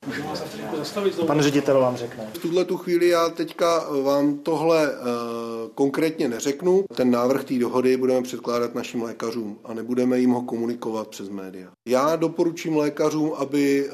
Pan 1.26 1.40
ředitel 1.40 1.80
vám 1.80 1.96
řekne. 1.96 2.24
V 2.32 2.38
tuhle 2.38 2.64
tu 2.64 2.76
chvíli 2.76 3.08
já 3.08 3.28
teďka 3.28 3.84
vám 4.02 4.38
tohle 4.38 4.88
uh, 4.88 4.96
konkrétně 5.74 6.28
neřeknu. 6.28 6.84
Ten 6.94 7.10
návrh 7.10 7.44
té 7.44 7.58
dohody 7.58 7.96
budeme 7.96 8.22
předkládat 8.22 8.74
našim 8.74 9.02
lékařům 9.02 9.58
a 9.64 9.74
nebudeme 9.74 10.18
jim 10.18 10.30
ho 10.30 10.42
komunikovat 10.42 11.08
přes 11.08 11.28
média. 11.28 11.68
Já 11.88 12.16
doporučím 12.16 12.76
lékařům, 12.76 13.32
aby 13.38 13.88
uh, 13.88 13.92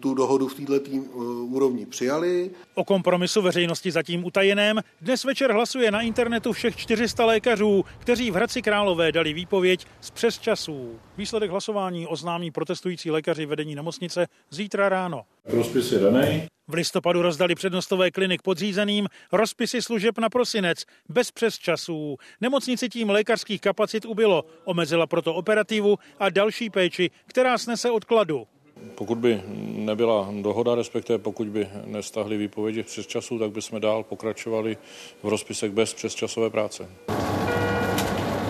tu 0.00 0.14
dohodu 0.14 0.48
v 0.48 0.54
této 0.54 0.90
uh, 0.90 1.54
úrovni 1.54 1.86
přijali. 1.86 2.50
O 2.74 2.84
kompromisu 2.84 3.42
veřejnosti 3.42 3.90
zatím 3.90 4.24
utajeném 4.62 4.82
dnes 5.00 5.24
večer 5.24 5.52
hlasuje 5.52 5.90
na 5.90 6.00
internetu 6.00 6.52
všech 6.52 6.76
400 6.76 7.24
lékařů, 7.24 7.84
kteří 7.98 8.30
v 8.30 8.34
Hradci 8.34 8.62
Králové 8.62 9.12
dali 9.12 9.32
výpověď 9.32 9.86
z 10.00 10.10
přes 10.10 10.38
časů. 10.38 11.00
Výsledek 11.16 11.50
hlasování 11.50 12.06
oznámí 12.06 12.50
protestující 12.50 13.10
lékaři 13.10 13.46
vedení 13.46 13.74
nemocnice 13.74 14.26
zítra 14.50 14.88
ráno. 14.88 15.22
Rozpis 15.44 15.92
je 15.92 15.98
daný. 15.98 16.46
V 16.68 16.74
listopadu 16.74 17.22
rozdali 17.22 17.54
přednostové 17.54 18.10
klinik 18.10 18.42
podřízeným 18.42 19.08
rozpisy 19.32 19.82
služeb 19.82 20.18
na 20.18 20.28
prosinec, 20.28 20.84
bez 21.08 21.30
přesčasů. 21.30 22.16
Nemocnici 22.40 22.88
tím 22.88 23.10
lékařských 23.10 23.60
kapacit 23.60 24.04
ubylo, 24.04 24.44
omezila 24.64 25.06
proto 25.06 25.34
operativu 25.34 25.98
a 26.18 26.30
další 26.30 26.70
péči, 26.70 27.10
která 27.26 27.58
snese 27.58 27.90
odkladu. 27.90 28.46
Pokud 28.94 29.18
by 29.18 29.42
nebyla 29.76 30.28
dohoda, 30.42 30.74
respektive 30.74 31.18
pokud 31.18 31.48
by 31.48 31.68
nestahli 31.84 32.36
výpovědi 32.36 32.82
přes 32.82 33.06
času, 33.06 33.38
tak 33.38 33.50
bychom 33.50 33.80
dál 33.80 34.04
pokračovali 34.04 34.76
v 35.22 35.28
rozpisech 35.28 35.70
bez 35.70 35.94
přesčasové 35.94 36.50
práce. 36.50 36.88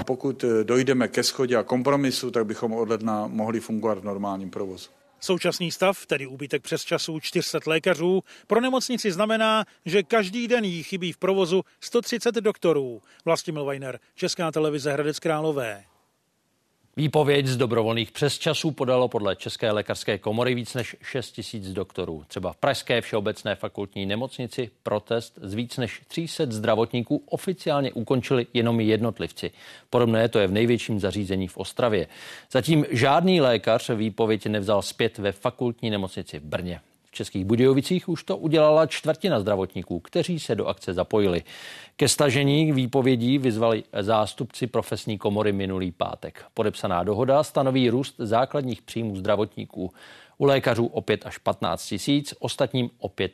Pokud 0.06 0.44
dojdeme 0.62 1.08
ke 1.08 1.22
schodě 1.22 1.56
a 1.56 1.62
kompromisu, 1.62 2.30
tak 2.30 2.46
bychom 2.46 2.72
od 2.72 2.88
ledna 2.88 3.26
mohli 3.26 3.60
fungovat 3.60 3.98
v 3.98 4.04
normálním 4.04 4.50
provozu. 4.50 4.90
Současný 5.20 5.70
stav, 5.70 6.06
tedy 6.06 6.26
úbytek 6.26 6.62
přes 6.62 6.84
časů 6.84 7.20
400 7.20 7.58
lékařů, 7.66 8.22
pro 8.46 8.60
nemocnici 8.60 9.12
znamená, 9.12 9.64
že 9.86 10.02
každý 10.02 10.48
den 10.48 10.64
jí 10.64 10.82
chybí 10.82 11.12
v 11.12 11.18
provozu 11.18 11.62
130 11.80 12.34
doktorů. 12.34 13.02
Vlastimil 13.24 13.64
Weiner, 13.64 13.98
Česká 14.14 14.50
televize 14.50 14.92
Hradec 14.92 15.18
Králové. 15.18 15.84
Výpověď 16.96 17.46
z 17.46 17.56
dobrovolných 17.56 18.10
přesčasů 18.10 18.70
podalo 18.70 19.08
podle 19.08 19.36
České 19.36 19.70
lékařské 19.70 20.18
komory 20.18 20.54
víc 20.54 20.74
než 20.74 20.96
6 21.02 21.32
tisíc 21.32 21.72
doktorů. 21.72 22.24
Třeba 22.28 22.52
v 22.52 22.56
Pražské 22.56 23.00
všeobecné 23.00 23.54
fakultní 23.54 24.06
nemocnici 24.06 24.70
protest 24.82 25.38
z 25.42 25.54
víc 25.54 25.76
než 25.76 26.00
300 26.08 26.44
zdravotníků 26.48 27.22
oficiálně 27.26 27.92
ukončili 27.92 28.46
jenom 28.54 28.80
jednotlivci. 28.80 29.50
Podobné 29.90 30.28
to 30.28 30.38
je 30.38 30.46
v 30.46 30.52
největším 30.52 31.00
zařízení 31.00 31.48
v 31.48 31.56
Ostravě. 31.56 32.06
Zatím 32.50 32.86
žádný 32.90 33.40
lékař 33.40 33.90
výpověď 33.90 34.46
nevzal 34.46 34.82
zpět 34.82 35.18
ve 35.18 35.32
fakultní 35.32 35.90
nemocnici 35.90 36.38
v 36.38 36.44
Brně. 36.44 36.80
Českých 37.12 37.44
Budějovicích 37.44 38.08
už 38.08 38.24
to 38.24 38.36
udělala 38.36 38.86
čtvrtina 38.86 39.40
zdravotníků, 39.40 40.00
kteří 40.00 40.38
se 40.38 40.54
do 40.54 40.66
akce 40.66 40.94
zapojili. 40.94 41.42
Ke 41.96 42.08
stažení 42.08 42.72
výpovědí 42.72 43.38
vyzvali 43.38 43.84
zástupci 44.00 44.66
profesní 44.66 45.18
komory 45.18 45.52
minulý 45.52 45.92
pátek. 45.92 46.44
Podepsaná 46.54 47.02
dohoda 47.02 47.42
stanoví 47.42 47.90
růst 47.90 48.14
základních 48.18 48.82
příjmů 48.82 49.16
zdravotníků. 49.16 49.92
U 50.38 50.44
lékařů 50.44 50.86
o 50.86 51.00
5 51.00 51.26
až 51.26 51.38
15 51.38 51.86
tisíc, 51.86 52.34
ostatním 52.38 52.90
o 52.98 53.08
5 53.08 53.32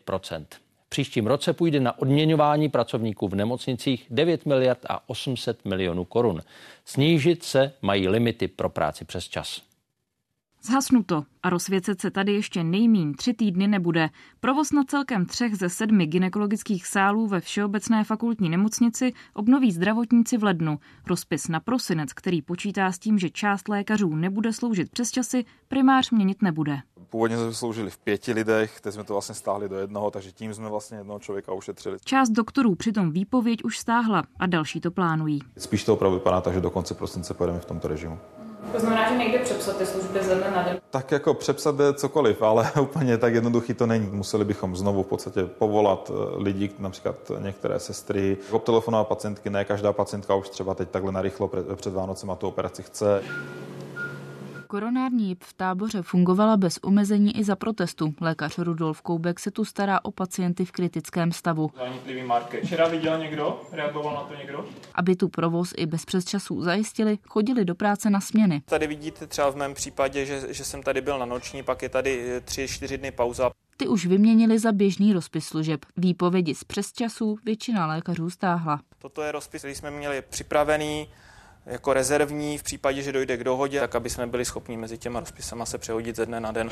v 0.89 0.91
příštím 0.91 1.27
roce 1.27 1.53
půjde 1.53 1.81
na 1.81 1.99
odměňování 1.99 2.69
pracovníků 2.69 3.29
v 3.29 3.35
nemocnicích 3.35 4.07
9 4.11 4.47
miliard 4.47 4.79
a 4.89 5.09
800 5.09 5.65
milionů 5.65 6.05
korun. 6.05 6.43
Snížit 6.85 7.45
se 7.45 7.73
mají 7.83 8.09
limity 8.09 8.49
pro 8.49 8.69
práci 8.69 9.05
přes 9.05 9.29
čas. 9.29 9.63
Zhasnuto 10.69 11.25
a 11.43 11.51
rozsvěcet 11.51 12.01
se 12.01 12.11
tady 12.11 12.33
ještě 12.35 12.65
nejmín 12.65 13.15
tři 13.15 13.35
týdny 13.35 13.69
nebude. 13.69 14.09
Provoz 14.41 14.73
na 14.73 14.85
celkem 14.85 15.27
třech 15.27 15.57
ze 15.57 15.69
sedmi 15.69 16.07
ginekologických 16.07 16.87
sálů 16.87 17.27
ve 17.27 17.41
Všeobecné 17.41 18.05
fakultní 18.05 18.49
nemocnici 18.49 19.13
obnoví 19.35 19.73
zdravotníci 19.73 20.39
v 20.39 20.45
lednu. 20.45 20.79
Rozpis 21.07 21.49
na 21.49 21.61
prosinec, 21.61 22.13
který 22.13 22.43
počítá 22.43 22.93
s 22.93 22.99
tím, 22.99 23.19
že 23.19 23.31
část 23.31 23.69
lékařů 23.69 24.17
nebude 24.17 24.53
sloužit 24.53 24.91
přes 24.91 25.11
časy, 25.11 25.45
primář 25.69 26.11
měnit 26.11 26.43
nebude. 26.43 26.79
Původně 27.11 27.37
jsme 27.37 27.55
sloužili 27.55 27.91
v 27.91 27.99
pěti 27.99 28.33
lidech, 28.33 28.81
teď 28.81 28.95
jsme 28.95 29.05
to 29.05 29.13
vlastně 29.13 29.35
stáhli 29.35 29.69
do 29.69 29.77
jednoho, 29.77 30.11
takže 30.11 30.33
tím 30.33 30.55
jsme 30.55 30.69
vlastně 30.69 30.99
jednoho 30.99 31.19
člověka 31.19 31.53
ušetřili. 31.53 31.99
Část 32.05 32.31
doktorů 32.31 32.75
přitom 32.75 33.11
výpověď 33.11 33.65
už 33.65 33.79
stáhla 33.79 34.23
a 34.39 34.47
další 34.47 34.81
to 34.81 34.91
plánují. 34.91 35.41
Spíš 35.59 35.85
to 35.85 35.95
opravdu 35.95 36.19
vypadá 36.19 36.41
tak, 36.41 36.55
že 36.55 36.61
do 36.61 36.71
konce 36.71 36.95
prosince 36.95 37.35
pojedeme 37.35 37.61
v 37.61 37.65
tomto 37.65 37.89
režimu. 37.89 38.19
To 38.73 38.81
znamená, 38.81 39.09
že 39.09 39.19
nejde 39.19 39.39
přepsat 39.39 39.77
ty 39.77 39.87
služby 39.87 40.19
ze 40.23 40.35
dne 40.35 40.51
na 40.51 40.63
den. 40.63 40.81
Tak 40.91 41.13
jako 41.13 41.35
přepsat 41.35 41.77
jde 41.77 41.95
cokoliv, 41.95 42.43
ale 42.43 42.71
úplně 42.81 43.19
tak 43.19 43.35
jednoduchý 43.35 43.75
to 43.75 43.87
není. 43.87 44.09
Museli 44.13 44.45
bychom 44.45 44.77
znovu 44.77 45.03
v 45.03 45.07
podstatě 45.07 45.45
povolat 45.45 46.11
eh, 46.11 46.43
lidi, 46.43 46.71
například 46.79 47.17
některé 47.39 47.81
sestry, 47.81 48.37
obtelefonovat 48.51 49.09
pacientky, 49.09 49.51
ne 49.51 49.65
každá 49.65 49.93
pacientka 49.93 50.35
už 50.35 50.49
třeba 50.49 50.75
teď 50.75 50.89
takhle 50.89 51.13
narychlo 51.13 51.51
před 51.75 51.95
Vánocem 51.95 52.31
a 52.31 52.37
tu 52.37 52.49
operaci 52.49 52.83
chce. 52.83 53.23
Koronární 54.71 55.29
jip 55.29 55.45
v 55.45 55.53
táboře 55.53 56.03
fungovala 56.03 56.57
bez 56.57 56.79
omezení 56.83 57.39
i 57.39 57.45
za 57.45 57.57
protestu. 57.57 58.15
Lékař 58.21 58.59
Rudolf 58.59 59.03
Koubek 59.03 59.41
se 59.41 59.51
tu 59.51 59.65
stará 59.65 60.05
o 60.05 60.11
pacienty 60.11 60.65
v 60.65 60.73
kritickém 60.73 61.33
stavu. 61.33 61.71
Zanitlivý 61.77 62.23
market. 62.23 62.65
Včera 62.65 62.89
viděl 62.89 63.19
někdo? 63.19 63.61
Reagoval 63.73 64.15
na 64.15 64.21
to 64.21 64.35
někdo? 64.35 64.67
Aby 64.95 65.17
tu 65.17 65.29
provoz 65.29 65.73
i 65.77 65.87
bez 65.87 66.05
přesčasů 66.05 66.63
zajistili, 66.63 67.19
chodili 67.29 67.65
do 67.65 67.75
práce 67.75 68.11
na 68.11 68.21
směny. 68.21 68.63
Tady 68.65 68.87
vidíte 68.87 69.27
třeba 69.27 69.51
v 69.51 69.57
mém 69.57 69.75
případě, 69.75 70.27
že, 70.27 70.55
že 70.55 70.65
jsem 70.65 70.83
tady 70.83 71.01
byl 71.01 71.19
na 71.19 71.27
noční, 71.27 71.63
pak 71.63 71.83
je 71.83 71.89
tady 71.89 72.41
3-4 72.45 72.99
dny 72.99 73.11
pauza. 73.11 73.51
Ty 73.77 73.89
už 73.89 74.07
vyměnili 74.07 74.59
za 74.59 74.73
běžný 74.73 75.13
rozpis 75.13 75.47
služeb. 75.47 75.81
Výpovědi 75.97 76.55
z 76.55 76.65
přesčasů 76.65 77.37
většina 77.45 77.87
lékařů 77.87 78.31
stáhla. 78.31 78.81
Toto 78.99 79.23
je 79.23 79.33
rozpis, 79.33 79.61
který 79.61 79.75
jsme 79.75 79.91
měli 79.91 80.23
připravený 80.23 81.09
jako 81.69 81.93
rezervní 81.93 82.59
v 82.59 82.63
případě, 82.63 83.03
že 83.03 83.13
dojde 83.13 83.37
k 83.37 83.45
dohodě, 83.45 83.81
tak 83.81 83.95
aby 83.95 84.11
jsme 84.11 84.27
byli 84.27 84.45
schopni 84.45 84.77
mezi 84.77 84.99
těma 84.99 85.21
rozpisama 85.21 85.67
se 85.67 85.79
přehodit 85.79 86.17
ze 86.17 86.27
dne 86.27 86.41
na 86.41 86.53
den. 86.53 86.71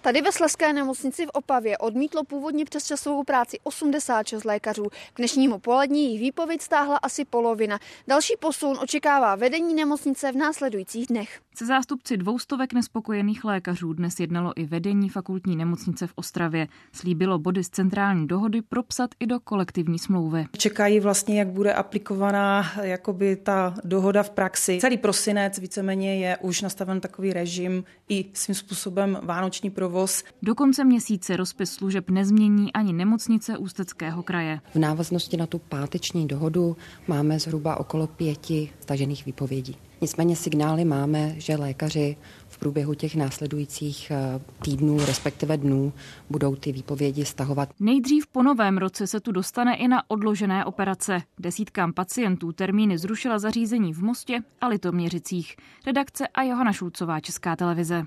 Tady 0.00 0.22
ve 0.22 0.32
Sleské 0.32 0.72
nemocnici 0.72 1.26
v 1.26 1.30
Opavě 1.32 1.78
odmítlo 1.78 2.24
původně 2.24 2.64
přes 2.64 2.86
časovou 2.86 3.24
práci 3.24 3.58
86 3.62 4.44
lékařů. 4.44 4.84
K 5.12 5.16
dnešnímu 5.16 5.58
polední 5.58 6.12
jich 6.12 6.20
výpověď 6.20 6.62
stáhla 6.62 6.96
asi 6.96 7.24
polovina. 7.24 7.78
Další 8.08 8.34
posun 8.40 8.78
očekává 8.82 9.34
vedení 9.36 9.74
nemocnice 9.74 10.32
v 10.32 10.36
následujících 10.36 11.06
dnech. 11.06 11.40
Se 11.58 11.66
zástupci 11.66 12.16
dvoustovek 12.16 12.72
nespokojených 12.72 13.44
lékařů 13.44 13.92
dnes 13.92 14.20
jednalo 14.20 14.52
i 14.56 14.66
vedení 14.66 15.08
fakultní 15.08 15.56
nemocnice 15.56 16.06
v 16.06 16.12
Ostravě. 16.14 16.68
Slíbilo 16.92 17.38
body 17.38 17.64
z 17.64 17.68
centrální 17.68 18.26
dohody 18.26 18.62
propsat 18.62 19.10
i 19.20 19.26
do 19.26 19.40
kolektivní 19.40 19.98
smlouvy. 19.98 20.46
Čekají 20.58 21.00
vlastně, 21.00 21.38
jak 21.38 21.48
bude 21.48 21.74
aplikovaná 21.74 22.64
jakoby 22.82 23.36
ta 23.36 23.74
dohoda 23.84 24.22
v 24.22 24.30
praxi. 24.30 24.78
Celý 24.80 24.96
prosinec 24.96 25.58
víceméně 25.58 26.16
je 26.16 26.36
už 26.36 26.62
nastaven 26.62 27.00
takový 27.00 27.32
režim 27.32 27.84
i 28.08 28.24
svým 28.32 28.54
způsobem 28.54 29.18
vánoční 29.22 29.70
provoz. 29.70 30.24
Do 30.42 30.54
konce 30.54 30.84
měsíce 30.84 31.36
rozpis 31.36 31.72
služeb 31.72 32.10
nezmění 32.10 32.72
ani 32.72 32.92
nemocnice 32.92 33.58
Ústeckého 33.58 34.22
kraje. 34.22 34.60
V 34.74 34.78
návaznosti 34.78 35.36
na 35.36 35.46
tu 35.46 35.58
páteční 35.58 36.28
dohodu 36.28 36.76
máme 37.08 37.38
zhruba 37.38 37.80
okolo 37.80 38.06
pěti 38.06 38.70
stažených 38.80 39.26
výpovědí. 39.26 39.76
Nicméně 40.00 40.36
signály 40.36 40.84
máme, 40.84 41.40
že 41.40 41.56
lékaři 41.56 42.16
v 42.48 42.58
průběhu 42.58 42.94
těch 42.94 43.16
následujících 43.16 44.10
eh, 44.10 44.40
týdnů, 44.62 45.06
respektive 45.06 45.56
dnů, 45.56 45.92
budou 46.30 46.56
ty 46.56 46.72
výpovědi 46.72 47.24
stahovat. 47.24 47.68
Nejdřív 47.80 48.26
po 48.26 48.42
novém 48.42 48.78
roce 48.78 49.06
se 49.06 49.20
tu 49.20 49.32
dostane 49.32 49.76
i 49.76 49.88
na 49.88 50.10
odložené 50.10 50.64
operace. 50.64 51.22
Desítkám 51.38 51.92
pacientů 51.92 52.52
termíny 52.52 52.98
zrušila 52.98 53.38
zařízení 53.38 53.92
v 53.92 54.02
Mostě 54.02 54.38
a 54.60 54.68
Litoměřicích. 54.68 55.56
Redakce 55.86 56.28
a 56.28 56.42
Johana 56.42 56.72
Šulcová, 56.72 57.20
Česká 57.20 57.56
televize. 57.56 58.06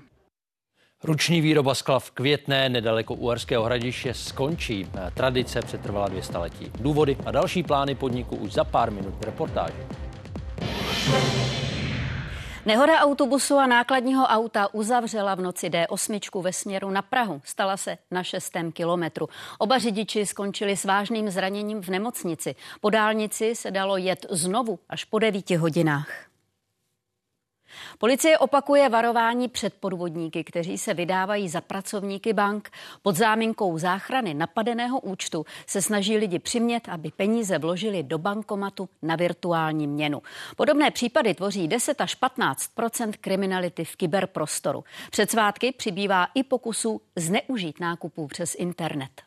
Ruční 1.04 1.40
výroba 1.40 1.74
skla 1.74 1.98
v 1.98 2.10
Květné 2.10 2.68
nedaleko 2.68 3.14
Uherského 3.14 3.64
hradiště 3.64 4.14
skončí. 4.14 4.86
Tradice 5.14 5.62
přetrvala 5.62 6.08
dvě 6.08 6.22
staletí. 6.22 6.70
Důvody 6.80 7.16
a 7.26 7.30
další 7.30 7.62
plány 7.62 7.94
podniku 7.94 8.36
už 8.36 8.52
za 8.52 8.64
pár 8.64 8.90
minut 8.90 9.14
v 9.20 9.24
reportáži. 9.24 9.82
Nehoda 12.70 13.00
autobusu 13.00 13.56
a 13.58 13.66
nákladního 13.66 14.26
auta 14.26 14.74
uzavřela 14.74 15.34
v 15.34 15.40
noci 15.40 15.68
D8 15.68 16.42
ve 16.42 16.52
směru 16.52 16.90
na 16.90 17.02
Prahu. 17.02 17.40
Stala 17.44 17.76
se 17.76 17.98
na 18.10 18.22
šestém 18.22 18.72
kilometru. 18.72 19.28
Oba 19.58 19.78
řidiči 19.78 20.26
skončili 20.26 20.76
s 20.76 20.84
vážným 20.84 21.30
zraněním 21.30 21.82
v 21.82 21.88
nemocnici. 21.88 22.54
Po 22.80 22.90
dálnici 22.90 23.54
se 23.54 23.70
dalo 23.70 23.96
jet 23.96 24.26
znovu 24.30 24.78
až 24.88 25.04
po 25.04 25.18
devíti 25.18 25.56
hodinách. 25.56 26.29
Policie 27.98 28.38
opakuje 28.38 28.88
varování 28.88 29.48
před 29.48 29.74
podvodníky, 29.74 30.44
kteří 30.44 30.78
se 30.78 30.94
vydávají 30.94 31.48
za 31.48 31.60
pracovníky 31.60 32.32
bank. 32.32 32.70
Pod 33.02 33.16
záminkou 33.16 33.78
záchrany 33.78 34.34
napadeného 34.34 35.00
účtu 35.00 35.46
se 35.66 35.82
snaží 35.82 36.16
lidi 36.16 36.38
přimět, 36.38 36.88
aby 36.88 37.10
peníze 37.10 37.58
vložili 37.58 38.02
do 38.02 38.18
bankomatu 38.18 38.88
na 39.02 39.16
virtuální 39.16 39.86
měnu. 39.86 40.22
Podobné 40.56 40.90
případy 40.90 41.34
tvoří 41.34 41.68
10 41.68 42.00
až 42.00 42.16
15% 42.20 43.12
kriminality 43.20 43.84
v 43.84 43.96
kyberprostoru. 43.96 44.84
Před 45.10 45.30
svátky 45.30 45.72
přibývá 45.72 46.26
i 46.34 46.42
pokusů 46.42 47.00
zneužít 47.16 47.80
nákupů 47.80 48.26
přes 48.26 48.54
internet. 48.54 49.22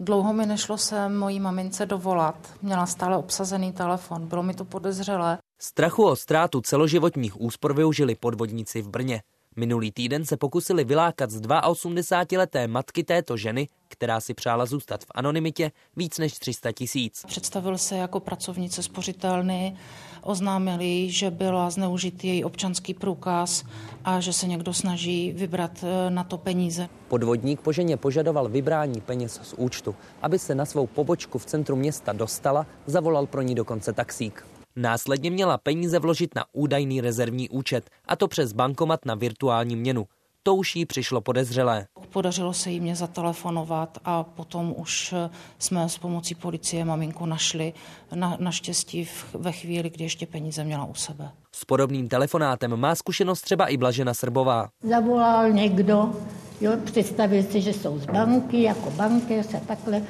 Dlouho 0.00 0.32
mi 0.32 0.46
nešlo 0.46 0.78
se 0.78 1.08
mojí 1.08 1.40
mamince 1.40 1.86
dovolat. 1.86 2.52
Měla 2.62 2.86
stále 2.86 3.16
obsazený 3.16 3.72
telefon, 3.72 4.26
bylo 4.26 4.42
mi 4.42 4.54
to 4.54 4.64
podezřelé. 4.64 5.38
Strachu 5.58 6.04
o 6.04 6.16
ztrátu 6.16 6.60
celoživotních 6.60 7.40
úspor 7.40 7.74
využili 7.74 8.14
podvodníci 8.14 8.82
v 8.82 8.88
Brně. 8.88 9.22
Minulý 9.56 9.92
týden 9.92 10.24
se 10.24 10.36
pokusili 10.36 10.84
vylákat 10.84 11.30
z 11.30 11.40
82-leté 11.40 12.68
matky 12.68 13.04
této 13.04 13.36
ženy, 13.36 13.68
která 13.88 14.20
si 14.20 14.34
přála 14.34 14.66
zůstat 14.66 15.04
v 15.04 15.06
anonymitě, 15.14 15.72
víc 15.96 16.18
než 16.18 16.32
300 16.32 16.72
tisíc. 16.72 17.24
Představil 17.26 17.78
se 17.78 17.96
jako 17.96 18.20
pracovnice 18.20 18.82
spořitelny, 18.82 19.76
oznámili, 20.22 21.10
že 21.10 21.30
byla 21.30 21.70
zneužit 21.70 22.24
její 22.24 22.44
občanský 22.44 22.94
průkaz 22.94 23.64
a 24.04 24.20
že 24.20 24.32
se 24.32 24.46
někdo 24.46 24.74
snaží 24.74 25.32
vybrat 25.32 25.84
eh, 25.84 26.10
na 26.10 26.24
to 26.24 26.38
peníze. 26.38 26.88
Podvodník 27.08 27.60
po 27.60 27.72
ženě 27.72 27.96
požadoval 27.96 28.48
vybrání 28.48 29.00
peněz 29.00 29.40
z 29.42 29.54
účtu. 29.56 29.94
Aby 30.22 30.38
se 30.38 30.54
na 30.54 30.64
svou 30.64 30.86
pobočku 30.86 31.38
v 31.38 31.46
centru 31.46 31.76
města 31.76 32.12
dostala, 32.12 32.66
zavolal 32.86 33.26
pro 33.26 33.42
ní 33.42 33.54
dokonce 33.54 33.92
taxík. 33.92 34.55
Následně 34.76 35.30
měla 35.30 35.58
peníze 35.58 35.98
vložit 35.98 36.34
na 36.34 36.44
údajný 36.52 37.00
rezervní 37.00 37.48
účet, 37.48 37.90
a 38.08 38.16
to 38.16 38.28
přes 38.28 38.52
bankomat 38.52 39.04
na 39.04 39.14
virtuální 39.14 39.76
měnu. 39.76 40.06
To 40.42 40.54
už 40.54 40.76
jí 40.76 40.86
přišlo 40.86 41.20
podezřelé. 41.20 41.86
Podařilo 42.12 42.52
se 42.52 42.70
jí 42.70 42.80
mě 42.80 42.96
zatelefonovat 42.96 43.98
a 44.04 44.22
potom 44.24 44.74
už 44.76 45.14
jsme 45.58 45.88
s 45.88 45.98
pomocí 45.98 46.34
policie 46.34 46.84
maminku 46.84 47.26
našli 47.26 47.72
na, 48.14 48.36
naštěstí 48.40 49.08
ve 49.34 49.52
chvíli, 49.52 49.90
kdy 49.90 50.04
ještě 50.04 50.26
peníze 50.26 50.64
měla 50.64 50.84
u 50.84 50.94
sebe. 50.94 51.30
S 51.54 51.64
podobným 51.64 52.08
telefonátem 52.08 52.76
má 52.76 52.94
zkušenost 52.94 53.40
třeba 53.40 53.66
i 53.66 53.76
Blažena 53.76 54.14
Srbová. 54.14 54.68
Zavolal 54.82 55.50
někdo, 55.50 56.12
jo, 56.60 56.72
představil 56.84 57.42
si, 57.42 57.60
že 57.60 57.72
jsou 57.72 57.98
z 57.98 58.06
banky, 58.06 58.62
jako 58.62 58.90
bankéř 58.90 59.54
a 59.54 59.60
takhle 59.60 60.02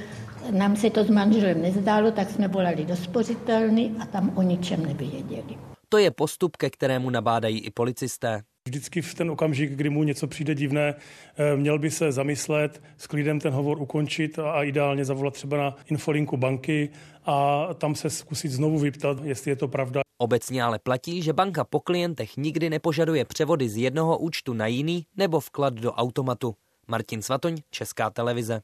nám 0.50 0.76
se 0.76 0.90
to 0.90 1.04
s 1.04 1.10
manželem 1.10 1.62
nezdálo, 1.62 2.10
tak 2.10 2.30
jsme 2.30 2.48
volali 2.48 2.84
do 2.84 2.96
spořitelny 2.96 3.90
a 4.00 4.06
tam 4.06 4.32
o 4.36 4.42
ničem 4.42 4.86
nevěděli. 4.86 5.58
To 5.88 5.98
je 5.98 6.10
postup, 6.10 6.56
ke 6.56 6.70
kterému 6.70 7.10
nabádají 7.10 7.60
i 7.60 7.70
policisté. 7.70 8.42
Vždycky 8.68 9.02
v 9.02 9.14
ten 9.14 9.30
okamžik, 9.30 9.70
kdy 9.70 9.90
mu 9.90 10.02
něco 10.02 10.26
přijde 10.26 10.54
divné, 10.54 10.94
eh, 11.36 11.56
měl 11.56 11.78
by 11.78 11.90
se 11.90 12.12
zamyslet, 12.12 12.82
s 12.96 13.06
klidem 13.06 13.40
ten 13.40 13.52
hovor 13.52 13.82
ukončit 13.82 14.38
a 14.38 14.62
ideálně 14.62 15.04
zavolat 15.04 15.34
třeba 15.34 15.56
na 15.56 15.76
infolinku 15.90 16.36
banky 16.36 16.88
a 17.24 17.68
tam 17.74 17.94
se 17.94 18.10
zkusit 18.10 18.48
znovu 18.48 18.78
vyptat, 18.78 19.18
jestli 19.24 19.50
je 19.50 19.56
to 19.56 19.68
pravda. 19.68 20.00
Obecně 20.18 20.62
ale 20.62 20.78
platí, 20.78 21.22
že 21.22 21.32
banka 21.32 21.64
po 21.64 21.80
klientech 21.80 22.36
nikdy 22.36 22.70
nepožaduje 22.70 23.24
převody 23.24 23.68
z 23.68 23.76
jednoho 23.76 24.18
účtu 24.18 24.52
na 24.52 24.66
jiný 24.66 25.06
nebo 25.16 25.40
vklad 25.40 25.74
do 25.74 25.92
automatu. 25.92 26.54
Martin 26.88 27.22
Svatoň, 27.22 27.56
Česká 27.70 28.10
televize. 28.10 28.60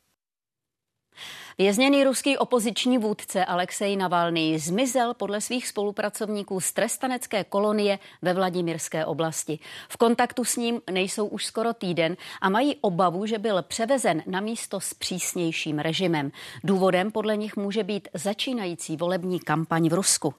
Vězněný 1.58 2.04
ruský 2.04 2.38
opoziční 2.38 2.98
vůdce 2.98 3.44
Alexej 3.44 3.96
Navalný 3.96 4.58
zmizel 4.58 5.14
podle 5.14 5.40
svých 5.40 5.68
spolupracovníků 5.68 6.60
z 6.60 6.72
trestanecké 6.72 7.44
kolonie 7.44 7.98
ve 8.22 8.34
Vladimirské 8.34 9.06
oblasti. 9.06 9.58
V 9.88 9.96
kontaktu 9.96 10.44
s 10.44 10.56
ním 10.56 10.80
nejsou 10.90 11.26
už 11.26 11.44
skoro 11.44 11.74
týden 11.74 12.16
a 12.40 12.48
mají 12.48 12.76
obavu, 12.80 13.26
že 13.26 13.38
byl 13.38 13.62
převezen 13.62 14.22
na 14.26 14.40
místo 14.40 14.80
s 14.80 14.94
přísnějším 14.94 15.78
režimem. 15.78 16.32
Důvodem 16.64 17.10
podle 17.10 17.36
nich 17.36 17.56
může 17.56 17.84
být 17.84 18.08
začínající 18.14 18.96
volební 18.96 19.40
kampaň 19.40 19.88
v 19.88 19.92
Rusku. 19.92 20.34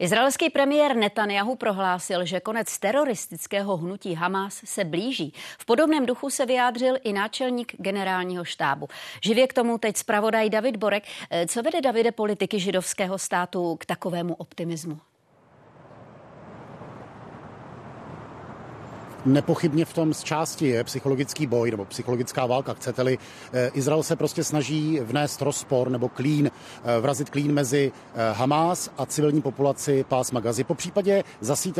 Izraelský 0.00 0.50
premiér 0.50 0.96
Netanyahu 0.96 1.56
prohlásil, 1.56 2.24
že 2.24 2.40
konec 2.40 2.78
teroristického 2.78 3.76
hnutí 3.76 4.14
Hamas 4.14 4.60
se 4.64 4.84
blíží. 4.84 5.32
V 5.58 5.64
podobném 5.64 6.06
duchu 6.06 6.30
se 6.30 6.46
vyjádřil 6.46 6.94
i 7.04 7.12
náčelník 7.12 7.74
generálního 7.78 8.44
štábu. 8.44 8.88
Živě 9.24 9.46
k 9.46 9.52
tomu 9.52 9.78
teď 9.78 9.96
zpravodaj 9.96 10.50
David 10.50 10.76
Borek. 10.76 11.04
Co 11.48 11.62
vede 11.62 11.80
Davide 11.80 12.12
politiky 12.12 12.60
židovského 12.60 13.18
státu 13.18 13.76
k 13.76 13.86
takovému 13.86 14.34
optimismu? 14.34 15.00
Nepochybně 19.28 19.84
v 19.84 19.92
tom 19.92 20.14
z 20.14 20.22
části 20.22 20.68
je 20.68 20.84
psychologický 20.84 21.46
boj 21.46 21.70
nebo 21.70 21.84
psychologická 21.84 22.46
válka, 22.46 22.74
chcete-li. 22.74 23.18
Eh, 23.52 23.70
Izrael 23.74 24.02
se 24.02 24.16
prostě 24.16 24.44
snaží 24.44 25.00
vnést 25.02 25.42
rozpor 25.42 25.90
nebo 25.90 26.08
klín, 26.08 26.50
eh, 26.50 27.00
vrazit 27.00 27.30
klín 27.30 27.52
mezi 27.52 27.92
eh, 28.14 28.32
Hamas 28.32 28.90
a 28.98 29.06
civilní 29.06 29.42
populaci 29.42 30.04
pásma 30.08 30.40
Gazy. 30.40 30.64
Po 30.64 30.74
případě 30.74 31.24
zasít 31.40 31.78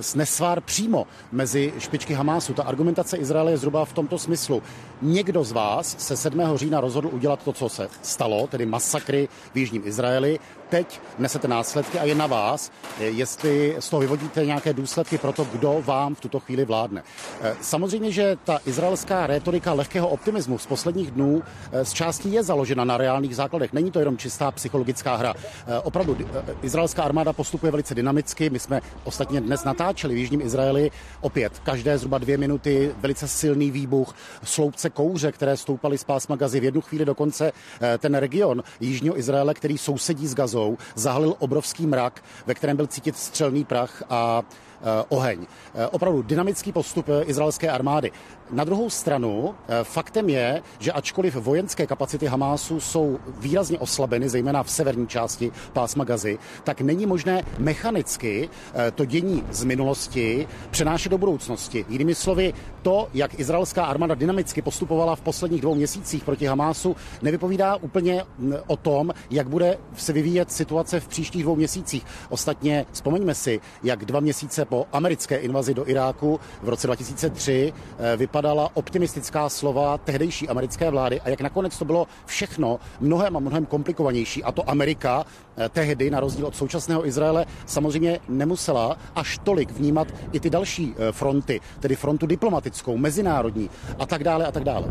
snesvár 0.00 0.60
přímo 0.60 1.06
mezi 1.32 1.72
špičky 1.78 2.14
Hamásu. 2.14 2.54
Ta 2.54 2.62
argumentace 2.62 3.16
Izraele 3.16 3.50
je 3.50 3.58
zhruba 3.58 3.84
v 3.84 3.92
tomto 3.92 4.18
smyslu. 4.18 4.62
Někdo 5.02 5.44
z 5.44 5.52
vás 5.52 5.96
se 5.98 6.16
7. 6.16 6.42
října 6.54 6.80
rozhodl 6.80 7.08
udělat 7.12 7.42
to, 7.42 7.52
co 7.52 7.68
se 7.68 7.88
stalo, 8.02 8.46
tedy 8.46 8.66
masakry 8.66 9.28
v 9.54 9.58
Jižním 9.58 9.82
Izraeli. 9.84 10.38
Teď 10.70 11.00
nesete 11.18 11.48
následky 11.48 11.98
a 11.98 12.04
je 12.04 12.14
na 12.14 12.26
vás, 12.26 12.72
jestli 13.00 13.76
z 13.78 13.90
toho 13.90 14.00
vyvodíte 14.00 14.46
nějaké 14.46 14.72
důsledky 14.72 15.18
pro 15.18 15.32
to, 15.32 15.44
kdo 15.44 15.82
vám 15.86 16.14
v 16.14 16.20
tuto 16.20 16.40
chvíli 16.40 16.64
vládne. 16.64 17.02
Eh, 17.42 17.56
samozřejmě, 17.60 18.12
že 18.12 18.36
ta 18.44 18.60
izraelská 18.66 19.26
rétorika 19.26 19.72
lehkého 19.72 20.08
optimismu 20.08 20.58
z 20.58 20.66
posledních 20.66 21.10
dnů 21.10 21.42
eh, 21.72 21.84
z 21.84 21.92
části 21.92 22.28
je 22.28 22.42
založena 22.42 22.84
na 22.84 22.96
reálných 22.96 23.36
základech. 23.36 23.72
Není 23.72 23.90
to 23.90 23.98
jenom 23.98 24.16
čistá 24.16 24.50
psychologická 24.50 25.16
hra. 25.16 25.34
Eh, 25.66 25.78
opravdu, 25.78 26.16
izraelská 26.62 27.02
armáda 27.02 27.32
postupuje 27.32 27.72
velice 27.72 27.94
dynamicky. 27.94 28.50
My 28.50 28.58
jsme 28.58 28.80
ostatně 29.04 29.40
dnes 29.40 29.64
natáčeli 29.64 30.14
v 30.14 30.18
Jižním 30.18 30.40
Izraeli 30.40 30.90
opět 31.20 31.58
každé 31.58 31.98
zhruba 31.98 32.18
dvě 32.18 32.38
minuty 32.38 32.94
velice 33.00 33.28
silný 33.28 33.70
výbuch, 33.70 34.14
sloupce 34.44 34.90
kouře, 34.90 35.32
které 35.32 35.56
stoupaly 35.56 35.98
z 35.98 36.04
pásma 36.04 36.36
Gazy. 36.36 36.60
V 36.60 36.64
jednu 36.64 36.80
chvíli 36.80 37.04
dokonce 37.04 37.52
ten 37.98 38.14
region 38.14 38.62
Jižního 38.80 39.18
Izraele, 39.18 39.54
který 39.54 39.78
sousedí 39.78 40.26
s 40.26 40.34
Gazou, 40.34 40.59
zahalil 40.94 41.34
obrovský 41.38 41.86
mrak, 41.86 42.24
ve 42.46 42.54
kterém 42.54 42.76
byl 42.76 42.86
cítit 42.86 43.16
střelný 43.16 43.64
prach 43.64 44.02
a 44.10 44.42
Eh, 44.80 45.04
oheň. 45.08 45.46
Eh, 45.74 45.86
opravdu 45.86 46.22
dynamický 46.22 46.72
postup 46.72 47.08
eh, 47.08 47.22
izraelské 47.22 47.70
armády. 47.70 48.12
Na 48.52 48.64
druhou 48.64 48.90
stranu 48.90 49.54
faktem 49.82 50.28
je, 50.28 50.62
že 50.78 50.92
ačkoliv 50.92 51.34
vojenské 51.34 51.86
kapacity 51.86 52.26
Hamásu 52.26 52.80
jsou 52.80 53.18
výrazně 53.38 53.78
oslabeny, 53.78 54.28
zejména 54.28 54.62
v 54.62 54.70
severní 54.70 55.06
části 55.06 55.52
pásma 55.72 56.04
Gazy, 56.04 56.38
tak 56.64 56.80
není 56.80 57.06
možné 57.06 57.42
mechanicky 57.58 58.48
to 58.94 59.04
dění 59.04 59.44
z 59.50 59.64
minulosti 59.64 60.48
přenášet 60.70 61.08
do 61.08 61.18
budoucnosti. 61.18 61.84
Jinými 61.88 62.14
slovy, 62.14 62.52
to, 62.82 63.08
jak 63.14 63.40
izraelská 63.40 63.84
armáda 63.84 64.14
dynamicky 64.14 64.62
postupovala 64.62 65.16
v 65.16 65.20
posledních 65.20 65.60
dvou 65.60 65.74
měsících 65.74 66.24
proti 66.24 66.46
Hamásu, 66.46 66.96
nevypovídá 67.22 67.76
úplně 67.76 68.24
mm, 68.38 68.54
o 68.66 68.76
tom, 68.76 69.12
jak 69.30 69.48
bude 69.48 69.78
se 69.96 70.12
vyvíjet 70.12 70.52
situace 70.52 71.00
v 71.00 71.08
příštích 71.08 71.42
dvou 71.42 71.56
měsících. 71.56 72.06
Ostatně 72.28 72.86
vzpomeňme 72.92 73.34
si, 73.34 73.60
jak 73.82 74.04
dva 74.04 74.20
měsíce 74.20 74.64
po 74.64 74.86
americké 74.92 75.36
invazi 75.36 75.74
do 75.74 75.88
Iráku 75.88 76.40
v 76.62 76.68
roce 76.68 76.86
2003 76.86 77.72
eh, 77.98 78.16
vypadala 78.40 78.70
optimistická 78.74 79.48
slova 79.48 79.98
tehdejší 79.98 80.48
americké 80.48 80.90
vlády 80.90 81.20
a 81.20 81.28
jak 81.28 81.40
nakonec 81.40 81.78
to 81.78 81.84
bylo 81.84 82.06
všechno 82.26 82.80
mnohem 83.00 83.36
a 83.36 83.40
mnohem 83.40 83.66
komplikovanější. 83.66 84.44
A 84.44 84.52
to 84.52 84.70
Amerika 84.70 85.24
eh, 85.56 85.68
tehdy, 85.68 86.10
na 86.10 86.20
rozdíl 86.20 86.46
od 86.46 86.56
současného 86.56 87.06
Izraele, 87.06 87.46
samozřejmě 87.66 88.20
nemusela 88.28 88.96
až 89.14 89.38
tolik 89.44 89.70
vnímat 89.70 90.08
i 90.32 90.40
ty 90.40 90.50
další 90.50 90.94
eh, 90.96 91.12
fronty, 91.12 91.60
tedy 91.80 91.96
frontu 91.96 92.26
diplomatickou, 92.26 92.96
mezinárodní 92.96 93.70
a 93.98 94.06
tak 94.06 94.24
dále 94.24 94.46
a 94.46 94.52
tak 94.52 94.64
dále. 94.64 94.88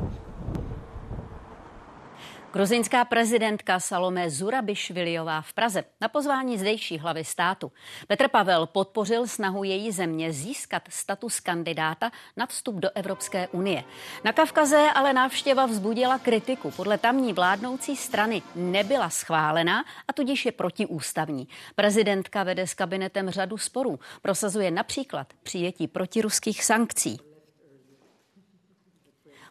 Gruzinská 2.54 3.06
prezidentka 3.06 3.80
Salome 3.80 4.30
Zurabišviliová 4.30 5.42
v 5.42 5.54
Praze 5.54 5.84
na 6.02 6.08
pozvání 6.08 6.58
zdejší 6.58 6.98
hlavy 6.98 7.24
státu. 7.24 7.72
Petr 8.08 8.28
Pavel 8.28 8.66
podpořil 8.66 9.28
snahu 9.28 9.64
její 9.64 9.92
země 9.92 10.34
získat 10.34 10.84
status 10.90 11.40
kandidáta 11.40 12.12
na 12.38 12.46
vstup 12.46 12.76
do 12.76 12.90
Evropské 12.96 13.48
unie. 13.48 13.84
Na 14.24 14.34
Kavkaze 14.34 14.90
ale 14.96 15.14
návštěva 15.14 15.66
vzbudila 15.66 16.20
kritiku. 16.20 16.72
Podle 16.72 16.98
tamní 16.98 17.34
vládnoucí 17.34 17.96
strany 17.96 18.42
nebyla 18.56 19.10
schválená 19.10 19.84
a 20.08 20.14
tudíž 20.14 20.46
je 20.46 20.52
protiústavní. 20.52 21.48
Prezidentka 21.76 22.44
vede 22.44 22.68
s 22.68 22.74
kabinetem 22.74 23.30
řadu 23.30 23.58
sporů. 23.58 24.00
Prosazuje 24.22 24.72
například 24.72 25.34
přijetí 25.44 25.88
protiruských 25.88 26.64
sankcí. 26.64 27.29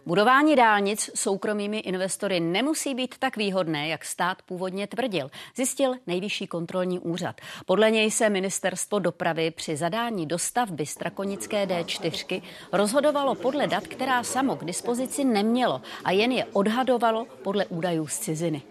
Budování 0.09 0.57
dálnic 0.57 1.11
soukromými 1.15 1.79
investory 1.79 2.41
nemusí 2.41 2.95
být 2.95 3.15
tak 3.19 3.37
výhodné, 3.37 3.89
jak 3.89 4.05
stát 4.05 4.43
původně 4.43 4.87
tvrdil, 4.87 5.31
zjistil 5.57 5.95
nejvyšší 6.07 6.47
kontrolní 6.47 6.99
úřad. 6.99 7.41
Podle 7.67 7.91
něj 7.91 8.11
se 8.11 8.31
ministerstvo 8.31 8.99
dopravy 8.99 9.51
při 9.51 9.77
zadání 9.77 10.27
dostavby 10.27 10.87
strakonické 10.87 11.67
D4 11.67 12.43
rozhodovalo 12.73 13.35
podle 13.35 13.67
dat, 13.67 13.87
která 13.87 14.23
samo 14.23 14.57
k 14.57 14.65
dispozici 14.65 15.25
nemělo 15.25 15.83
a 16.05 16.11
jen 16.11 16.33
je 16.33 16.45
odhadovalo 16.45 17.27
podle 17.43 17.67
údajů 17.67 18.07
z 18.07 18.19
ciziny. 18.19 18.63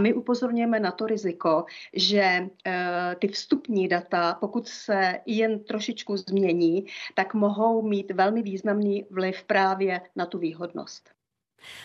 My 0.00 0.14
upozorňujeme 0.14 0.80
na 0.80 0.92
to 0.92 1.06
riziko, 1.06 1.64
že 1.94 2.20
eh, 2.20 3.16
ty 3.18 3.28
vstupní 3.28 3.88
data, 3.88 4.36
pokud 4.40 4.68
se 4.68 5.20
jen 5.26 5.64
trošičku 5.64 6.16
změní, 6.16 6.86
tak 7.14 7.34
mohou 7.34 7.82
mít 7.82 8.10
velmi 8.10 8.42
významný 8.42 9.06
vliv 9.10 9.44
právě 9.44 10.00
na 10.16 10.26
tu 10.26 10.38
výhodnost. 10.38 11.15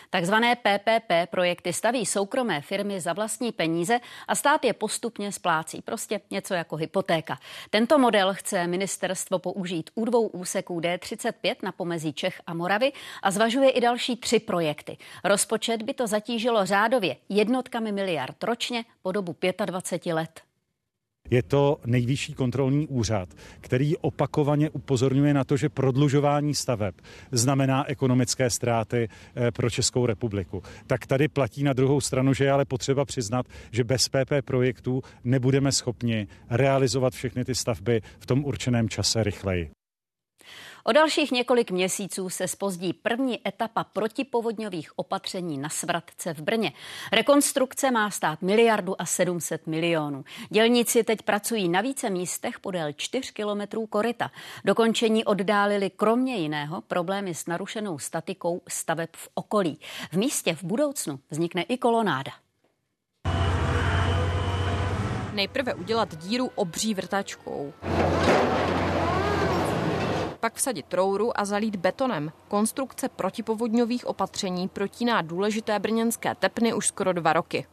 Takzvané 0.09 0.55
PPP 0.55 1.11
projekty 1.29 1.73
staví 1.73 2.05
soukromé 2.05 2.61
firmy 2.61 3.01
za 3.01 3.13
vlastní 3.13 3.51
peníze 3.51 3.99
a 4.27 4.36
stát 4.36 4.65
je 4.65 4.73
postupně 4.73 5.32
splácí. 5.32 5.82
Prostě 5.82 6.21
něco 6.32 6.53
jako 6.53 6.75
hypotéka. 6.75 7.39
Tento 7.69 7.97
model 7.97 8.34
chce 8.34 8.67
ministerstvo 8.67 9.39
použít 9.39 9.89
u 9.95 10.05
dvou 10.05 10.27
úseků 10.27 10.79
D35 10.79 11.55
na 11.63 11.71
pomezí 11.71 12.13
Čech 12.13 12.41
a 12.47 12.53
Moravy 12.53 12.91
a 13.23 13.32
zvažuje 13.32 13.69
i 13.69 13.82
další 13.82 14.15
tři 14.15 14.39
projekty. 14.39 14.97
Rozpočet 15.23 15.82
by 15.82 15.93
to 15.93 16.07
zatížilo 16.07 16.65
řádově 16.65 17.15
jednotkami 17.29 17.91
miliard 17.91 18.43
ročně 18.43 18.86
po 19.01 19.11
dobu 19.11 19.36
25 19.65 20.13
let. 20.13 20.51
Je 21.32 21.43
to 21.43 21.77
nejvyšší 21.86 22.34
kontrolní 22.34 22.88
úřad, 22.88 23.29
který 23.61 23.97
opakovaně 23.97 24.69
upozorňuje 24.69 25.34
na 25.34 25.43
to, 25.43 25.57
že 25.57 25.69
prodlužování 25.69 26.55
staveb 26.55 26.95
znamená 27.32 27.89
ekonomické 27.89 28.49
ztráty 28.49 29.09
eh, 29.36 29.51
pro 29.51 29.69
Českou 29.69 30.05
republiku. 30.05 30.63
Tak 30.88 31.05
tady 31.05 31.27
platí 31.27 31.63
na 31.63 31.73
druhou 31.73 32.01
stranu, 32.01 32.34
že 32.34 32.43
je 32.43 32.51
ale 32.51 32.65
potřeba 32.65 33.05
přiznat, 33.05 33.45
že 33.71 33.84
bez 33.84 34.09
PP 34.09 34.32
projektů 34.45 35.01
nebudeme 35.23 35.71
schopni 35.71 36.27
realizovat 36.49 37.13
všechny 37.13 37.45
ty 37.45 37.55
stavby 37.55 38.01
v 38.19 38.25
tom 38.25 38.45
určeném 38.45 38.89
čase 38.89 39.23
rychleji. 39.23 39.80
O 40.84 40.91
dalších 40.91 41.32
několik 41.32 41.71
měsíců 41.71 42.29
se 42.29 42.47
spozdí 42.47 42.93
první 42.93 43.47
etapa 43.47 43.84
protipovodňových 43.84 44.99
opatření 44.99 45.57
na 45.57 45.69
Svratce 45.69 46.34
v 46.34 46.41
Brně. 46.41 46.71
Rekonstrukce 47.11 47.91
má 47.91 48.11
stát 48.11 48.41
miliardu 48.41 49.01
a 49.01 49.05
700 49.05 49.67
milionů. 49.67 50.23
Dělníci 50.49 51.03
teď 51.03 51.21
pracují 51.21 51.69
na 51.69 51.82
více 51.82 52.09
místech 52.09 52.59
podél 52.59 52.93
4 52.93 53.34
kilometrů 53.34 53.88
koryta. 53.88 54.32
Dokončení 54.65 55.25
oddálili 55.25 55.89
kromě 55.89 56.36
jiného 56.36 56.82
problémy 56.82 57.36
s 57.36 57.45
narušenou 57.45 57.99
statikou 57.99 58.61
staveb 58.67 59.09
v 59.15 59.29
okolí. 59.34 59.79
V 60.11 60.17
místě 60.17 60.55
v 60.55 60.63
budoucnu 60.63 61.19
vznikne 61.29 61.61
i 61.61 61.77
kolonáda. 61.77 62.32
Nejprve 65.34 65.73
udělat 65.73 66.15
díru 66.15 66.51
obří 66.55 66.93
vrtačkou 66.93 67.73
pak 70.42 70.56
vsadit 70.56 70.86
trouru 70.86 71.39
a 71.39 71.46
zalít 71.46 71.76
betonem. 71.76 72.32
Konstrukce 72.48 73.10
protipovodňových 73.10 74.08
opatření 74.08 74.68
protíná 74.68 75.22
důležité 75.22 75.80
brněnské 75.80 76.36
tepny 76.36 76.74
už 76.74 76.88
skoro 76.88 77.14
dva 77.14 77.34
roky. 77.34 77.66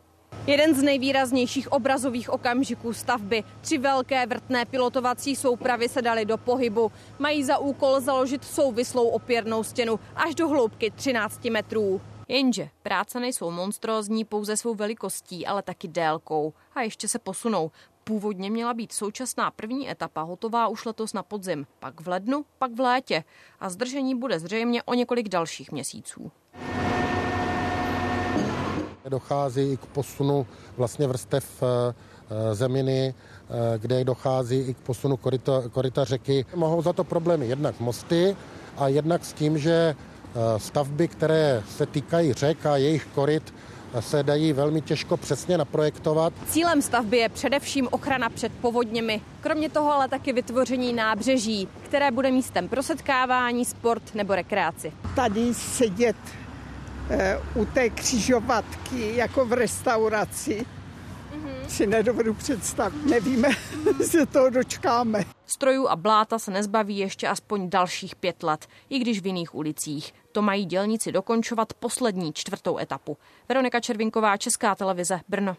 Jeden 0.47 0.75
z 0.75 0.83
nejvýraznějších 0.83 1.73
obrazových 1.73 2.31
okamžiků 2.31 2.93
stavby. 2.93 3.45
Tři 3.61 3.79
velké 3.79 4.27
vrtné 4.27 4.65
pilotovací 4.65 5.37
soupravy 5.37 5.89
se 5.89 6.03
daly 6.03 6.25
do 6.25 6.39
pohybu. 6.39 6.93
Mají 7.19 7.45
za 7.45 7.59
úkol 7.59 8.01
založit 8.01 8.45
souvislou 8.45 9.09
opěrnou 9.09 9.63
stěnu 9.63 10.01
až 10.17 10.35
do 10.35 10.49
hloubky 10.49 10.91
13 10.91 11.45
metrů. 11.45 12.01
Jenže 12.29 12.69
práce 12.83 13.21
nejsou 13.21 13.51
monstrózní 13.51 14.25
pouze 14.25 14.57
svou 14.57 14.75
velikostí, 14.75 15.47
ale 15.47 15.63
taky 15.63 15.89
délkou. 15.89 16.53
A 16.75 16.83
ještě 16.83 17.09
se 17.09 17.19
posunou. 17.19 17.71
Původně 18.09 18.51
měla 18.51 18.75
být 18.75 18.93
současná 18.93 19.51
první 19.51 19.91
etapa 19.91 20.23
hotová 20.23 20.69
už 20.69 20.85
letos 20.85 21.13
na 21.13 21.23
podzim, 21.23 21.67
pak 21.79 22.01
v 22.01 22.09
lednu, 22.09 22.45
pak 22.59 22.73
v 22.73 22.81
létě 22.81 23.25
a 23.61 23.71
zdržení 23.71 24.15
bude 24.15 24.41
zřejmě 24.41 24.83
o 24.83 24.95
několik 24.95 25.29
dalších 25.29 25.73
měsíců. 25.73 26.33
Dochází 29.09 29.73
i 29.73 29.77
k 29.77 29.87
posunu 29.87 30.47
vlastně 30.77 31.07
vrstev 31.07 31.63
eh, 31.63 32.55
zeminy, 32.55 33.15
eh, 33.15 33.79
kde 33.79 34.05
dochází 34.05 34.59
i 34.59 34.75
k 34.75 34.79
posunu 34.79 35.17
korita, 35.17 35.63
korita 35.73 36.05
řeky. 36.05 36.45
Mohou 36.55 36.83
za 36.83 36.93
to 36.93 37.05
problémy 37.05 37.47
jednak 37.47 37.81
mosty 37.81 38.37
a 38.77 38.89
jednak 38.89 39.25
s 39.25 39.33
tím, 39.33 39.59
že 39.59 39.95
eh, 39.95 40.59
stavby, 40.59 41.09
které 41.09 41.63
se 41.69 41.87
týkají 41.87 42.33
řek 42.33 42.67
a 42.67 42.77
jejich 42.77 43.07
koryt, 43.15 43.55
se 44.01 44.23
dají 44.23 44.53
velmi 44.53 44.81
těžko 44.81 45.17
přesně 45.17 45.59
naprojektovat. 45.59 46.33
Cílem 46.47 46.83
stavby 46.83 47.17
je 47.17 47.29
především 47.29 47.89
ochrana 47.91 48.29
před 48.31 48.53
povodněmi. 48.61 49.21
Kromě 49.41 49.69
toho 49.71 49.93
ale 49.93 50.09
taky 50.09 50.33
vytvoření 50.33 50.93
nábřeží, 50.93 51.69
které 51.83 52.11
bude 52.11 52.31
místem 52.31 52.69
pro 52.69 52.83
setkávání, 52.83 53.65
sport 53.65 54.15
nebo 54.15 54.35
rekreaci. 54.35 54.93
Tady 55.17 55.55
sedět 55.55 56.17
e, 57.11 57.39
u 57.55 57.65
té 57.65 57.91
křižovatky 57.91 59.17
jako 59.17 59.47
v 59.47 59.53
restauraci. 59.53 60.67
Si 61.71 61.87
nedovedu 61.87 62.35
představit. 62.35 63.07
Nevíme, 63.07 63.49
se 64.07 64.27
toho 64.27 64.51
dočkáme. 64.51 65.25
Strojů 65.47 65.89
a 65.89 65.97
bláta 65.97 66.39
se 66.39 66.51
nezbaví 66.51 66.99
ještě 66.99 67.29
aspoň 67.29 67.71
dalších 67.71 68.17
pět 68.17 68.43
let, 68.43 68.67
i 68.91 68.99
když 68.99 69.21
v 69.21 69.27
jiných 69.27 69.55
ulicích. 69.55 70.15
To 70.33 70.43
mají 70.43 70.65
dělníci 70.65 71.13
dokončovat 71.13 71.73
poslední 71.75 72.33
čtvrtou 72.33 72.79
etapu. 72.79 73.17
Veronika 73.49 73.81
Červinková, 73.81 74.37
Česká 74.37 74.75
televize, 74.75 75.21
Brno. 75.29 75.57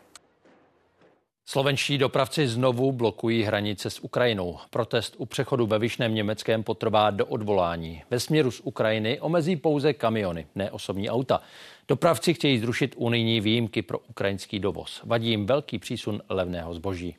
Slovenští 1.50 1.98
dopravci 1.98 2.48
znovu 2.48 2.92
blokují 2.92 3.44
hranice 3.44 3.90
s 3.90 4.00
Ukrajinou. 4.00 4.58
Protest 4.70 5.16
u 5.18 5.26
přechodu 5.26 5.66
ve 5.68 5.80
Vyšném 5.80 6.16
Německém 6.16 6.64
potrvá 6.64 7.10
do 7.10 7.26
odvolání. 7.26 8.04
Ve 8.10 8.20
směru 8.20 8.52
z 8.52 8.62
Ukrajiny 8.64 9.20
omezí 9.20 9.56
pouze 9.56 9.94
kamiony, 9.94 10.48
ne 10.56 10.72
osobní 10.72 11.10
auta. 11.10 11.42
Dopravci 11.88 12.34
chtějí 12.34 12.60
zrušit 12.60 12.96
unijní 12.98 13.42
výjimky 13.42 13.82
pro 13.82 14.00
ukrajinský 14.00 14.60
dovoz. 14.60 15.02
Vadí 15.04 15.30
jim 15.30 15.46
velký 15.46 15.80
přísun 15.80 16.22
levného 16.30 16.74
zboží. 16.74 17.16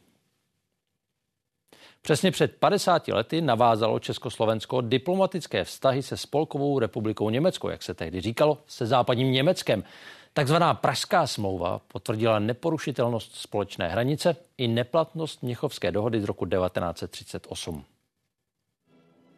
Přesně 2.03 2.31
před 2.31 2.57
50 2.57 3.09
lety 3.09 3.41
navázalo 3.41 3.99
Československo 3.99 4.81
diplomatické 4.81 5.65
vztahy 5.65 6.03
se 6.03 6.17
Spolkovou 6.17 6.79
republikou 6.79 7.31
Německo, 7.31 7.71
jak 7.71 7.83
se 7.83 7.95
tehdy 7.95 8.21
říkalo, 8.21 8.59
se 8.67 8.87
západním 8.87 9.33
Německem. 9.33 9.85
Takzvaná 10.33 10.75
Pražská 10.75 11.27
smlouva 11.27 11.81
potvrdila 11.89 12.39
neporušitelnost 12.39 13.37
společné 13.37 13.89
hranice 13.89 14.37
i 14.59 14.69
neplatnost 14.69 15.43
Měchovské 15.43 15.93
dohody 15.93 16.21
z 16.21 16.25
roku 16.25 16.47
1938. 16.47 17.85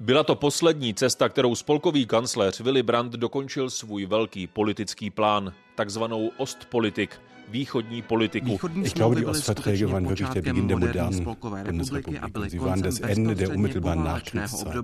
Byla 0.00 0.24
to 0.24 0.34
poslední 0.34 0.94
cesta, 0.94 1.28
kterou 1.28 1.54
spolkový 1.54 2.06
kancléř 2.06 2.60
Willy 2.60 2.82
Brandt 2.82 3.12
dokončil 3.12 3.70
svůj 3.70 4.06
velký 4.06 4.46
politický 4.46 5.10
plán, 5.10 5.52
takzvanou 5.74 6.30
Ostpolitik– 6.36 7.20
východní 7.48 8.02
politiku. 8.02 8.46
Východní 8.46 8.84
ich 8.84 8.94
glaube, 8.94 9.16
die 9.16 9.26
Ostverträge 9.26 9.86
waren 9.86 10.08
wirklich 10.08 10.28
der 10.28 10.42
Beginn 10.42 10.68
der 10.68 10.78
modernen 10.78 11.36
Bundesrepublik. 11.64 12.50
Sie 12.50 12.60
waren 12.60 12.82
das 12.82 13.00
Ende 13.00 13.34
der 13.34 13.50
unmittelbaren 13.50 14.04
Nachkriegszeit. 14.04 14.74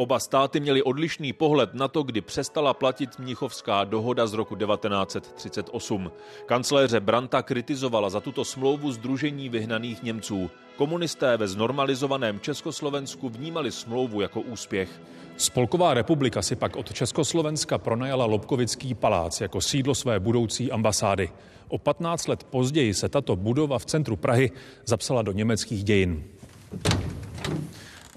Oba 0.00 0.18
státy 0.18 0.60
měli 0.60 0.82
odlišný 0.82 1.32
pohled 1.32 1.74
na 1.74 1.88
to, 1.88 2.02
kdy 2.02 2.20
přestala 2.20 2.74
platit 2.74 3.18
Mnichovská 3.18 3.84
dohoda 3.84 4.26
z 4.26 4.34
roku 4.34 4.56
1938. 4.56 6.10
Kancléře 6.46 7.00
Branta 7.00 7.42
kritizovala 7.42 8.10
za 8.10 8.20
tuto 8.20 8.44
smlouvu 8.44 8.92
Združení 8.92 9.48
vyhnaných 9.48 10.02
Němců. 10.02 10.50
Komunisté 10.76 11.36
ve 11.36 11.48
znormalizovaném 11.48 12.40
Československu 12.40 13.28
vnímali 13.28 13.72
smlouvu 13.72 14.20
jako 14.20 14.40
úspěch. 14.40 15.00
Spolková 15.36 15.94
republika 15.94 16.42
si 16.42 16.56
pak 16.56 16.76
od 16.76 16.92
Československa 16.92 17.78
pronajala 17.78 18.24
Lobkovický 18.24 18.94
palác 18.94 19.40
jako 19.40 19.60
sídlo 19.60 19.94
své 19.94 20.20
budoucí 20.20 20.72
ambasády. 20.72 21.30
O 21.68 21.78
15 21.78 22.28
let 22.28 22.44
později 22.44 22.94
se 22.94 23.08
tato 23.08 23.36
budova 23.36 23.78
v 23.78 23.84
centru 23.84 24.16
Prahy 24.16 24.50
zapsala 24.84 25.22
do 25.22 25.32
německých 25.32 25.84
dějin. 25.84 26.24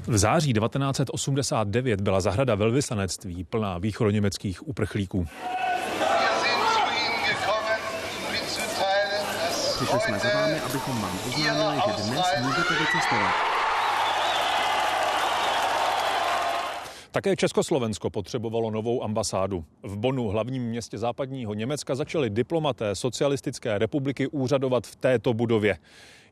V 0.08 0.18
září 0.18 0.54
1989 0.54 2.02
byla 2.02 2.22
zahrada 2.22 2.56
velvyslanectví 2.56 3.43
plná 3.43 3.78
východoněmeckých 3.78 4.68
uprchlíků. 4.68 5.28
Přišli 9.76 9.99
jsme 9.99 10.20
za 10.20 10.30
vámi, 10.34 10.60
abychom 10.60 11.02
vám 11.02 11.20
oznámili, 11.28 11.82
že 11.88 12.04
dnes 12.04 12.26
můžete 12.41 12.74
vycestovat. 12.74 13.36
Také 17.12 17.36
Československo 17.36 18.10
potřebovalo 18.10 18.72
novou 18.72 19.04
ambasádu. 19.04 19.66
V 19.84 19.97
Bonu, 19.97 20.28
hlavním 20.28 20.64
městě 20.64 20.97
západního 20.97 21.54
Německa, 21.54 21.95
začali 21.95 22.30
diplomaté 22.30 22.95
socialistické 22.95 23.78
republiky 23.78 24.28
úřadovat 24.28 24.88
v 24.88 24.95
této 24.95 25.34
budově. 25.34 25.78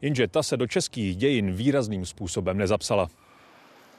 Jenže 0.01 0.28
ta 0.28 0.43
se 0.43 0.57
do 0.57 0.67
českých 0.67 1.15
dějin 1.15 1.51
výrazným 1.51 2.05
způsobem 2.05 2.57
nezapsala. 2.57 3.09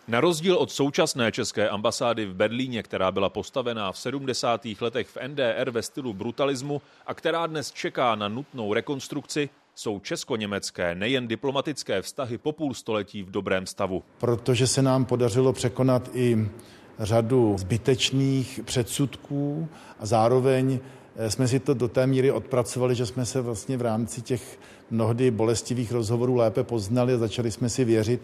Na 0.09 0.21
rozdíl 0.21 0.57
od 0.57 0.73
současné 0.73 1.33
české 1.33 1.69
ambasády 1.69 2.27
v 2.27 2.35
Berlíně, 2.35 2.83
která 2.83 3.13
byla 3.13 3.29
postavená 3.29 3.93
v 3.93 3.99
70. 3.99 4.67
letech 4.81 5.09
v 5.09 5.19
NDR 5.27 5.71
ve 5.71 5.83
stylu 5.83 6.13
brutalismu 6.13 6.83
a 7.07 7.15
která 7.15 7.47
dnes 7.47 7.73
čeká 7.73 8.15
na 8.15 8.29
nutnou 8.29 8.75
rekonstrukci, 8.75 9.49
jsou 9.75 10.01
česko-německé 10.01 10.95
nejen 10.95 11.29
diplomatické 11.29 12.03
vztahy 12.03 12.39
po 12.39 12.53
půl 12.53 12.75
století 12.75 13.23
v 13.23 13.31
dobrém 13.31 13.67
stavu. 13.67 14.03
Protože 14.19 14.67
se 14.67 14.83
nám 14.83 15.05
podařilo 15.05 15.53
překonat 15.53 16.11
i 16.15 16.49
řadu 16.99 17.57
zbytečných 17.59 18.61
předsudků 18.65 19.69
a 19.99 20.07
zároveň 20.07 20.79
eh, 21.17 21.31
jsme 21.31 21.49
si 21.49 21.61
to 21.61 21.75
do 21.75 21.89
té 21.89 22.07
míry 22.07 22.31
odpracovali, 22.31 22.95
že 22.95 23.07
jsme 23.07 23.27
se 23.27 23.41
vlastně 23.41 23.77
v 23.77 23.83
rámci 23.83 24.23
těch 24.23 24.59
mnohdy 24.91 25.31
bolestivých 25.31 25.93
rozhovorů 25.93 26.35
lépe 26.37 26.65
poznali 26.65 27.15
a 27.15 27.19
začali 27.19 27.51
jsme 27.51 27.69
si 27.69 27.85
věřit. 27.85 28.23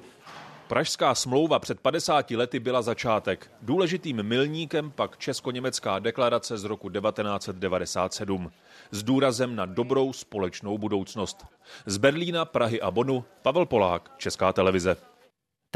Pražská 0.69 1.15
smlouva 1.15 1.59
před 1.59 1.81
50 1.81 2.31
lety 2.31 2.61
byla 2.61 2.83
začátek. 2.83 3.51
Důležitým 3.63 4.23
milníkem 4.23 4.91
pak 4.91 5.19
Česko-německá 5.19 5.99
deklarace 5.99 6.59
z 6.59 6.65
roku 6.65 6.91
1997 6.91 8.53
s 8.91 9.03
důrazem 9.03 9.57
na 9.57 9.67
dobrou 9.67 10.13
společnou 10.13 10.79
budoucnost. 10.79 11.47
Z 11.87 11.97
Berlína, 11.97 12.45
Prahy 12.45 12.81
a 12.81 12.91
Bonu 12.91 13.25
Pavel 13.43 13.67
Polák, 13.67 14.11
Česká 14.19 14.53
televize. 14.53 14.97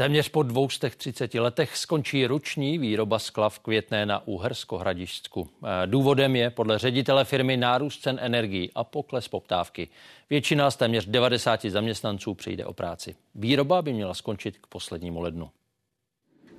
Téměř 0.01 0.29
po 0.29 0.43
230 0.43 1.33
letech 1.33 1.77
skončí 1.77 2.27
ruční 2.27 2.77
výroba 2.77 3.19
skla 3.19 3.49
v 3.49 3.59
Květné 3.59 4.05
na 4.05 4.27
Uhersko-Hradišťsku. 4.27 5.49
Eh, 5.63 5.87
důvodem 5.87 6.35
je 6.35 6.49
podle 6.49 6.79
ředitele 6.79 7.25
firmy 7.25 7.57
nárůst 7.57 8.01
cen 8.01 8.19
energií 8.21 8.71
a 8.75 8.83
pokles 8.83 9.27
poptávky. 9.27 9.87
Většina 10.29 10.71
z 10.71 10.75
téměř 10.75 11.05
90 11.05 11.65
zaměstnanců 11.65 12.33
přijde 12.33 12.65
o 12.65 12.73
práci. 12.73 13.15
Výroba 13.35 13.81
by 13.81 13.93
měla 13.93 14.13
skončit 14.13 14.57
k 14.57 14.67
poslednímu 14.67 15.21
lednu. 15.21 15.49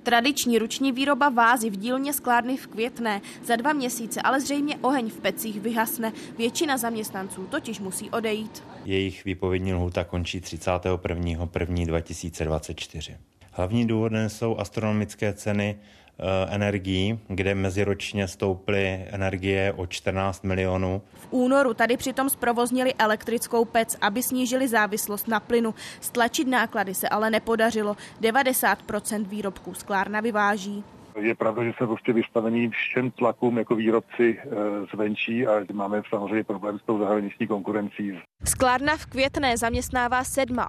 Tradiční 0.03 0.59
ruční 0.59 0.91
výroba 0.91 1.29
vázy 1.29 1.69
v 1.69 1.77
dílně 1.77 2.13
sklárny 2.13 2.57
v 2.57 2.67
Květné. 2.67 3.21
Za 3.43 3.55
dva 3.55 3.73
měsíce 3.73 4.21
ale 4.21 4.41
zřejmě 4.41 4.77
oheň 4.81 5.09
v 5.09 5.19
pecích 5.19 5.61
vyhasne. 5.61 6.13
Většina 6.37 6.77
zaměstnanců 6.77 7.47
totiž 7.47 7.79
musí 7.79 8.09
odejít. 8.09 8.63
Jejich 8.85 9.25
výpovědní 9.25 9.73
lhůta 9.73 10.03
končí 10.03 10.39
31.1.2024. 10.39 13.17
Hlavní 13.55 13.87
důvodem 13.87 14.29
jsou 14.29 14.57
astronomické 14.57 15.33
ceny 15.33 15.75
Eh, 16.19 16.55
energií, 16.55 17.19
kde 17.27 17.55
meziročně 17.55 18.27
stouply 18.27 19.05
energie 19.09 19.73
o 19.73 19.87
14 19.87 20.43
milionů. 20.43 21.01
V 21.13 21.27
únoru 21.31 21.73
tady 21.73 21.97
přitom 21.97 22.29
zprovoznili 22.29 22.93
elektrickou 22.93 23.65
pec, 23.65 23.97
aby 24.01 24.23
snížili 24.23 24.67
závislost 24.67 25.27
na 25.27 25.39
plynu. 25.39 25.75
Stlačit 26.01 26.47
náklady 26.47 26.93
se 26.93 27.09
ale 27.09 27.29
nepodařilo. 27.29 27.97
90% 28.21 29.27
výrobků 29.27 29.73
sklárna 29.73 30.19
vyváží. 30.19 30.83
Je 31.19 31.35
pravda, 31.35 31.63
že 31.63 31.73
jsme 31.77 31.87
prostě 31.87 32.13
vystavení 32.13 32.69
všem 32.69 33.11
tlakům 33.11 33.57
jako 33.57 33.75
výrobci 33.75 34.39
e, 34.39 34.45
zvenčí 34.93 35.47
a 35.47 35.51
máme 35.73 36.01
samozřejmě 36.09 36.43
problém 36.43 36.79
s 36.79 36.83
tou 36.83 36.99
zahraniční 36.99 37.47
konkurencí. 37.47 38.19
Sklárna 38.45 38.97
v 38.97 39.05
Květné 39.05 39.57
zaměstnává 39.57 40.21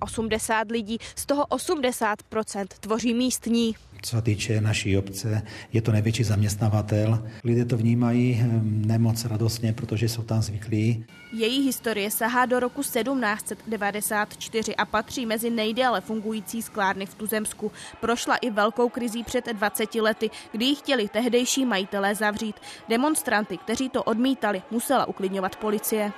87 0.03 0.73
lidí, 0.73 0.99
z 1.17 1.27
toho 1.27 1.45
80% 1.45 2.67
tvoří 2.81 3.15
místní. 3.15 3.75
Co 4.05 4.17
se 4.17 4.23
týče 4.23 4.61
naší 4.61 4.99
obce, 4.99 5.43
je 5.73 5.83
to 5.83 5.93
největší 5.93 6.25
zaměstnavatel. 6.25 7.27
Lidé 7.45 7.65
to 7.65 7.77
vnímají 7.77 8.43
nemoc 8.63 9.25
radostně, 9.25 9.73
protože 9.73 10.09
jsou 10.09 10.23
tam 10.23 10.43
zvyklí. 10.43 11.05
Její 11.33 11.67
historie 11.67 12.11
sahá 12.11 12.47
do 12.47 12.61
roku 12.61 12.83
1794 12.83 14.77
a 14.77 14.85
patří 14.85 15.27
mezi 15.27 15.51
nejdéle 15.51 16.01
fungující 16.01 16.63
sklárny 16.63 17.07
v 17.07 17.15
Tuzemsku. 17.15 17.73
Prošla 18.01 18.37
i 18.37 18.51
velkou 18.51 18.89
krizí 18.89 19.25
před 19.25 19.47
20 19.53 19.95
lety, 19.95 20.31
kdy 20.53 20.65
ji 20.65 20.75
chtěli 20.75 21.09
tehdejší 21.09 21.65
majitelé 21.65 22.15
zavřít. 22.15 22.57
Demonstranty, 22.89 23.59
kteří 23.59 23.89
to 23.89 24.03
odmítali, 24.03 24.63
musela 24.71 25.07
uklidňovat 25.09 25.57
policie. 25.57 26.13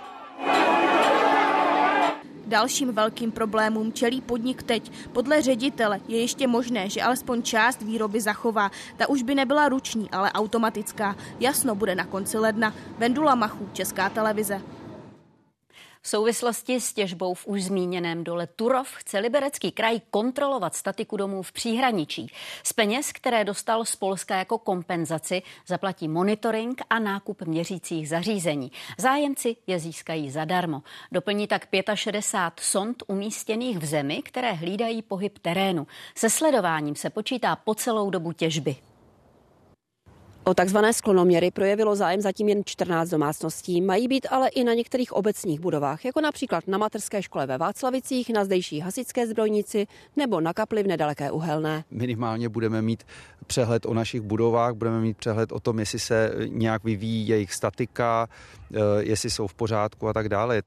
Dalším 2.46 2.92
velkým 2.92 3.32
problémům 3.32 3.92
čelí 3.92 4.20
podnik 4.20 4.62
teď. 4.62 4.92
Podle 5.12 5.42
ředitele 5.42 6.00
je 6.08 6.20
ještě 6.20 6.46
možné, 6.46 6.88
že 6.88 7.02
alespoň 7.02 7.42
část 7.42 7.82
výroby 7.82 8.20
zachová. 8.20 8.70
Ta 8.96 9.08
už 9.08 9.22
by 9.22 9.34
nebyla 9.34 9.68
ruční, 9.68 10.10
ale 10.10 10.32
automatická. 10.32 11.16
Jasno 11.40 11.74
bude 11.74 11.94
na 11.94 12.04
konci 12.04 12.38
ledna. 12.38 12.74
Vendula 12.98 13.34
Machů, 13.34 13.68
Česká 13.72 14.08
televize. 14.08 14.60
V 16.06 16.08
souvislosti 16.08 16.80
s 16.80 16.92
těžbou 16.92 17.34
v 17.34 17.46
už 17.46 17.64
zmíněném 17.64 18.24
dole 18.24 18.46
Turov 18.46 18.88
chce 18.94 19.18
liberecký 19.18 19.72
kraj 19.72 20.00
kontrolovat 20.10 20.74
statiku 20.74 21.16
domů 21.16 21.42
v 21.42 21.52
příhraničí. 21.52 22.32
Z 22.62 22.72
peněz, 22.72 23.12
které 23.12 23.44
dostal 23.44 23.84
z 23.84 23.96
Polska 23.96 24.36
jako 24.36 24.58
kompenzaci, 24.58 25.42
zaplatí 25.66 26.08
monitoring 26.08 26.82
a 26.90 26.98
nákup 26.98 27.42
měřících 27.42 28.08
zařízení. 28.08 28.72
Zájemci 28.98 29.56
je 29.66 29.78
získají 29.78 30.30
zadarmo. 30.30 30.82
Doplní 31.12 31.46
tak 31.46 31.68
65 31.94 32.64
sond 32.64 33.02
umístěných 33.06 33.78
v 33.78 33.84
zemi, 33.84 34.22
které 34.22 34.52
hlídají 34.52 35.02
pohyb 35.02 35.38
terénu. 35.38 35.86
Se 36.14 36.30
sledováním 36.30 36.96
se 36.96 37.10
počítá 37.10 37.56
po 37.56 37.74
celou 37.74 38.10
dobu 38.10 38.32
těžby. 38.32 38.76
O 40.48 40.54
takzvané 40.54 40.92
sklonoměry 40.92 41.50
projevilo 41.50 41.96
zájem 41.96 42.20
zatím 42.20 42.48
jen 42.48 42.62
14 42.64 43.08
domácností. 43.08 43.80
Mají 43.80 44.08
být 44.08 44.26
ale 44.30 44.48
i 44.48 44.64
na 44.64 44.74
některých 44.74 45.12
obecních 45.12 45.60
budovách, 45.60 46.04
jako 46.04 46.20
například 46.20 46.68
na 46.68 46.78
materské 46.78 47.22
škole 47.22 47.46
ve 47.46 47.58
Václavicích, 47.58 48.30
na 48.30 48.44
zdejší 48.44 48.80
hasičské 48.80 49.26
zbrojnici 49.26 49.86
nebo 50.16 50.40
na 50.40 50.54
kapli 50.54 50.82
v 50.82 50.86
nedaleké 50.86 51.30
Uhelné. 51.30 51.84
Minimálně 51.90 52.48
budeme 52.48 52.82
mít 52.82 53.04
přehled 53.46 53.86
o 53.86 53.94
našich 53.94 54.20
budovách, 54.20 54.74
budeme 54.74 55.00
mít 55.00 55.16
přehled 55.16 55.52
o 55.52 55.60
tom, 55.60 55.78
jestli 55.78 55.98
se 55.98 56.32
nějak 56.46 56.84
vyvíjí 56.84 57.28
jejich 57.28 57.54
statika, 57.54 58.28
eh, 58.74 58.78
jestli 58.98 59.30
jsou 59.30 59.46
v 59.46 59.54
pořádku 59.54 60.08
a 60.08 60.12
tak 60.12 60.28
dále. 60.28 60.62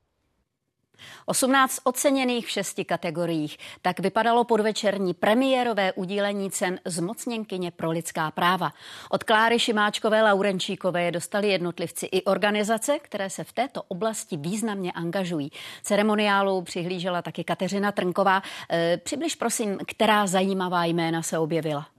18 1.26 1.80
oceněných 1.84 2.47
v 2.47 2.50
šesti 2.50 2.86
kategoriích. 2.86 3.58
Tak 3.82 4.00
vypadalo 4.00 4.43
podvečerní 4.43 5.14
premiérové 5.14 5.93
udílení 5.93 6.52
cen 6.52 6.80
zmocněnkyně 6.86 7.72
pro 7.72 7.91
lidská 7.91 8.32
práva. 8.32 8.74
Od 9.10 9.24
Kláry 9.24 9.60
Šimáčkové 9.60 10.24
Laurenčíkové 10.24 11.04
je 11.04 11.12
dostali 11.12 11.50
jednotlivci 11.50 12.06
i 12.06 12.24
organizace, 12.24 13.00
které 13.00 13.30
se 13.30 13.43
v 13.43 13.54
této 13.54 13.84
oblasti 13.84 14.38
významně 14.38 14.91
angažují. 14.91 15.52
Ceremoniálu 15.84 16.62
přihlížela 16.62 17.22
taky 17.22 17.43
Kateřina 17.43 17.91
Trnková. 17.91 18.41
E, 18.72 18.97
přibliž 18.97 19.36
prosím, 19.36 19.78
která 19.88 20.28
zajímavá 20.28 20.86
jména 20.86 21.22
se 21.22 21.39
objevila. 21.39 21.99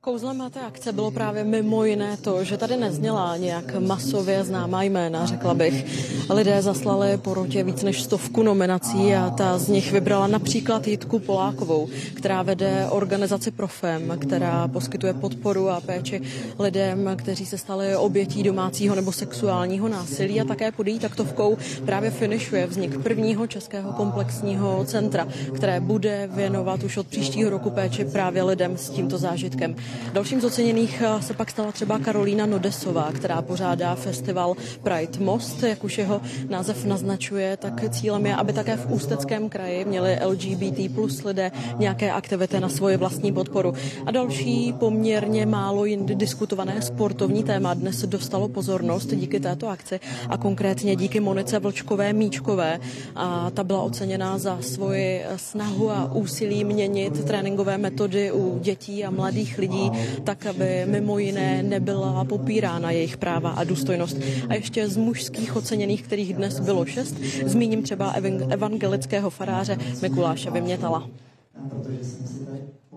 Kouzlem 0.00 0.50
té 0.50 0.60
akce 0.60 0.92
bylo 0.92 1.10
právě 1.10 1.44
mimo 1.44 1.84
jiné 1.84 2.16
to, 2.16 2.44
že 2.44 2.56
tady 2.56 2.76
nezněla 2.76 3.36
nějak 3.36 3.74
masově 3.78 4.44
známá 4.44 4.82
jména, 4.82 5.26
řekla 5.26 5.54
bych. 5.54 5.84
Lidé 6.30 6.62
zaslali 6.62 7.16
porotě 7.16 7.62
víc 7.62 7.82
než 7.82 8.02
stovku 8.02 8.42
nominací 8.42 9.14
a 9.14 9.30
ta 9.30 9.58
z 9.58 9.68
nich 9.68 9.92
vybrala 9.92 10.26
například 10.26 10.86
Jitku 10.86 11.18
Polákovou, 11.18 11.88
která 12.14 12.42
vede 12.42 12.86
organizaci 12.90 13.50
Profem, 13.50 14.18
která 14.20 14.68
poskytuje 14.68 15.14
podporu 15.14 15.70
a 15.70 15.80
péči 15.80 16.22
lidem, 16.58 17.10
kteří 17.16 17.46
se 17.46 17.58
stali 17.58 17.96
obětí 17.96 18.42
domácího 18.42 18.94
nebo 18.94 19.12
sexuálního 19.12 19.88
násilí 19.88 20.40
a 20.40 20.44
také 20.44 20.72
pod 20.72 20.86
její 20.86 20.98
taktovkou 20.98 21.56
právě 21.84 22.10
finišuje 22.10 22.66
vznik 22.66 22.98
prvního 23.02 23.46
českého 23.46 23.92
komplexního 23.92 24.84
centra, 24.84 25.28
které 25.54 25.80
bude 25.80 26.28
věnovat 26.32 26.82
už 26.82 26.96
od 26.96 27.06
příštího 27.06 27.50
roku 27.50 27.70
péči 27.70 28.04
právě 28.04 28.42
lidem 28.42 28.76
s 28.76 28.90
tímto 28.90 29.18
zážitkem. 29.18 29.76
Dalším 30.12 30.40
z 30.40 30.44
oceněných 30.44 31.02
eh, 31.02 31.22
se 31.22 31.34
pak 31.34 31.50
stala 31.50 31.72
třeba 31.72 31.98
Karolína 31.98 32.46
Nodesová, 32.46 33.12
která 33.12 33.42
pořádá 33.42 33.94
festival 33.94 34.54
Pride 34.82 35.24
Most, 35.24 35.62
jak 35.62 35.84
už 35.84 35.98
jeho 35.98 36.20
název 36.48 36.84
naznačuje, 36.84 37.56
tak 37.56 37.90
cílem 37.90 38.26
je, 38.26 38.34
aby 38.34 38.52
také 38.52 38.76
v 38.76 38.92
Ústeckém 38.92 39.48
kraji 39.48 39.84
měli 39.84 40.18
LGBT 40.24 40.94
plus 40.94 41.24
lidé 41.24 41.52
nějaké 41.78 42.12
aktivity 42.12 42.60
na 42.60 42.68
svoji 42.68 42.96
vlastní 42.96 43.32
podporu. 43.32 43.74
A 44.06 44.10
další 44.10 44.72
poměrně 44.72 45.46
málo 45.46 45.84
jindy 45.84 46.14
diskutované 46.14 46.82
sportovní 46.82 47.44
téma 47.44 47.74
dnes 47.74 48.04
dostalo 48.06 48.48
pozornost 48.48 49.14
díky 49.14 49.40
této 49.40 49.68
akci 49.68 50.00
a 50.28 50.36
konkrétně 50.36 50.96
díky 50.96 51.20
Monice 51.20 51.58
Vlčkové 51.58 52.12
Míčkové. 52.12 52.80
A 53.16 53.50
ta 53.50 53.64
byla 53.64 53.82
oceněna 53.82 54.38
za 54.38 54.58
svoji 54.60 55.22
snahu 55.36 55.90
a 55.90 56.12
úsilí 56.12 56.64
měnit 56.64 57.24
tréninkové 57.24 57.78
metody 57.78 58.32
u 58.32 58.58
dětí 58.58 59.04
a 59.04 59.10
mladých 59.10 59.58
lidí 59.58 59.77
tak 60.24 60.46
aby 60.46 60.84
mimo 60.86 61.18
jiné 61.18 61.62
nebyla 61.62 62.24
popírána 62.24 62.90
jejich 62.90 63.16
práva 63.16 63.50
a 63.50 63.64
důstojnost. 63.64 64.16
A 64.48 64.54
ještě 64.54 64.88
z 64.88 64.96
mužských 64.96 65.56
oceněných, 65.56 66.02
kterých 66.02 66.34
dnes 66.34 66.60
bylo 66.60 66.84
šest, 66.86 67.14
zmíním 67.46 67.82
třeba 67.82 68.14
evangelického 68.50 69.30
faráře 69.30 69.78
Mikuláše 70.02 70.50
Vymětala. 70.50 71.08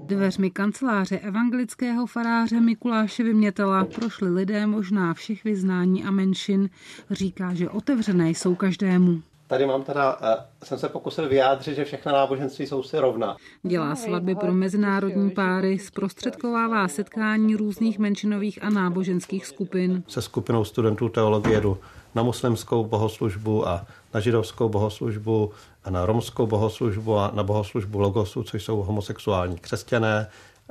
Dveřmi 0.06 0.52
kanceláře 0.52 1.20
evangelického 1.20 2.06
faráře 2.06 2.60
Mikuláše 2.60 3.24
Vymětala 3.24 3.86
prošli 3.86 4.30
lidé 4.30 4.68
možná 4.68 5.14
všech 5.14 5.44
vyznání 5.44 6.04
a 6.04 6.12
menšin. 6.12 6.70
Říká, 7.12 7.54
že 7.54 7.70
otevřené 7.70 8.30
jsou 8.30 8.56
každému. 8.56 9.22
Tady 9.52 9.66
mám 9.66 9.84
teda, 9.84 10.18
uh, 10.20 10.44
jsem 10.64 10.78
se 10.80 10.90
pokusil 10.90 11.30
vyjádřit, 11.30 11.76
že 11.76 11.86
všechna 11.86 12.12
náboženství 12.12 12.68
jsou 12.68 12.84
si 12.84 13.00
rovná. 13.00 13.36
Dělá 13.64 13.96
svatby 13.96 14.36
pro 14.36 14.54
mezinárodní 14.54 15.32
páry, 15.32 15.80
zprostředkovává 15.80 16.88
setkání 16.88 17.56
různých 17.56 18.00
menšinových 18.00 18.64
a 18.64 18.70
náboženských 18.70 19.46
skupin. 19.46 20.04
Se 20.08 20.22
skupinou 20.22 20.64
studentů 20.64 21.10
teologie 21.10 21.62
jdu 21.62 21.78
na 22.16 22.24
muslimskou 22.24 22.84
bohoslužbu 22.84 23.68
a 23.68 23.86
na 24.14 24.20
židovskou 24.20 24.70
bohoslužbu 24.70 25.52
a 25.84 25.90
na 25.90 26.06
romskou 26.06 26.48
bohoslužbu 26.48 27.18
a 27.18 27.32
na 27.34 27.44
bohoslužbu 27.44 28.00
logosu, 28.00 28.44
což 28.44 28.64
jsou 28.64 28.78
homosexuální 28.82 29.58
křesťané 29.58 30.28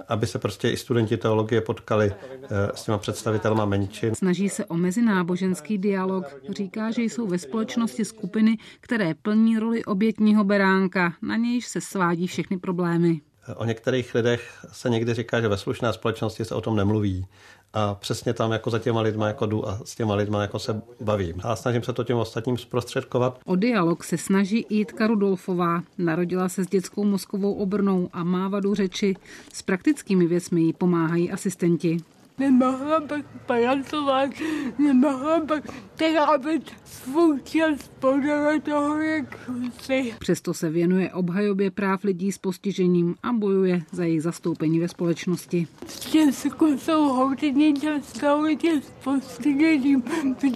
aby 0.09 0.27
se 0.27 0.39
prostě 0.39 0.71
i 0.71 0.77
studenti 0.77 1.17
teologie 1.17 1.61
potkali 1.61 2.13
eh, 2.13 2.49
s 2.75 2.85
těma 2.85 2.99
představitelma 2.99 3.65
menšin. 3.65 4.15
Snaží 4.15 4.49
se 4.49 4.65
o 4.65 4.77
mezináboženský 4.77 5.79
dialog. 5.79 6.25
Říká, 6.49 6.91
že 6.91 7.03
jsou 7.03 7.27
ve 7.27 7.39
společnosti 7.39 8.05
skupiny, 8.05 8.59
které 8.81 9.15
plní 9.15 9.59
roli 9.59 9.85
obětního 9.85 10.45
beránka, 10.45 11.13
na 11.23 11.37
nějž 11.37 11.67
se 11.67 11.81
svádí 11.81 12.27
všechny 12.27 12.59
problémy. 12.59 13.21
O 13.57 13.65
některých 13.65 14.15
lidech 14.15 14.67
se 14.73 14.91
někdy 14.91 15.15
říká, 15.15 15.41
že 15.41 15.49
ve 15.49 15.57
slušné 15.57 15.93
společnosti 15.93 16.45
se 16.45 16.55
o 16.55 16.61
tom 16.61 16.77
nemluví 16.77 17.27
a 17.73 17.95
přesně 17.95 18.35
tam 18.35 18.53
jako 18.53 18.71
za 18.71 18.79
těma 18.79 19.01
lidma 19.01 19.27
jako 19.27 19.47
jdu 19.47 19.69
a 19.69 19.81
s 19.85 19.95
těma 19.95 20.15
lidma 20.15 20.43
jako 20.43 20.59
se 20.59 20.83
bavím. 21.01 21.35
A 21.43 21.57
snažím 21.57 21.83
se 21.83 21.93
to 21.93 22.05
těm 22.05 22.17
ostatním 22.17 22.59
zprostředkovat. 22.59 23.39
O 23.45 23.57
dialog 23.57 24.05
se 24.05 24.19
snaží 24.19 24.67
Jitka 24.69 25.07
Rudolfová. 25.07 25.83
Narodila 25.99 26.49
se 26.49 26.65
s 26.65 26.67
dětskou 26.67 27.05
mozkovou 27.05 27.55
obrnou 27.55 28.09
a 28.13 28.25
má 28.25 28.49
vadu 28.49 28.75
řeči. 28.75 29.17
S 29.53 29.63
praktickými 29.63 30.27
věcmi 30.27 30.61
jí 30.61 30.73
pomáhají 30.73 31.33
asistenti 31.33 32.01
nemohla 32.41 33.01
bych 33.01 33.25
pracovat, 33.47 34.31
nemohla 34.79 35.41
bych 35.41 35.65
trávit 35.97 36.71
svůj 36.85 37.41
čas 37.45 37.91
podle 38.01 38.61
toho, 38.61 38.97
jak 38.97 39.51
chci. 39.79 40.15
Přesto 40.19 40.55
se 40.55 40.71
věnuje 40.71 41.13
obhajobě 41.13 41.71
práv 41.71 42.05
lidí 42.05 42.33
s 42.33 42.39
postižením 42.39 43.15
a 43.23 43.33
bojuje 43.33 43.83
za 43.93 44.05
jejich 44.05 44.23
zastoupení 44.23 44.79
ve 44.79 44.89
společnosti. 44.89 45.67
V 45.87 46.01
Česku 46.01 46.67
jsou 46.67 47.05
hodně 47.05 47.73
často 47.73 48.41
lidi 48.41 48.83
s 48.83 48.91
postižením 49.05 50.03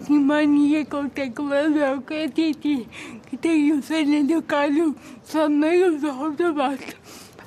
vnímaní 0.09 0.73
jako 0.73 1.03
takové 1.15 1.71
velké 1.71 2.29
děti, 2.29 2.89
které 3.37 3.83
se 3.83 4.05
nedokážou 4.05 4.95
sami 5.25 5.81
rozhodovat 5.81 6.81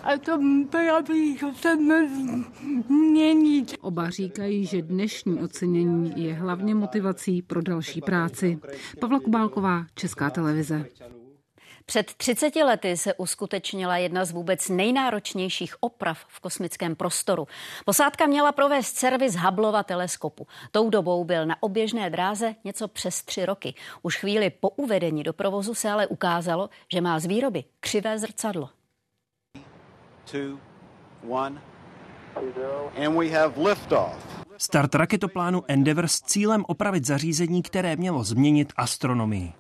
a 0.08 0.18
to 0.18 0.40
právě 0.70 1.38
se 1.56 1.78
změnit. 2.88 3.76
Oba 3.82 4.10
říkají, 4.10 4.66
že 4.66 4.82
dnešní 4.82 5.40
ocenění 5.40 6.14
je 6.26 6.34
hlavně 6.34 6.76
motivací 6.76 7.42
pro 7.42 7.62
další 7.62 8.02
práci. 8.02 8.60
Pavla 9.00 9.20
Kubálková, 9.20 9.86
Česká 9.96 10.30
televize. 10.30 10.86
Před 11.86 12.14
30 12.14 12.56
lety 12.56 12.98
se 12.98 13.14
uskutečnila 13.14 13.98
jedna 13.98 14.26
z 14.26 14.32
vůbec 14.32 14.70
nejnáročnějších 14.70 15.76
oprav 15.80 16.26
v 16.28 16.40
kosmickém 16.40 16.96
prostoru. 16.96 17.48
Posádka 17.86 18.26
měla 18.26 18.52
provést 18.52 18.96
servis 18.96 19.36
Hubbleova 19.36 19.84
teleskopu. 19.84 20.48
Tou 20.72 20.90
dobou 20.90 21.24
byl 21.24 21.46
na 21.46 21.64
oběžné 21.64 22.10
dráze 22.10 22.56
něco 22.64 22.88
přes 22.88 23.24
tři 23.24 23.46
roky. 23.46 23.74
Už 24.02 24.18
chvíli 24.18 24.50
po 24.50 24.70
uvedení 24.70 25.24
do 25.24 25.34
provozu 25.34 25.74
se 25.74 25.90
ale 25.90 26.08
ukázalo, 26.08 26.70
že 26.94 27.02
má 27.02 27.20
z 27.20 27.26
výroby 27.26 27.64
křivé 27.80 28.20
zrcadlo 28.20 28.70
two, 30.32 30.60
one, 31.24 31.60
and 32.96 33.16
we 33.16 33.30
have 33.30 33.58
liftoff. 33.58 34.16
Start 34.58 34.96
raketoplánu 34.96 35.64
Endeavour 35.68 36.08
s 36.08 36.22
cílem 36.22 36.66
opravit 36.68 37.06
zařízení, 37.06 37.62
které 37.62 37.96
mělo 37.96 38.24
změnit 38.24 38.74
astronomii. 38.78 39.54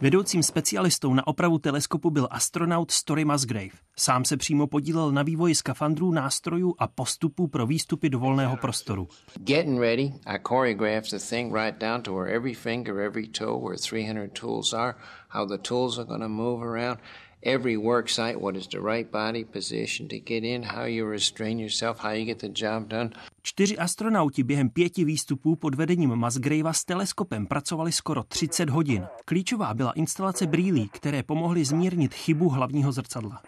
Vedoucím 0.00 0.42
specialistou 0.42 1.14
na 1.14 1.26
opravu 1.26 1.58
teleskopu 1.58 2.10
byl 2.10 2.28
astronaut 2.30 2.90
Story 2.90 3.24
Musgrave. 3.24 3.70
Sám 3.96 4.24
se 4.24 4.36
přímo 4.36 4.66
podílel 4.66 5.12
na 5.12 5.22
vývoji 5.22 5.54
skafandrů, 5.54 6.12
nástrojů 6.12 6.74
a 6.78 6.86
postupů 6.86 7.46
pro 7.46 7.66
výstupy 7.66 8.10
do 8.10 8.18
volného 8.18 8.56
prostoru. 8.56 9.08
Getting 9.38 9.80
ready, 9.80 10.12
I 10.26 10.38
choreographed 10.48 11.10
the 11.10 11.18
thing 11.18 11.54
right 11.54 11.80
down 11.80 12.02
to 12.02 12.14
where 12.14 12.36
every 12.36 12.54
finger, 12.54 13.00
every 13.00 13.28
toe, 13.28 13.58
where 13.58 13.78
300 13.78 14.30
tools 14.40 14.72
are, 14.74 14.94
how 15.28 15.46
the 15.48 15.58
tools 15.58 15.98
are 15.98 16.08
going 16.08 16.22
to 16.22 16.28
move 16.28 16.62
around 16.62 16.98
every 17.44 17.76
work 17.76 18.08
site, 18.08 18.40
what 18.40 18.56
is 18.56 18.68
the 18.68 18.80
right 18.80 19.10
body 19.10 19.44
position 19.44 20.08
to 20.08 20.18
get 20.18 20.44
in, 20.44 20.62
how 20.62 20.84
you 20.84 21.10
restrain 21.10 21.58
yourself, 21.58 21.98
how 21.98 22.10
you 22.10 22.24
get 22.24 22.38
the 22.38 22.48
job 22.48 22.88
done. 22.88 23.10
Čtyři 23.42 23.78
astronauti 23.78 24.42
během 24.42 24.70
pěti 24.70 25.04
výstupů 25.04 25.56
pod 25.56 25.74
vedením 25.74 26.16
Musgravea 26.16 26.72
s 26.72 26.84
teleskopem 26.84 27.46
pracovali 27.46 27.92
skoro 27.92 28.22
30 28.22 28.70
hodin. 28.70 29.06
Klíčová 29.24 29.74
byla 29.74 29.92
instalace 29.92 30.46
brýlí, 30.46 30.88
které 30.88 31.22
pomohly 31.22 31.64
zmírnit 31.64 32.14
chybu 32.14 32.48
hlavního 32.48 32.92
zrcadla. 32.92 33.42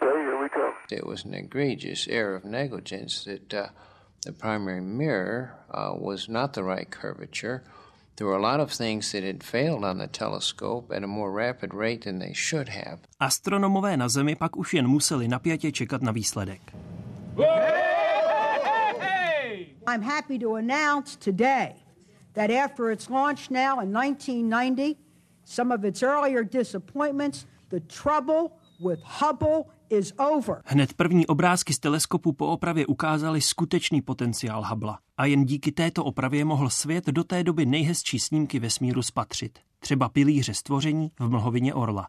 It 0.91 1.03
was 1.03 1.25
an 1.25 1.33
egregious 1.33 2.07
error 2.07 2.37
of 2.37 2.43
negligence 2.43 3.25
that 3.25 3.53
uh, 3.53 3.69
the 4.25 4.31
primary 4.31 4.81
mirror 4.81 5.49
uh, 5.69 5.93
was 5.99 6.27
not 6.27 6.53
the 6.53 6.63
right 6.63 6.87
curvature. 7.01 7.61
There 8.17 8.25
were 8.25 8.35
a 8.35 8.41
lot 8.41 8.59
of 8.59 8.73
things 8.73 9.11
that 9.11 9.23
had 9.23 9.43
failed 9.43 9.83
on 9.83 9.97
the 9.99 10.07
telescope 10.07 10.91
at 10.91 11.03
a 11.03 11.07
more 11.07 11.31
rapid 11.31 11.73
rate 11.73 12.01
than 12.01 12.19
they 12.19 12.33
should 12.33 12.69
have. 12.69 12.99
Astronomové 13.19 13.97
na 13.97 14.07
Zemi 14.07 14.35
pak 14.35 14.57
už 14.57 14.73
jen 14.73 14.87
museli 14.87 15.27
napjatě 15.27 15.71
čekat 15.71 16.01
na 16.01 16.11
výsledek. 16.11 16.61
I'm 19.87 20.01
happy 20.01 20.39
to 20.39 20.55
announce 20.55 21.15
today 21.15 21.75
that 22.33 22.49
after 22.49 22.91
its 22.91 23.09
launch 23.09 23.49
now 23.49 23.79
in 23.79 23.93
1990, 23.93 24.95
some 25.45 25.75
of 25.75 25.85
its 25.85 26.03
earlier 26.03 26.43
disappointments, 26.43 27.45
the 27.69 27.79
trouble 27.79 28.51
with 28.79 28.99
Hubble 29.03 29.63
is 29.89 30.13
over. 30.17 30.61
Hned 30.65 30.93
první 30.93 31.27
obrázky 31.27 31.73
z 31.73 31.79
teleskopu 31.79 32.33
po 32.33 32.47
opravě 32.47 32.85
ukázaly 32.85 33.41
skutečný 33.41 34.01
potenciál 34.01 34.63
Hubble. 34.63 34.97
A 35.17 35.25
jen 35.25 35.45
díky 35.45 35.71
této 35.71 36.03
opravě 36.03 36.45
mohl 36.45 36.69
svět 36.69 37.05
do 37.07 37.23
té 37.23 37.43
doby 37.43 37.65
nejhezčí 37.65 38.19
snímky 38.19 38.59
vesmíru 38.59 39.01
spatřit. 39.01 39.59
Třeba 39.79 40.09
pilíře 40.09 40.53
stvoření 40.53 41.11
v 41.19 41.29
mlhovině 41.29 41.73
Orla. 41.73 42.07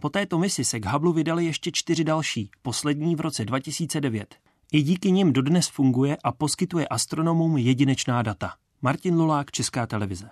Po 0.00 0.08
této 0.08 0.38
misi 0.38 0.64
se 0.64 0.80
k 0.80 0.86
Hubble 0.86 1.12
vydali 1.12 1.44
ještě 1.44 1.70
čtyři 1.74 2.04
další, 2.04 2.50
poslední 2.62 3.16
v 3.16 3.20
roce 3.20 3.44
2009. 3.44 4.34
I 4.72 4.82
díky 4.82 5.12
nim 5.12 5.32
dodnes 5.32 5.68
funguje 5.68 6.16
a 6.24 6.32
poskytuje 6.32 6.88
astronomům 6.88 7.56
jedinečná 7.56 8.22
data. 8.22 8.52
Martin 8.82 9.14
Lulák, 9.14 9.50
Česká 9.50 9.86
televize. 9.86 10.28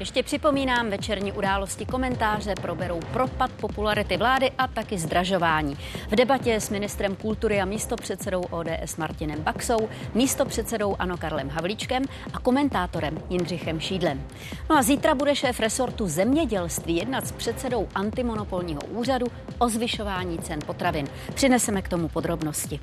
Ještě 0.00 0.22
připomínám, 0.22 0.90
večerní 0.90 1.32
události 1.32 1.86
komentáře 1.86 2.54
proberou 2.62 3.00
propad 3.12 3.52
popularity 3.52 4.16
vlády 4.16 4.50
a 4.58 4.66
taky 4.68 4.98
zdražování. 4.98 5.76
V 6.08 6.16
debatě 6.16 6.60
s 6.60 6.70
ministrem 6.70 7.16
kultury 7.16 7.60
a 7.60 7.64
místopředsedou 7.64 8.40
ODS 8.40 8.96
Martinem 8.96 9.42
Baxou, 9.42 9.88
místopředsedou 10.14 10.96
Ano 10.98 11.16
Karlem 11.16 11.48
Havlíčkem 11.48 12.02
a 12.32 12.38
komentátorem 12.38 13.18
Jindřichem 13.30 13.80
Šídlem. 13.80 14.22
No 14.70 14.76
a 14.76 14.82
zítra 14.82 15.14
bude 15.14 15.36
šéf 15.36 15.60
resortu 15.60 16.08
zemědělství 16.08 16.96
jednat 16.96 17.26
s 17.26 17.32
předsedou 17.32 17.88
antimonopolního 17.94 18.80
úřadu 18.82 19.26
o 19.58 19.68
zvyšování 19.68 20.38
cen 20.38 20.58
potravin. 20.66 21.06
Přineseme 21.34 21.82
k 21.82 21.88
tomu 21.88 22.08
podrobnosti. 22.08 22.80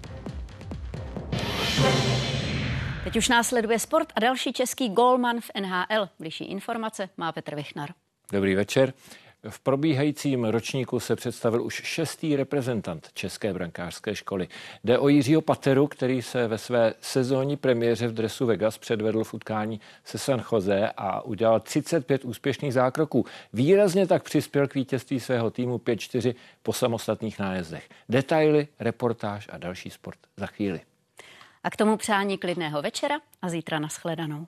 Teď 3.08 3.18
už 3.18 3.30
následuje 3.30 3.80
sport 3.80 4.08
a 4.16 4.20
další 4.20 4.54
český 4.54 4.90
golman 4.90 5.42
v 5.42 5.52
NHL. 5.62 6.10
Bližší 6.20 6.44
informace 6.44 7.10
má 7.18 7.32
Petr 7.32 7.56
Vichnar. 7.56 7.90
Dobrý 8.32 8.56
večer. 8.56 8.94
V 9.50 9.60
probíhajícím 9.60 10.46
ročníku 10.46 11.00
se 11.00 11.16
představil 11.16 11.64
už 11.64 11.74
šestý 11.74 12.36
reprezentant 12.36 13.10
České 13.14 13.54
brankářské 13.54 14.16
školy. 14.16 14.48
Jde 14.84 15.00
o 15.00 15.08
Jiřího 15.08 15.42
Pateru, 15.42 15.88
který 15.88 16.22
se 16.22 16.48
ve 16.48 16.58
své 16.58 16.94
sezónní 17.02 17.58
premiéře 17.58 18.08
v 18.08 18.14
dresu 18.14 18.46
Vegas 18.46 18.78
předvedl 18.78 19.24
v 19.24 19.34
utkání 19.34 19.82
se 20.04 20.18
San 20.18 20.44
Jose 20.52 20.92
a 20.98 21.22
udělal 21.22 21.60
35 21.60 22.26
úspěšných 22.26 22.74
zákroků. 22.74 23.26
Výrazně 23.54 24.08
tak 24.08 24.24
přispěl 24.24 24.68
k 24.68 24.76
vítězství 24.76 25.20
svého 25.20 25.52
týmu 25.52 25.78
5-4 25.78 26.36
po 26.64 26.74
samostatných 26.74 27.40
nájezdech. 27.40 27.90
Detaily, 28.10 28.68
reportáž 28.80 29.50
a 29.52 29.58
další 29.58 29.90
sport 29.90 30.20
za 30.38 30.46
chvíli. 30.46 30.82
A 31.68 31.70
k 31.70 31.78
tomu 31.78 31.98
přání 31.98 32.38
klidného 32.38 32.82
večera 32.82 33.16
a 33.42 33.50
zítra 33.50 33.80
nashledanou. 33.80 34.48